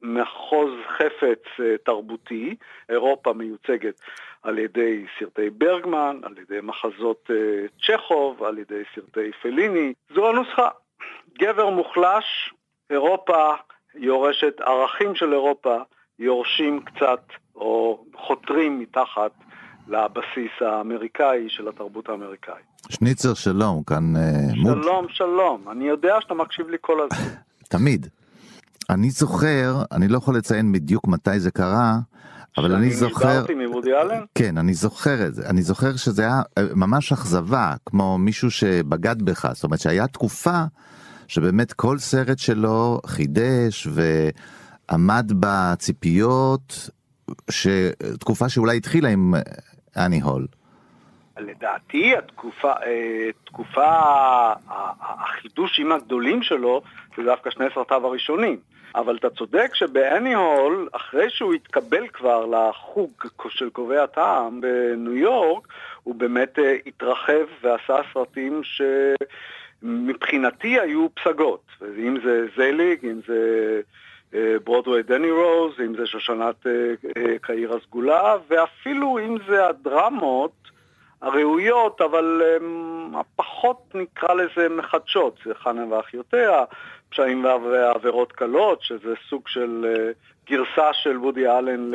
כמחוז 0.00 0.70
חפץ 0.96 1.42
uh, 1.56 1.62
תרבותי, 1.84 2.56
אירופה 2.88 3.32
מיוצגת 3.32 4.00
על 4.42 4.58
ידי 4.58 5.04
סרטי 5.18 5.50
ברגמן, 5.50 6.20
על 6.22 6.34
ידי 6.38 6.60
מחזות 6.62 7.30
uh, 7.30 7.86
צ'כוב, 7.86 8.42
על 8.42 8.58
ידי 8.58 8.82
סרטי 8.94 9.30
פליני, 9.42 9.92
זו 10.14 10.28
הנוסחה. 10.28 10.68
גבר 11.38 11.70
מוחלש, 11.70 12.54
אירופה 12.90 13.54
יורשת, 13.94 14.60
ערכים 14.60 15.14
של 15.14 15.32
אירופה 15.32 15.76
יורשים 16.18 16.80
קצת 16.80 17.20
או 17.54 18.04
חותרים 18.14 18.78
מתחת 18.78 19.30
לבסיס 19.88 20.52
האמריקאי 20.60 21.48
של 21.48 21.68
התרבות 21.68 22.08
האמריקאית. 22.08 22.64
שניצר 22.88 23.34
שלום 23.34 23.82
כאן 23.86 24.16
אה, 24.16 24.22
מוד 24.56 24.82
שלום, 24.82 25.06
שלום, 25.08 25.68
אני 25.70 25.88
יודע 25.88 26.20
שאתה 26.20 26.34
מקשיב 26.34 26.68
לי 26.68 26.76
כל 26.80 27.00
הזמן. 27.00 27.34
תמיד. 27.76 28.06
אני 28.90 29.10
זוכר 29.10 29.82
אני 29.92 30.08
לא 30.08 30.18
יכול 30.18 30.36
לציין 30.36 30.72
בדיוק 30.72 31.08
מתי 31.08 31.40
זה 31.40 31.50
קרה 31.50 31.98
אבל 32.58 32.74
אני 32.74 32.90
זוכר? 32.90 33.44
כן 34.34 34.58
אני 34.58 34.74
זוכר 34.74 35.26
את 35.26 35.34
זה 35.34 35.46
אני 35.46 35.62
זוכר 35.62 35.96
שזה 35.96 36.22
היה 36.22 36.42
אה, 36.58 36.64
ממש 36.74 37.12
אכזבה 37.12 37.74
כמו 37.86 38.18
מישהו 38.18 38.50
שבגד 38.50 39.22
בך 39.22 39.50
זאת 39.54 39.64
אומרת 39.64 39.80
שהיה 39.80 40.06
תקופה 40.06 40.64
שבאמת 41.28 41.72
כל 41.72 41.98
סרט 41.98 42.38
שלו 42.38 43.00
חידש 43.06 43.88
ועמד 43.92 45.32
בציפיות 45.40 46.90
שתקופה 47.50 48.48
שאולי 48.48 48.76
התחילה 48.76 49.08
עם 49.08 49.34
אה, 49.34 49.40
אני 50.04 50.20
הול. 50.20 50.46
לדעתי 51.40 52.16
התקופה, 52.16 52.72
אה, 52.72 53.30
תקופה, 53.44 53.88
החידושים 55.00 55.92
הגדולים 55.92 56.42
שלו 56.42 56.82
זה 57.16 57.22
דווקא 57.22 57.50
שני 57.50 57.66
סרטיו 57.74 58.06
הראשונים. 58.06 58.58
אבל 58.94 59.16
אתה 59.16 59.30
צודק 59.30 59.74
שבאני 59.74 60.34
הול, 60.34 60.88
אחרי 60.92 61.30
שהוא 61.30 61.54
התקבל 61.54 62.08
כבר 62.08 62.46
לחוג 62.46 63.10
של 63.48 63.70
קובעי 63.70 63.98
הטעם 63.98 64.60
בניו 64.60 65.16
יורק, 65.16 65.68
הוא 66.02 66.14
באמת 66.14 66.58
uh, 66.58 66.62
התרחב 66.86 67.46
ועשה 67.62 67.96
סרטים 68.14 68.60
שמבחינתי 69.82 70.80
היו 70.80 71.06
פסגות. 71.14 71.64
אם 71.98 72.16
זה 72.24 72.46
זליג, 72.56 73.06
אם 73.06 73.20
זה 73.26 73.80
ברודווי 74.64 75.02
דני 75.02 75.30
רוז, 75.30 75.74
אם 75.80 75.94
זה 75.96 76.06
שושנת 76.06 76.66
קהיר 77.40 77.74
הסגולה, 77.74 78.36
ואפילו 78.48 79.18
אם 79.18 79.36
זה 79.48 79.66
הדרמות 79.66 80.52
הראויות, 81.22 82.00
אבל 82.00 82.42
um, 82.42 83.16
הפחות 83.18 83.94
נקרא 83.94 84.34
לזה 84.34 84.68
מחדשות, 84.68 85.38
זה 85.44 85.54
חנה 85.54 85.94
ואחיותיה, 85.94 86.64
פשעים 87.08 87.44
ועבירות 87.44 88.32
קלות, 88.32 88.82
שזה 88.82 89.14
סוג 89.28 89.48
של 89.48 89.86
uh, 89.94 90.50
גרסה 90.50 90.92
של 90.92 91.18
וודי 91.18 91.48
אלן 91.48 91.90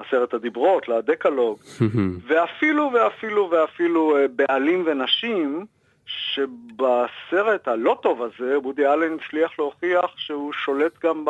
לעשרת 0.00 0.34
הדיברות, 0.34 0.88
לדקלוג, 0.88 1.58
ואפילו 2.28 2.90
ואפילו 2.94 3.50
ואפילו 3.50 4.16
uh, 4.16 4.28
בעלים 4.28 4.84
ונשים, 4.86 5.66
שבסרט 6.06 7.68
הלא 7.68 7.98
טוב 8.02 8.22
הזה, 8.22 8.58
וודי 8.58 8.86
אלן 8.86 9.16
הצליח 9.24 9.50
להוכיח 9.58 10.16
שהוא 10.16 10.52
שולט 10.52 11.04
גם 11.04 11.24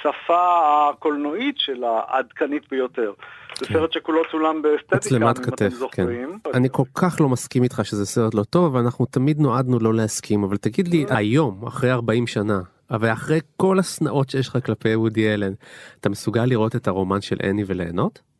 בשפה 0.00 0.90
הקולנועית 0.90 1.54
של 1.58 1.84
העדכנית 1.84 2.62
ביותר. 2.70 3.12
זה 3.58 3.66
כן. 3.66 3.74
סרט 3.74 3.92
שכולו 3.92 4.22
צולם 4.30 4.62
באסתטיקה, 4.62 5.16
אם 5.16 5.30
אתם 5.30 5.68
זוכרים. 5.68 6.38
כן. 6.44 6.50
אני 6.54 6.68
כל 6.72 6.82
כך 6.94 7.20
לא 7.20 7.28
מסכים 7.28 7.62
איתך 7.62 7.80
שזה 7.84 8.06
סרט 8.06 8.34
לא 8.34 8.42
טוב, 8.42 8.74
ואנחנו 8.74 9.06
תמיד 9.06 9.40
נועדנו 9.40 9.78
לא 9.78 9.94
להסכים, 9.94 10.44
אבל 10.44 10.56
תגיד 10.56 10.88
לי, 10.88 11.04
היום, 11.10 11.66
אחרי 11.66 11.92
40 11.92 12.26
שנה, 12.26 12.60
אבל 12.90 13.12
אחרי 13.12 13.40
כל 13.56 13.78
השנאות 13.78 14.30
שיש 14.30 14.48
לך 14.48 14.58
כלפי 14.66 14.96
וודי 14.96 15.34
אלן, 15.34 15.52
אתה 16.00 16.08
מסוגל 16.08 16.44
לראות 16.44 16.76
את 16.76 16.88
הרומן 16.88 17.20
של 17.20 17.36
אני 17.42 17.64
וליהנות? 17.66 18.35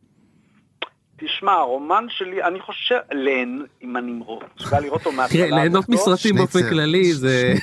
תשמע, 1.17 1.51
הרומן 1.51 2.05
שלי, 2.09 2.43
אני 2.43 2.59
חושב, 2.59 2.95
לן, 3.11 3.61
אם 3.81 3.97
אני 3.97 4.11
מסוגל 4.11 4.79
לראות 4.79 5.05
אותו 5.05 5.11
מהתחלה. 5.11 5.47
תראה, 5.47 5.59
ליהנות 5.59 5.89
מסרטים 5.89 6.35
באופן 6.35 6.69
כללי 6.69 7.13
זה... 7.13 7.53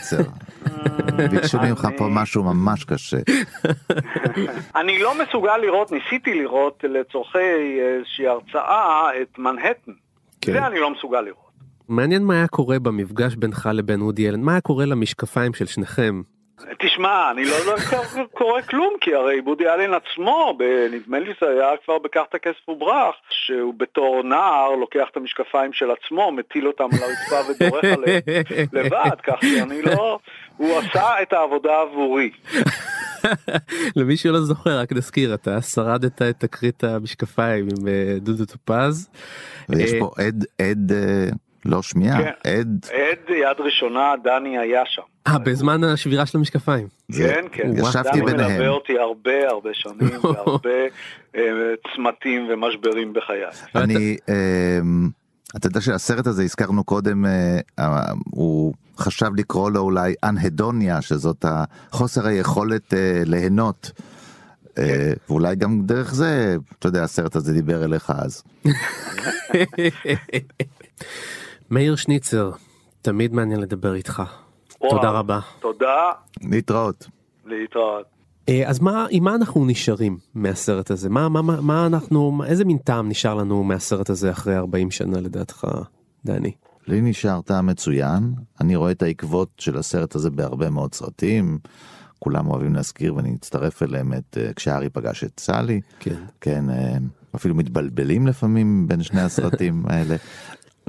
ביקשו 1.31 1.59
ממך 1.59 1.89
פה 1.97 2.09
משהו 2.11 2.43
ממש 2.43 2.85
קשה. 2.85 3.17
אני 4.81 4.99
לא 4.99 5.15
מסוגל 5.23 5.57
לראות, 5.57 5.93
ניסיתי 5.93 6.35
לראות 6.35 6.85
לצורכי 6.85 7.39
איזושהי 7.97 8.27
הרצאה 8.27 9.23
את 9.23 9.39
מנהטן. 9.39 9.93
כן. 10.41 10.53
זה 10.53 10.67
אני 10.67 10.81
לא 10.81 10.91
מסוגל 10.91 11.21
לראות. 11.21 11.45
מעניין 11.89 12.25
מה 12.25 12.35
היה 12.35 12.47
קורה 12.47 12.79
במפגש 12.79 13.35
בינך 13.37 13.69
לבין 13.73 14.03
וודי 14.03 14.29
אלן, 14.29 14.41
מה 14.41 14.53
היה 14.53 14.61
קורה 14.61 14.85
למשקפיים 14.85 15.55
של 15.55 15.67
שניכם 15.67 16.23
תשמע, 16.79 17.31
אני 17.31 17.45
לא 17.45 17.55
יודע 17.55 17.75
קורה 18.33 18.63
כלום, 18.63 18.95
כי 19.01 19.15
הרי 19.15 19.41
בודי 19.41 19.69
אלן 19.69 19.95
עצמו, 19.95 20.59
נדמה 20.93 21.19
לי 21.19 21.33
זה 21.41 21.49
היה 21.49 21.77
כבר 21.85 21.99
בקח 21.99 22.23
את 22.29 22.35
הכסף 22.35 22.69
וברח, 22.69 23.15
שהוא 23.31 23.75
בתור 23.77 24.23
נער 24.23 24.71
לוקח 24.71 25.09
את 25.11 25.17
המשקפיים 25.17 25.73
של 25.73 25.91
עצמו, 25.91 26.33
מטיל 26.33 26.67
אותם 26.67 26.85
על 26.85 26.99
הרצפה 27.03 27.51
ודורך 27.51 27.85
עליהם 27.85 28.23
לבד, 28.77 29.21
כך 29.23 29.41
שאני 29.41 29.83
לא... 29.83 30.19
הוא 30.57 30.79
עשה 30.79 31.23
את 31.23 31.33
העבודה 31.33 31.81
עבורי. 31.81 32.31
למי 33.97 34.17
שלא 34.17 34.41
זוכר 34.41 34.79
רק 34.79 34.93
נזכיר 34.93 35.35
אתה 35.35 35.63
שרדת 35.63 36.23
את 36.23 36.37
תקרית 36.39 36.85
המשקפיים 36.85 37.69
עם 37.79 37.89
אה, 37.89 38.17
דודו 38.19 38.45
טופז. 38.45 39.11
ויש 39.69 39.93
אה, 39.93 40.01
פה 40.01 40.11
עד 40.19 40.45
עד 40.59 40.93
אה, 40.93 41.29
לא 41.65 41.83
שמיעה 41.83 42.23
כן. 42.23 42.51
עד 42.51 42.87
עד 42.93 43.31
יד 43.31 43.61
ראשונה 43.61 44.15
דני 44.25 44.59
היה 44.59 44.83
שם. 44.87 45.14
אה, 45.27 45.39
בזמן 45.39 45.85
השבירה 45.85 46.27
של 46.27 46.39
המשקפיים. 46.39 46.89
כן, 47.13 47.45
כן. 47.53 47.71
ישבתי 47.77 48.11
ביניהם. 48.13 48.37
דני 48.37 48.49
מלווה 48.49 48.69
אותי 48.69 48.99
הרבה 48.99 49.49
הרבה 49.49 49.71
שנים, 49.73 50.19
והרבה 50.25 50.71
אה, 51.37 51.43
צמתים 51.97 52.49
ומשברים 52.51 53.13
בחיי. 53.13 53.43
אני, 53.75 54.17
אמ, 54.29 55.09
אתה 55.57 55.67
יודע 55.67 55.81
שהסרט 55.81 56.27
הזה 56.27 56.43
הזכרנו 56.43 56.85
קודם, 56.85 57.27
אה, 57.27 57.59
אה, 57.79 58.03
הוא 58.31 58.75
חשב 58.99 59.31
לקרוא 59.37 59.71
לו 59.71 59.81
אולי 59.81 60.15
אנהדוניה, 60.25 61.03
שזאת 61.03 61.45
חוסר 61.91 62.27
היכולת 62.27 62.95
ליהנות. 63.27 63.91
ואולי 65.29 65.57
גם 65.57 65.83
דרך 65.87 66.15
זה, 66.15 66.57
אתה 66.79 66.89
יודע, 66.89 67.03
הסרט 67.03 67.37
הזה 67.37 67.53
דיבר 67.53 67.85
אליך 67.85 68.13
אז. 68.19 68.43
מאיר 71.71 71.97
שניצר, 71.97 72.51
תמיד 73.03 73.35
מעניין 73.35 73.61
לדבר 73.61 73.95
איתך. 73.95 74.23
תודה 74.91 75.11
רבה. 75.11 75.41
תודה. 75.61 76.11
להתראות. 76.43 77.07
להתראות. 77.47 78.07
אה, 78.49 78.63
אז 78.67 78.81
מה 78.81 79.07
עם 79.11 79.25
מה 79.25 79.35
אנחנו 79.35 79.67
נשארים 79.67 80.19
מהסרט 80.35 80.91
הזה 80.91 81.09
מה 81.09 81.29
מה 81.29 81.43
מה, 81.43 81.61
מה 81.61 81.87
אנחנו 81.87 82.41
איזה 82.47 82.65
מין 82.65 82.79
טעם 82.79 83.09
נשאר 83.09 83.35
לנו 83.35 83.65
מהסרט 83.65 84.11
הזה 84.11 84.31
אחרי 84.31 84.57
40 84.57 84.91
שנה 84.91 85.21
לדעתך 85.21 85.67
דני. 86.25 86.53
לי 86.87 87.01
נשאר 87.01 87.41
טעם 87.41 87.67
מצוין 87.67 88.35
אני 88.61 88.77
רואה 88.77 88.91
את 88.91 89.03
העקבות 89.03 89.49
של 89.59 89.79
הסרט 89.79 90.15
הזה 90.15 90.31
בהרבה 90.31 90.71
מאוד 90.71 90.95
סרטים. 90.95 91.59
כולם 92.19 92.51
אוהבים 92.51 92.75
להזכיר 92.75 93.15
ואני 93.15 93.35
אצטרף 93.35 93.83
אליהם 93.83 94.13
את 94.13 94.37
uh, 94.37 94.55
כשארי 94.55 94.91
פגש 94.91 95.25
את 95.25 95.41
סלי 95.41 95.81
כן 96.01 96.25
כן 96.41 96.65
uh, 96.69 97.37
אפילו 97.37 97.55
מתבלבלים 97.55 98.27
לפעמים 98.27 98.89
בין 98.89 99.03
שני 99.03 99.21
הסרטים 99.21 99.83
האלה 99.91 100.17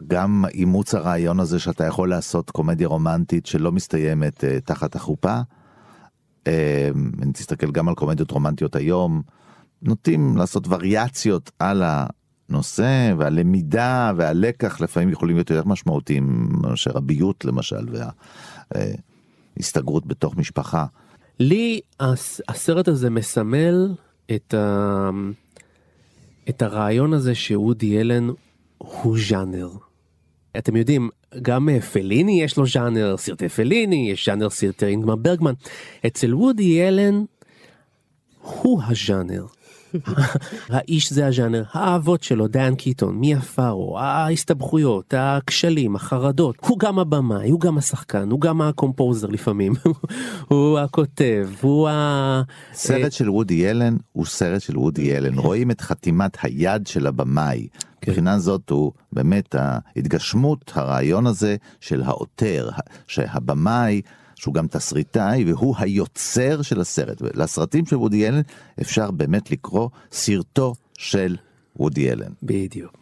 גם 0.07 0.45
אימוץ 0.53 0.95
הרעיון 0.95 1.39
הזה 1.39 1.59
שאתה 1.59 1.85
יכול 1.85 2.09
לעשות 2.09 2.49
קומדיה 2.49 2.87
רומנטית 2.87 3.45
שלא 3.45 3.71
מסתיימת 3.71 4.43
uh, 4.43 4.47
תחת 4.65 4.95
החופה. 4.95 5.39
Uh, 6.43 6.47
אני 7.21 7.33
תסתכל 7.33 7.71
גם 7.71 7.89
על 7.89 7.95
קומדיות 7.95 8.31
רומנטיות 8.31 8.75
היום, 8.75 9.21
נוטים 9.81 10.37
לעשות 10.37 10.67
וריאציות 10.67 11.51
על 11.59 11.83
הנושא 12.49 13.13
והלמידה 13.17 14.11
והלקח 14.17 14.81
לפעמים 14.81 15.09
יכולים 15.09 15.35
להיות 15.35 15.49
יותר 15.49 15.63
משמעותיים 15.65 16.49
מאשר 16.61 16.97
הביוט 16.97 17.45
למשל 17.45 17.87
וההסתגרות 19.57 20.05
בתוך 20.05 20.37
משפחה. 20.37 20.85
לי 21.39 21.79
הסרט 22.49 22.87
הזה 22.87 23.09
מסמל 23.09 23.95
את, 24.35 24.53
ה... 24.53 25.09
את 26.49 26.61
הרעיון 26.61 27.13
הזה 27.13 27.35
שאודי 27.35 27.99
אלן 28.01 28.27
הוא 28.77 29.17
ז'אנר. 29.29 29.69
אתם 30.57 30.75
יודעים, 30.75 31.09
גם 31.41 31.69
אה, 31.69 31.81
פליני 31.81 32.43
יש 32.43 32.57
לו 32.57 32.67
ז'אנר, 32.67 33.17
סרטי 33.17 33.49
פליני, 33.49 34.11
יש 34.11 34.25
ז'אנר 34.25 34.49
סרטי 34.49 34.85
אינגמר 34.85 35.15
ברגמן. 35.15 35.53
אצל 36.07 36.35
וודי 36.35 36.87
אלן 36.87 37.23
הוא 38.41 38.81
הז'אנר. 38.87 39.45
האיש 40.69 41.13
זה 41.13 41.27
הז'אנר, 41.27 41.63
האהבות 41.71 42.23
שלו, 42.23 42.47
דיין 42.47 42.75
קיטון, 42.75 43.15
מי 43.15 43.35
הפארו, 43.35 43.99
ההסתבכויות, 43.99 45.13
הכשלים, 45.17 45.95
החרדות, 45.95 46.55
הוא 46.61 46.79
גם 46.79 46.99
הבמאי, 46.99 47.49
הוא 47.49 47.59
גם 47.59 47.77
השחקן, 47.77 48.31
הוא 48.31 48.41
גם 48.41 48.61
הקומפוזר 48.61 49.27
לפעמים, 49.27 49.73
הוא 50.49 50.79
הכותב, 50.79 51.49
הוא 51.61 51.89
ה... 51.89 52.41
סרט 52.73 53.03
אה, 53.03 53.11
של 53.11 53.29
וודי 53.29 53.69
אלן 53.69 53.95
הוא 54.11 54.25
סרט 54.25 54.61
של 54.61 54.79
וודי 54.79 55.17
אלן, 55.17 55.37
רואים 55.37 55.71
את 55.71 55.81
חתימת 55.81 56.37
היד 56.41 56.87
של 56.87 57.07
הבמאי. 57.07 57.67
כן. 58.05 58.11
מבחינה 58.11 58.39
זאת 58.39 58.69
הוא 58.69 58.91
באמת 59.13 59.55
ההתגשמות 59.55 60.71
הרעיון 60.75 61.27
הזה 61.27 61.55
של 61.79 62.01
העותר 62.03 62.69
שהבמאי 63.07 64.01
שהוא 64.35 64.53
גם 64.53 64.67
תסריטאי 64.67 65.43
והוא 65.43 65.75
היוצר 65.77 66.61
של 66.61 66.81
הסרט 66.81 67.21
לסרטים 67.21 67.85
של 67.85 67.95
וודי 67.95 68.27
אלן 68.27 68.41
אפשר 68.81 69.11
באמת 69.11 69.51
לקרוא 69.51 69.89
סרטו 70.11 70.73
של 70.97 71.35
וודי 71.75 72.11
אלן. 72.11 72.31
בדיוק. 72.43 72.97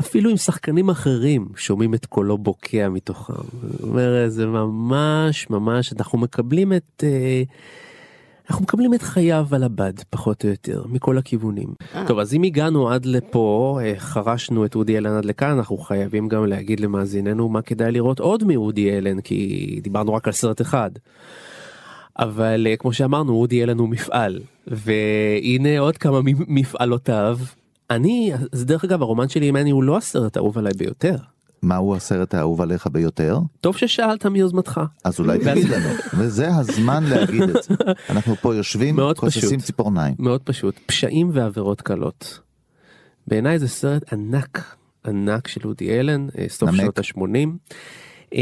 אפילו 0.00 0.30
עם 0.30 0.36
שחקנים 0.36 0.90
אחרים 0.90 1.48
שומעים 1.56 1.94
את 1.94 2.06
קולו 2.06 2.38
בוקע 2.38 2.88
מתוכם. 2.88 3.32
זאת 3.62 3.82
אומרת 3.82 4.32
זה 4.32 4.46
ממש 4.46 5.50
ממש 5.50 5.92
אנחנו 5.92 6.18
מקבלים 6.18 6.72
את. 6.72 7.04
אה, 7.04 7.42
אנחנו 8.52 8.62
מקבלים 8.64 8.94
את 8.94 9.02
חייו 9.02 9.46
על 9.52 9.64
הבד 9.64 9.92
פחות 10.10 10.44
או 10.44 10.50
יותר 10.50 10.82
מכל 10.88 11.18
הכיוונים. 11.18 11.68
אה. 11.94 12.04
טוב 12.06 12.18
אז 12.18 12.34
אם 12.34 12.42
הגענו 12.42 12.90
עד 12.90 13.06
לפה 13.06 13.78
אה, 13.82 13.94
חרשנו 13.98 14.64
את 14.64 14.74
אודי 14.74 14.98
אלן 14.98 15.16
עד 15.16 15.24
לכאן 15.24 15.50
אנחנו 15.50 15.78
חייבים 15.78 16.28
גם 16.28 16.46
להגיד 16.46 16.80
למאזיננו 16.80 17.48
מה 17.48 17.62
כדאי 17.62 17.92
לראות 17.92 18.20
עוד 18.20 18.44
מאודי 18.44 18.98
אלן 18.98 19.20
כי 19.20 19.80
דיברנו 19.82 20.14
רק 20.14 20.26
על 20.26 20.32
סרט 20.32 20.60
אחד. 20.60 20.90
אבל 22.18 22.66
אה, 22.70 22.76
כמו 22.76 22.92
שאמרנו 22.92 23.32
אודי 23.32 23.62
אלן 23.62 23.78
הוא 23.78 23.88
מפעל 23.88 24.40
והנה 24.66 25.78
עוד 25.78 25.98
כמה 25.98 26.20
מפעלותיו. 26.24 27.38
אני 27.90 28.32
אז 28.52 28.64
דרך 28.64 28.84
אגב 28.84 29.02
הרומן 29.02 29.28
שלי 29.28 29.48
עם 29.48 29.56
אני 29.56 29.70
הוא 29.70 29.84
לא 29.84 29.96
הסרט 29.96 30.36
האהוב 30.36 30.58
עליי 30.58 30.72
ביותר. 30.76 31.16
מהו 31.62 31.96
הסרט 31.96 32.34
האהוב 32.34 32.60
עליך 32.60 32.86
ביותר? 32.86 33.38
טוב 33.60 33.76
ששאלת 33.76 34.26
מיוזמתך. 34.26 34.80
אז 35.04 35.20
אולי 35.20 35.38
תגיד 35.44 35.68
לנו, 35.68 35.88
וזה 36.18 36.48
הזמן 36.56 37.04
להגיד 37.04 37.42
את 37.42 37.62
זה. 37.62 37.74
אנחנו 38.10 38.36
פה 38.36 38.54
יושבים, 38.54 38.96
כוססים 39.16 39.60
ציפורניים. 39.60 40.14
מאוד 40.18 40.42
פשוט, 40.42 40.78
פשעים 40.86 41.30
ועבירות 41.32 41.80
קלות. 41.80 42.40
בעיניי 43.26 43.58
זה 43.58 43.68
סרט 43.68 44.12
ענק 44.12 44.76
ענק 45.06 45.48
של 45.48 45.60
אודי 45.68 46.00
אלן, 46.00 46.26
אה, 46.38 46.44
סוף 46.48 46.70
נמק. 46.70 46.80
שנות 46.80 46.98
ה-80. 46.98 48.36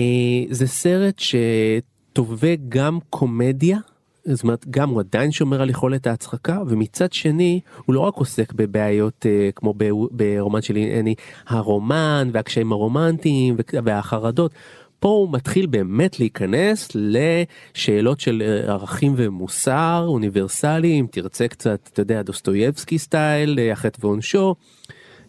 זה 0.51 0.67
סרט 0.67 1.19
שתובע 1.19 2.55
גם 2.69 2.99
קומדיה, 3.11 3.79
זאת 4.25 4.43
אומרת 4.43 4.67
גם 4.71 4.89
הוא 4.89 5.01
עדיין 5.01 5.33
שומר 5.33 5.63
על 5.63 5.71
יכולת 5.71 6.07
ההצחקה 6.07 6.63
ומצד 6.67 7.13
שני 7.13 7.61
הוא 7.87 7.95
לא 7.95 8.01
רק 8.01 8.15
עוסק 8.15 8.53
בבעיות 8.53 9.27
uh, 9.27 9.53
כמו 9.57 9.75
ב- 9.77 9.91
ברומן 10.11 10.63
שלי 10.63 11.01
אני 11.01 11.15
הרומן 11.49 12.31
והקשיים 12.33 12.73
הרומנטיים 12.73 13.57
והחרדות. 13.85 14.55
פה 15.01 15.09
הוא 15.09 15.33
מתחיל 15.33 15.67
באמת 15.67 16.21
להיכנס 16.21 16.89
לשאלות 16.95 18.21
של 18.21 18.43
אה, 18.47 18.73
ערכים 18.73 19.15
ומוסר 19.17 20.05
אוניברסליים 20.09 21.07
תרצה 21.07 21.49
קצת 21.49 21.89
אתה 21.93 22.01
יודע 22.01 22.23
דוסטויבסקי 22.23 22.99
סטייל 22.99 23.59
אה, 23.59 23.73
החטא 23.73 24.07
ועונשו 24.07 24.55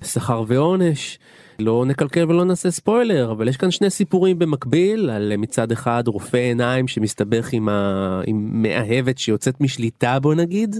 שכר 0.03 0.43
ועונש. 0.47 1.19
לא 1.61 1.85
נקלקל 1.87 2.29
ולא 2.29 2.45
נעשה 2.45 2.71
ספוילר 2.71 3.31
אבל 3.31 3.47
יש 3.47 3.57
כאן 3.57 3.71
שני 3.71 3.89
סיפורים 3.89 4.39
במקביל 4.39 5.09
על 5.09 5.33
מצד 5.37 5.71
אחד 5.71 6.03
רופא 6.07 6.37
עיניים 6.37 6.87
שמסתבך 6.87 7.53
עם, 7.53 7.69
ה... 7.69 8.21
עם 8.27 8.49
מאהבת 8.61 9.17
שיוצאת 9.17 9.61
משליטה 9.61 10.19
בוא 10.19 10.35
נגיד 10.35 10.75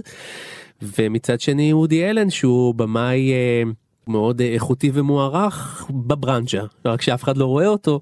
ומצד 0.82 1.40
שני 1.40 1.72
וודי 1.72 2.10
אלן 2.10 2.30
שהוא 2.30 2.74
במאי 2.74 3.32
אה, 3.32 3.62
מאוד 4.08 4.40
איכותי 4.40 4.90
ומוערך 4.94 5.86
בברנצ'ה 5.90 6.62
רק 6.84 7.02
שאף 7.02 7.22
אחד 7.22 7.36
לא 7.36 7.46
רואה 7.46 7.66
אותו 7.66 8.00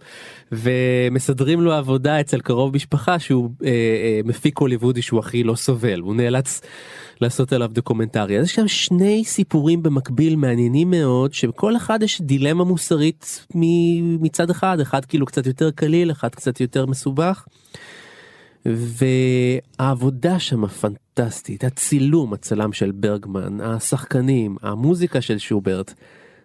ומסדרים 0.52 1.60
לו 1.60 1.72
עבודה 1.72 2.20
אצל 2.20 2.40
קרוב 2.40 2.74
משפחה 2.74 3.18
שהוא 3.18 3.50
אה, 3.64 3.68
אה, 3.68 4.20
מפיק 4.24 4.58
הוליוודי 4.58 5.02
שהוא 5.02 5.20
הכי 5.20 5.42
לא 5.42 5.54
סובל. 5.54 6.00
הוא 6.00 6.14
נאלץ 6.14 6.60
לעשות 7.20 7.52
עליו 7.52 7.68
דוקומנטרי 7.72 8.38
אז 8.38 8.46
יש 8.46 8.54
שם 8.54 8.68
שני 8.68 9.24
סיפורים 9.24 9.82
במקביל 9.82 10.36
מעניינים 10.36 10.90
מאוד 10.90 11.34
שכל 11.34 11.76
אחד 11.76 12.02
יש 12.02 12.20
דילמה 12.20 12.64
מוסרית 12.64 13.46
מצד 14.20 14.50
אחד 14.50 14.80
אחד 14.80 15.04
כאילו 15.04 15.26
קצת 15.26 15.46
יותר 15.46 15.70
קליל 15.70 16.10
אחד 16.10 16.34
קצת 16.34 16.60
יותר 16.60 16.86
מסובך. 16.86 17.44
והעבודה 18.66 20.38
שם 20.38 20.66
פנטסטית 20.66 21.64
הצילום 21.64 22.32
הצלם 22.32 22.72
של 22.72 22.90
ברגמן 22.90 23.60
השחקנים 23.60 24.56
המוזיקה 24.62 25.20
של 25.20 25.38
שוברט 25.38 25.94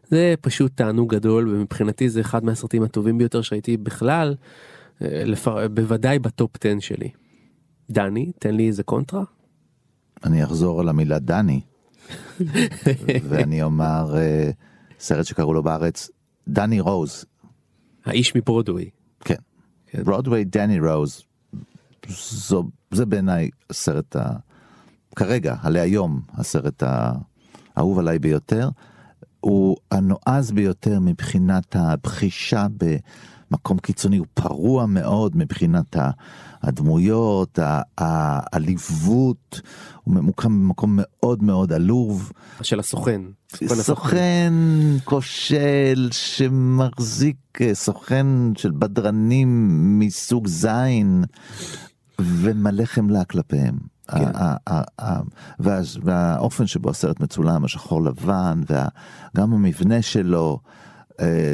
זה 0.03 0.33
פשוט 0.41 0.71
תענוג 0.75 1.15
גדול 1.15 1.49
ומבחינתי 1.49 2.09
זה 2.09 2.21
אחד 2.21 2.45
מהסרטים 2.45 2.83
הטובים 2.83 3.17
ביותר 3.17 3.41
שהייתי 3.41 3.77
בכלל 3.77 4.35
לפר... 5.01 5.67
בוודאי 5.67 6.19
בטופ 6.19 6.51
10 6.65 6.79
שלי. 6.79 7.09
דני 7.89 8.31
תן 8.39 8.55
לי 8.55 8.67
איזה 8.67 8.83
קונטרה. 8.83 9.23
אני 10.25 10.43
אחזור 10.43 10.79
על 10.79 10.89
המילה 10.89 11.19
דני 11.19 11.61
ואני 13.29 13.63
אומר 13.63 14.15
uh, 14.15 14.53
סרט 14.99 15.25
שקראו 15.25 15.53
לו 15.53 15.63
בארץ 15.63 16.09
דני 16.47 16.79
רוז. 16.79 17.25
האיש 18.05 18.35
מברודווי. 18.35 18.89
כן. 19.19 19.35
כן. 19.87 20.03
ברודווי 20.03 20.43
דני 20.43 20.79
רוז. 20.79 21.23
זו, 22.07 22.63
זה 22.91 23.05
בעיניי 23.05 23.49
הסרט 23.69 24.15
ה... 24.15 24.29
כרגע, 25.15 25.55
עלי 25.63 25.79
היום, 25.79 26.21
הסרט 26.33 26.83
האהוב 27.75 27.99
עליי 27.99 28.19
ביותר. 28.19 28.69
הוא 29.39 29.77
הנועז 29.91 30.51
ביותר 30.51 30.99
מבחינת 30.99 31.75
הבחישה 31.75 32.67
במקום 33.55 33.77
קיצוני, 33.77 34.17
הוא 34.17 34.27
פרוע 34.33 34.85
מאוד 34.85 35.37
מבחינת 35.37 35.95
הדמויות, 36.63 37.59
העליבות, 37.97 39.61
הוא 40.03 40.15
ממוקם 40.15 40.67
במקום 40.67 40.99
מאוד 41.01 41.43
מאוד 41.43 41.73
עלוב. 41.73 42.31
של 42.61 42.79
הסוכן. 42.79 43.21
סוכן 43.67 44.53
כושל 45.03 46.09
שמחזיק 46.11 47.59
סוכן 47.73 48.27
של 48.57 48.71
בדרנים 48.71 49.99
מסוג 49.99 50.47
זין 50.47 51.23
ומלא 52.19 52.85
חמלה 52.85 53.23
כלפיהם. 53.23 53.77
כן. 54.07 54.31
והאופן 56.03 56.67
שבו 56.67 56.89
הסרט 56.89 57.19
מצולם, 57.19 57.65
השחור 57.65 58.03
לבן, 58.03 58.61
וגם 58.69 59.53
המבנה 59.53 60.01
שלו, 60.01 60.59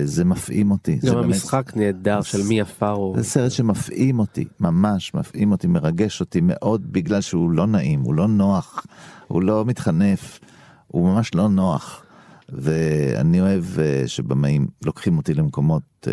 זה 0.04 0.26
מפעים 0.26 0.72
אותי. 0.72 1.00
גם 1.06 1.18
המשחק 1.18 1.72
נהדר 1.76 2.22
של 2.22 2.44
מי 2.50 2.62
הפארו. 2.62 3.14
זה 3.18 3.24
סרט 3.24 3.52
שמפעים 3.52 4.20
אותי, 4.20 4.46
ממש 4.60 5.14
מפעים 5.14 5.52
אותי, 5.52 5.68
מרגש 5.68 6.20
אותי 6.20 6.40
מאוד 6.44 6.92
בגלל 6.94 7.22
שהוא 7.22 7.52
לא 7.52 7.68
נעים, 7.68 8.02
הוא 8.02 8.14
לא 8.16 8.28
נוח, 8.28 8.86
הוא 9.28 9.42
לא 9.42 9.66
מתחנף, 9.66 10.40
הוא 10.88 11.10
ממש 11.10 11.36
לא 11.36 11.50
נוח. 11.50 12.06
ואני 12.50 13.42
אוהב 13.42 13.64
שבמאים 14.08 14.68
לוקחים 14.86 15.18
אותי 15.18 15.34
למקומות 15.34 16.08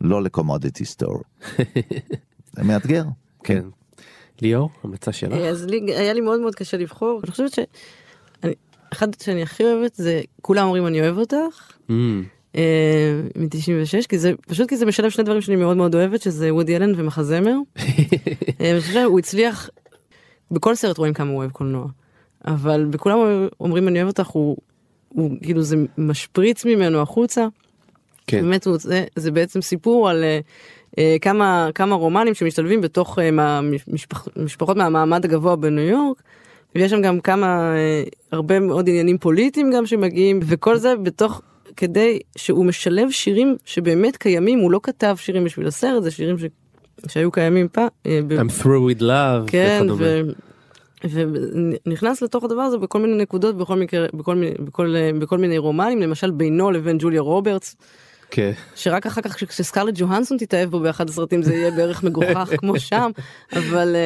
לא 0.00 0.22
לקומודיטי 0.22 0.84
סטור. 0.84 1.22
זה 2.52 2.64
מאתגר. 2.64 3.04
כן. 3.44 3.64
ליאור, 4.42 4.70
המלצה 4.84 5.12
שלך? 5.12 5.32
אז 5.32 5.64
לי, 5.64 5.94
היה 5.96 6.12
לי 6.12 6.20
מאוד 6.20 6.40
מאוד 6.40 6.54
קשה 6.54 6.76
לבחור, 6.76 7.20
אני 7.24 7.30
חושבת 7.30 7.58
שאחד 8.90 9.08
שאני 9.22 9.42
הכי 9.42 9.64
אוהבת 9.64 9.94
זה 9.94 10.20
כולם 10.42 10.66
אומרים 10.66 10.86
אני 10.86 11.00
אוהב 11.00 11.18
אותך. 11.18 11.72
Mm. 11.88 11.92
מ-96 13.36 14.06
כי 14.08 14.18
זה 14.18 14.32
פשוט 14.48 14.68
כי 14.68 14.76
זה 14.76 14.86
משלב 14.86 15.10
שני 15.10 15.24
דברים 15.24 15.40
שאני 15.40 15.56
מאוד 15.56 15.76
מאוד 15.76 15.94
אוהבת 15.94 16.22
שזה 16.22 16.54
וודי 16.54 16.76
אלן 16.76 16.92
ומחזמר. 16.96 17.56
הוא 19.06 19.18
הצליח 19.18 19.70
בכל 20.50 20.74
סרט 20.74 20.98
רואים 20.98 21.14
כמה 21.14 21.30
הוא 21.30 21.38
אוהב 21.38 21.50
קולנוע 21.50 21.86
אבל 22.46 22.86
בכולם 22.90 23.46
אומרים 23.60 23.88
אני 23.88 23.98
אוהב 23.98 24.08
אותך 24.08 24.26
הוא, 24.26 24.56
הוא 25.08 25.30
כאילו 25.42 25.62
זה 25.62 25.76
משפריץ 25.98 26.64
ממנו 26.64 27.00
החוצה. 27.00 27.46
כן. 28.26 28.42
באמת 28.42 28.66
הוא, 28.66 28.76
זה, 28.78 29.04
זה 29.16 29.30
בעצם 29.30 29.62
סיפור 29.62 30.10
על 30.10 30.24
uh, 30.90 30.96
כמה 31.20 31.68
כמה 31.74 31.94
רומנים 31.94 32.34
שמשתלבים 32.34 32.80
בתוך 32.80 33.18
uh, 33.18 33.22
משפח, 33.88 34.28
משפחות 34.36 34.76
מהמעמד 34.76 35.24
הגבוה 35.24 35.56
בניו 35.56 35.84
יורק. 35.84 36.22
ויש 36.74 36.90
שם 36.90 37.02
גם 37.02 37.20
כמה 37.20 37.74
uh, 37.74 38.10
הרבה 38.32 38.60
מאוד 38.60 38.88
עניינים 38.88 39.18
פוליטיים 39.18 39.70
גם 39.76 39.86
שמגיעים 39.86 40.40
וכל 40.42 40.76
זה 40.76 40.96
בתוך 41.02 41.42
כדי 41.76 42.18
שהוא 42.36 42.64
משלב 42.64 43.10
שירים 43.10 43.56
שבאמת 43.64 44.16
קיימים 44.16 44.58
הוא 44.58 44.70
לא 44.70 44.80
כתב 44.82 45.14
שירים 45.18 45.44
בשביל 45.44 45.66
הסרט 45.66 46.02
זה 46.02 46.10
שירים 46.10 46.38
ש... 46.38 46.44
שהיו 47.08 47.30
קיימים 47.30 47.68
פעם. 47.72 47.88
I'm 48.04 48.62
through 48.62 48.98
with 48.98 49.00
love. 49.00 49.46
כן. 49.46 49.86
ו... 49.98 50.20
ונכנס 51.04 52.22
לתוך 52.22 52.44
הדבר 52.44 52.60
הזה 52.60 52.78
בכל 52.78 52.98
מיני 52.98 53.22
נקודות 53.22 53.56
בכל 53.56 53.76
מקרה 53.76 54.06
בכל 54.14 54.34
מיני 54.34 54.54
בכל 54.58 54.94
בכל 55.18 55.38
מיני 55.38 55.58
רומנים 55.58 56.00
למשל 56.00 56.30
בינו 56.30 56.70
לבין 56.70 56.98
ג'וליה 57.00 57.20
רוברטס. 57.20 57.76
כן. 58.30 58.52
שרק 58.74 59.06
אחר 59.06 59.20
כך 59.20 59.44
כשסקרלט 59.44 59.94
ג'והנסון 59.96 60.38
תתאהב 60.38 60.70
בו 60.70 60.80
באחד 60.80 61.08
הסרטים 61.08 61.42
זה 61.42 61.54
יהיה 61.54 61.70
בערך 61.70 62.02
מגוחך 62.02 62.50
כמו 62.60 62.80
שם 62.80 63.10
אבל 63.52 63.96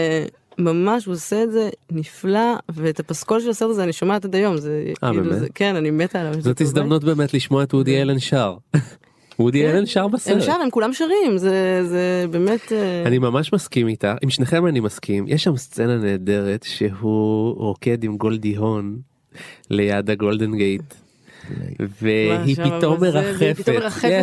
ממש 0.58 1.04
הוא 1.04 1.14
עושה 1.14 1.42
את 1.42 1.52
זה 1.52 1.68
נפלא 1.90 2.54
ואת 2.68 3.00
הפסקול 3.00 3.40
של 3.40 3.50
הסרט 3.50 3.70
הזה 3.70 3.84
אני 3.84 3.92
שומעת 3.92 4.24
עד 4.24 4.34
היום 4.34 4.56
זה 4.56 4.84
아, 4.96 5.00
כאילו 5.00 5.24
באמת? 5.24 5.38
זה 5.38 5.46
כן 5.54 5.76
אני 5.76 5.90
מתה 5.90 6.20
עליו. 6.20 6.40
זאת 6.40 6.60
הזדמנות 6.60 7.04
באמת 7.04 7.34
לשמוע 7.34 7.62
את 7.62 7.74
וודי 7.74 8.02
אלן 8.02 8.18
שר. 8.18 8.56
וודי 9.38 9.66
אלן 9.66 9.86
שר 9.86 10.08
בסרט. 10.08 10.34
הם 10.34 10.40
שר 10.40 10.52
הם 10.52 10.70
כולם 10.70 10.92
שרים 10.92 11.38
זה 11.38 11.80
זה 11.84 12.26
באמת 12.30 12.72
אני 13.06 13.18
ממש 13.18 13.52
מסכים 13.52 13.88
איתה 13.88 14.14
עם 14.22 14.30
שניכם 14.30 14.66
אני 14.66 14.80
מסכים 14.80 15.24
יש 15.28 15.44
שם 15.44 15.56
סצנה 15.56 15.96
נהדרת 15.96 16.62
שהוא 16.62 17.54
רוקד 17.56 18.04
עם 18.04 18.16
גולדי 18.16 18.56
הון 18.56 18.98
ליד 19.70 20.10
הגולדן 20.10 20.56
גייט. 20.56 20.94
והיא 22.00 22.56
פתאום 22.56 23.00
מרחפת, 23.00 23.72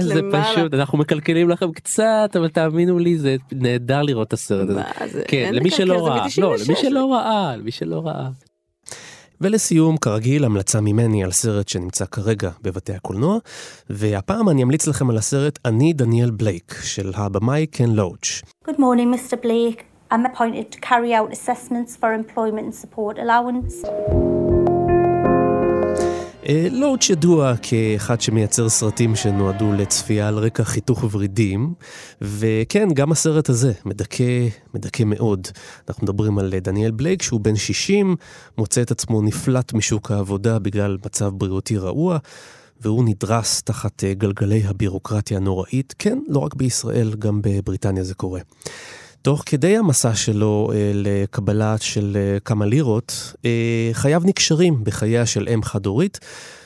זה 0.01 0.21
פשוט 0.31 0.73
אנחנו 0.73 0.97
מקלקלים 0.97 1.49
לכם 1.49 1.71
קצת 1.71 2.35
אבל 2.35 2.47
תאמינו 2.47 2.99
לי 2.99 3.17
זה 3.17 3.35
נהדר 3.51 4.01
לראות 4.01 4.27
את 4.27 4.33
הסרט 4.33 4.69
הזה, 4.99 5.23
כן 5.27 5.51
למי 5.53 5.71
שלא 5.71 6.07
ראה, 6.07 6.25
לא 6.37 6.55
למי 6.65 6.75
שלא 6.75 7.13
ראה, 7.13 7.55
למי 7.57 7.71
שלא 7.71 8.01
ראה. 8.05 8.29
ולסיום, 9.41 9.97
כרגיל, 9.97 10.45
המלצה 10.45 10.81
ממני 10.81 11.23
על 11.23 11.31
סרט 11.31 11.67
שנמצא 11.67 12.05
כרגע 12.05 12.49
בבתי 12.61 12.93
הקולנוע, 12.93 13.37
והפעם 13.89 14.49
אני 14.49 14.63
אמליץ 14.63 14.87
לכם 14.87 15.09
על 15.09 15.17
הסרט 15.17 15.59
"אני 15.65 15.93
דניאל 15.93 16.31
בלייק" 16.31 16.75
של 16.83 17.11
הבמאי 17.15 17.67
קן 17.67 17.89
לואוץ'. 17.89 18.41
Good 18.67 18.77
morning, 18.77 19.15
Mr. 19.15 19.35
Blake. 19.43 19.81
I'm 20.11 20.25
appointed 20.25 20.71
to 20.73 20.79
carry 20.89 21.13
out 21.13 21.31
assessments 21.31 21.95
for 21.95 22.09
employment 22.13 22.65
and 22.67 22.75
support 22.75 23.17
allowance. 23.17 24.50
לואוץ' 26.49 27.09
ידוע 27.09 27.53
כאחד 27.61 28.21
שמייצר 28.21 28.69
סרטים 28.69 29.15
שנועדו 29.15 29.73
לצפייה 29.73 30.27
על 30.27 30.37
רקע 30.37 30.63
חיתוך 30.63 31.03
ורידים, 31.11 31.73
וכן, 32.21 32.89
גם 32.93 33.11
הסרט 33.11 33.49
הזה 33.49 33.71
מדכא, 33.85 34.47
מדכא 34.73 35.03
מאוד. 35.03 35.47
אנחנו 35.89 36.03
מדברים 36.03 36.39
על 36.39 36.53
דניאל 36.61 36.91
בלייק 36.91 37.21
שהוא 37.21 37.41
בן 37.41 37.55
60, 37.55 38.15
מוצא 38.57 38.81
את 38.81 38.91
עצמו 38.91 39.21
נפלט 39.21 39.73
משוק 39.73 40.11
העבודה 40.11 40.59
בגלל 40.59 40.97
מצב 41.05 41.31
בריאותי 41.33 41.77
רעוע, 41.77 42.17
והוא 42.81 43.03
נדרס 43.05 43.61
תחת 43.61 44.03
גלגלי 44.03 44.63
הבירוקרטיה 44.63 45.37
הנוראית, 45.37 45.95
כן, 45.99 46.19
לא 46.27 46.39
רק 46.39 46.53
בישראל, 46.53 47.13
גם 47.19 47.41
בבריטניה 47.43 48.03
זה 48.03 48.13
קורה. 48.13 48.39
תוך 49.21 49.43
כדי 49.45 49.77
המסע 49.77 50.15
שלו 50.15 50.71
אה, 50.73 50.91
לקבלה 50.93 51.75
של 51.77 52.17
אה, 52.19 52.39
כמה 52.39 52.65
לירות, 52.65 53.33
אה, 53.45 53.89
חייו 53.93 54.21
נקשרים 54.25 54.83
בחייה 54.83 55.25
של 55.25 55.47
אם 55.53 55.63
חד-הורית, 55.63 56.19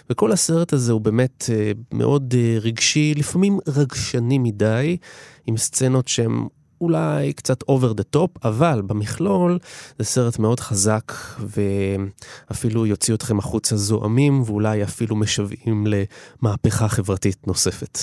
וכל 0.10 0.32
הסרט 0.32 0.74
הזה 0.74 0.92
הוא 0.92 1.02
באמת 1.02 1.50
מאוד 1.92 2.36
רגשי, 2.62 3.14
לפעמים 3.18 3.60
רגשני 3.68 4.38
מדי, 4.38 4.98
עם 5.46 5.58
סצנות 5.58 6.08
שהן 6.08 6.48
אולי 6.82 7.34
קצת 7.34 7.64
over 7.64 7.94
the 8.00 8.18
top, 8.18 8.40
אבל 8.44 8.82
במכלול 8.88 9.60
זה 10.00 10.06
סרט 10.06 10.40
מאוד 10.40 10.60
חזק, 10.60 11.14
ואפילו 11.40 12.86
יוציא 12.86 13.14
אתכם 13.14 13.40
החוצה 13.40 13.78
זועמים, 13.78 14.42
ואולי 14.46 14.84
אפילו 14.84 15.16
משוועים 15.16 15.88
למהפכה 15.88 16.88
חברתית 16.88 17.48
נוספת. 17.48 18.00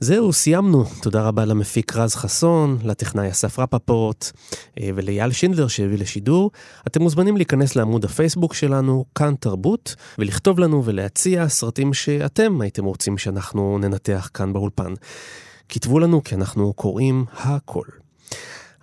זהו, 0.00 0.32
סיימנו. 0.32 0.84
תודה 1.02 1.22
רבה 1.22 1.44
למפיק 1.44 1.96
רז 1.96 2.14
חסון, 2.14 2.78
לטכנאי 2.84 3.30
אסף 3.30 3.58
רפפורט 3.58 4.32
אה, 4.80 4.90
ולאייל 4.94 5.32
שינדלר 5.32 5.68
שהביא 5.68 5.98
לשידור. 5.98 6.50
אתם 6.86 7.02
מוזמנים 7.02 7.36
להיכנס 7.36 7.76
לעמוד 7.76 8.04
הפייסבוק 8.04 8.54
שלנו, 8.54 9.04
כאן 9.14 9.34
תרבות, 9.40 9.94
ולכתוב 10.18 10.58
לנו 10.58 10.84
ולהציע 10.84 11.48
סרטים 11.48 11.94
שאתם 11.94 12.60
הייתם 12.60 12.84
רוצים 12.84 13.18
שאנחנו 13.18 13.78
ננתח 13.78 14.30
כאן 14.34 14.52
באולפן. 14.52 14.94
כתבו 15.68 15.98
לנו 15.98 16.24
כי 16.24 16.34
אנחנו 16.34 16.72
קוראים 16.72 17.24
הכל. 17.32 17.86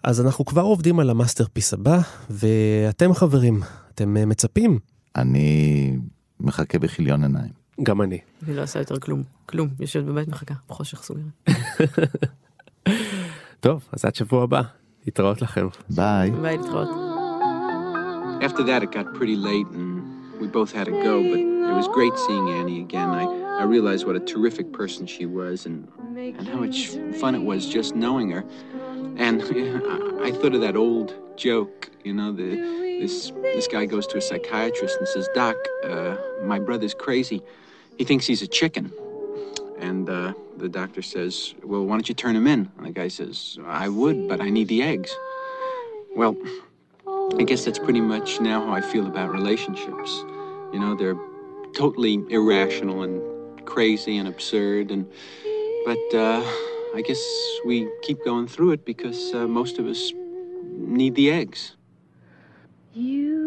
אז 0.03 0.21
אנחנו 0.21 0.45
כבר 0.45 0.61
עובדים 0.61 0.99
על 0.99 1.09
ה 1.09 1.14
masterpiece 1.14 1.73
הבא, 1.73 1.99
ואתם 2.29 3.13
חברים, 3.13 3.61
אתם 3.95 4.17
אה, 4.17 4.25
מצפים? 4.25 4.79
אני 5.15 5.97
מחכה 6.39 6.79
בכיליון 6.79 7.23
עיניים. 7.23 7.62
גם 7.82 8.02
אני. 8.02 8.18
אני 8.46 8.56
לא 8.56 8.62
עושה 8.62 8.78
יותר 8.78 8.98
כלום, 8.98 9.22
כלום, 9.46 9.68
יושבת 9.80 10.04
בבית 10.04 10.28
מחכה, 10.28 10.54
בחושך 10.68 11.02
סוגר. 11.02 11.22
טוב, 13.60 13.88
אז 13.92 14.04
עד 14.04 14.14
שבוע 14.14 14.44
הבא, 14.44 14.62
להתראות 15.06 15.42
לכם. 15.42 15.68
ביי. 15.90 16.30
ביי, 16.30 16.56
להתראות. 16.56 16.88
After 18.40 18.62
that, 18.62 18.82
it 18.82 18.92
got 18.92 19.14
pretty 19.14 19.36
late 19.36 19.66
and 19.78 19.88
we 20.40 20.46
both 20.46 20.70
had 20.72 20.86
to 20.86 20.96
go, 21.08 21.14
but 21.30 21.40
it 21.70 21.74
was 21.80 21.88
great 21.88 22.16
seeing 22.26 22.46
Annie 22.50 22.80
again. 22.80 23.10
I, 23.10 23.24
I 23.62 23.64
realized 23.64 24.06
what 24.06 24.14
a 24.14 24.20
terrific 24.20 24.72
person 24.72 25.06
she 25.06 25.26
was 25.26 25.66
and, 25.66 25.88
and 26.16 26.46
how 26.52 26.58
much 26.64 26.78
fun 27.20 27.34
it 27.34 27.42
was 27.42 27.66
just 27.66 27.96
knowing 27.96 28.30
her. 28.30 28.44
And 29.16 29.42
I, 29.42 30.28
I 30.28 30.30
thought 30.38 30.54
of 30.54 30.60
that 30.60 30.76
old 30.76 31.14
joke, 31.36 31.90
you 32.04 32.14
know, 32.14 32.30
the, 32.32 32.50
this, 33.00 33.32
this 33.42 33.66
guy 33.66 33.84
goes 33.86 34.06
to 34.08 34.18
a 34.18 34.20
psychiatrist 34.20 34.96
and 34.98 35.08
says, 35.08 35.28
Doc, 35.34 35.56
uh, 35.84 36.16
my 36.42 36.58
brother's 36.60 36.94
crazy. 36.94 37.42
He 37.97 38.03
thinks 38.03 38.25
he's 38.25 38.41
a 38.41 38.47
chicken. 38.47 38.91
And 39.79 40.09
uh, 40.09 40.33
the 40.57 40.69
doctor 40.69 41.01
says, 41.01 41.53
Well, 41.63 41.85
why 41.85 41.95
don't 41.95 42.07
you 42.07 42.15
turn 42.15 42.35
him 42.35 42.47
in? 42.47 42.71
And 42.77 42.87
the 42.87 42.91
guy 42.91 43.07
says, 43.07 43.57
I 43.65 43.89
would, 43.89 44.27
but 44.27 44.41
I 44.41 44.49
need 44.49 44.67
the 44.67 44.81
eggs. 44.81 45.15
Well, 46.15 46.35
I 47.37 47.43
guess 47.43 47.65
that's 47.65 47.79
pretty 47.79 48.01
much 48.01 48.39
now 48.39 48.65
how 48.65 48.73
I 48.73 48.81
feel 48.81 49.07
about 49.07 49.31
relationships. 49.31 50.11
You 50.71 50.79
know, 50.79 50.95
they're 50.95 51.17
totally 51.73 52.23
irrational 52.29 53.03
and 53.03 53.65
crazy 53.65 54.17
and 54.17 54.27
absurd, 54.27 54.91
and 54.91 55.11
but 55.85 56.13
uh, 56.13 56.43
I 56.95 57.01
guess 57.05 57.21
we 57.65 57.89
keep 58.03 58.23
going 58.23 58.47
through 58.47 58.71
it 58.71 58.85
because 58.85 59.33
uh, 59.33 59.47
most 59.47 59.79
of 59.79 59.87
us 59.87 60.11
need 60.65 61.15
the 61.15 61.31
eggs. 61.31 61.75
You 62.93 63.42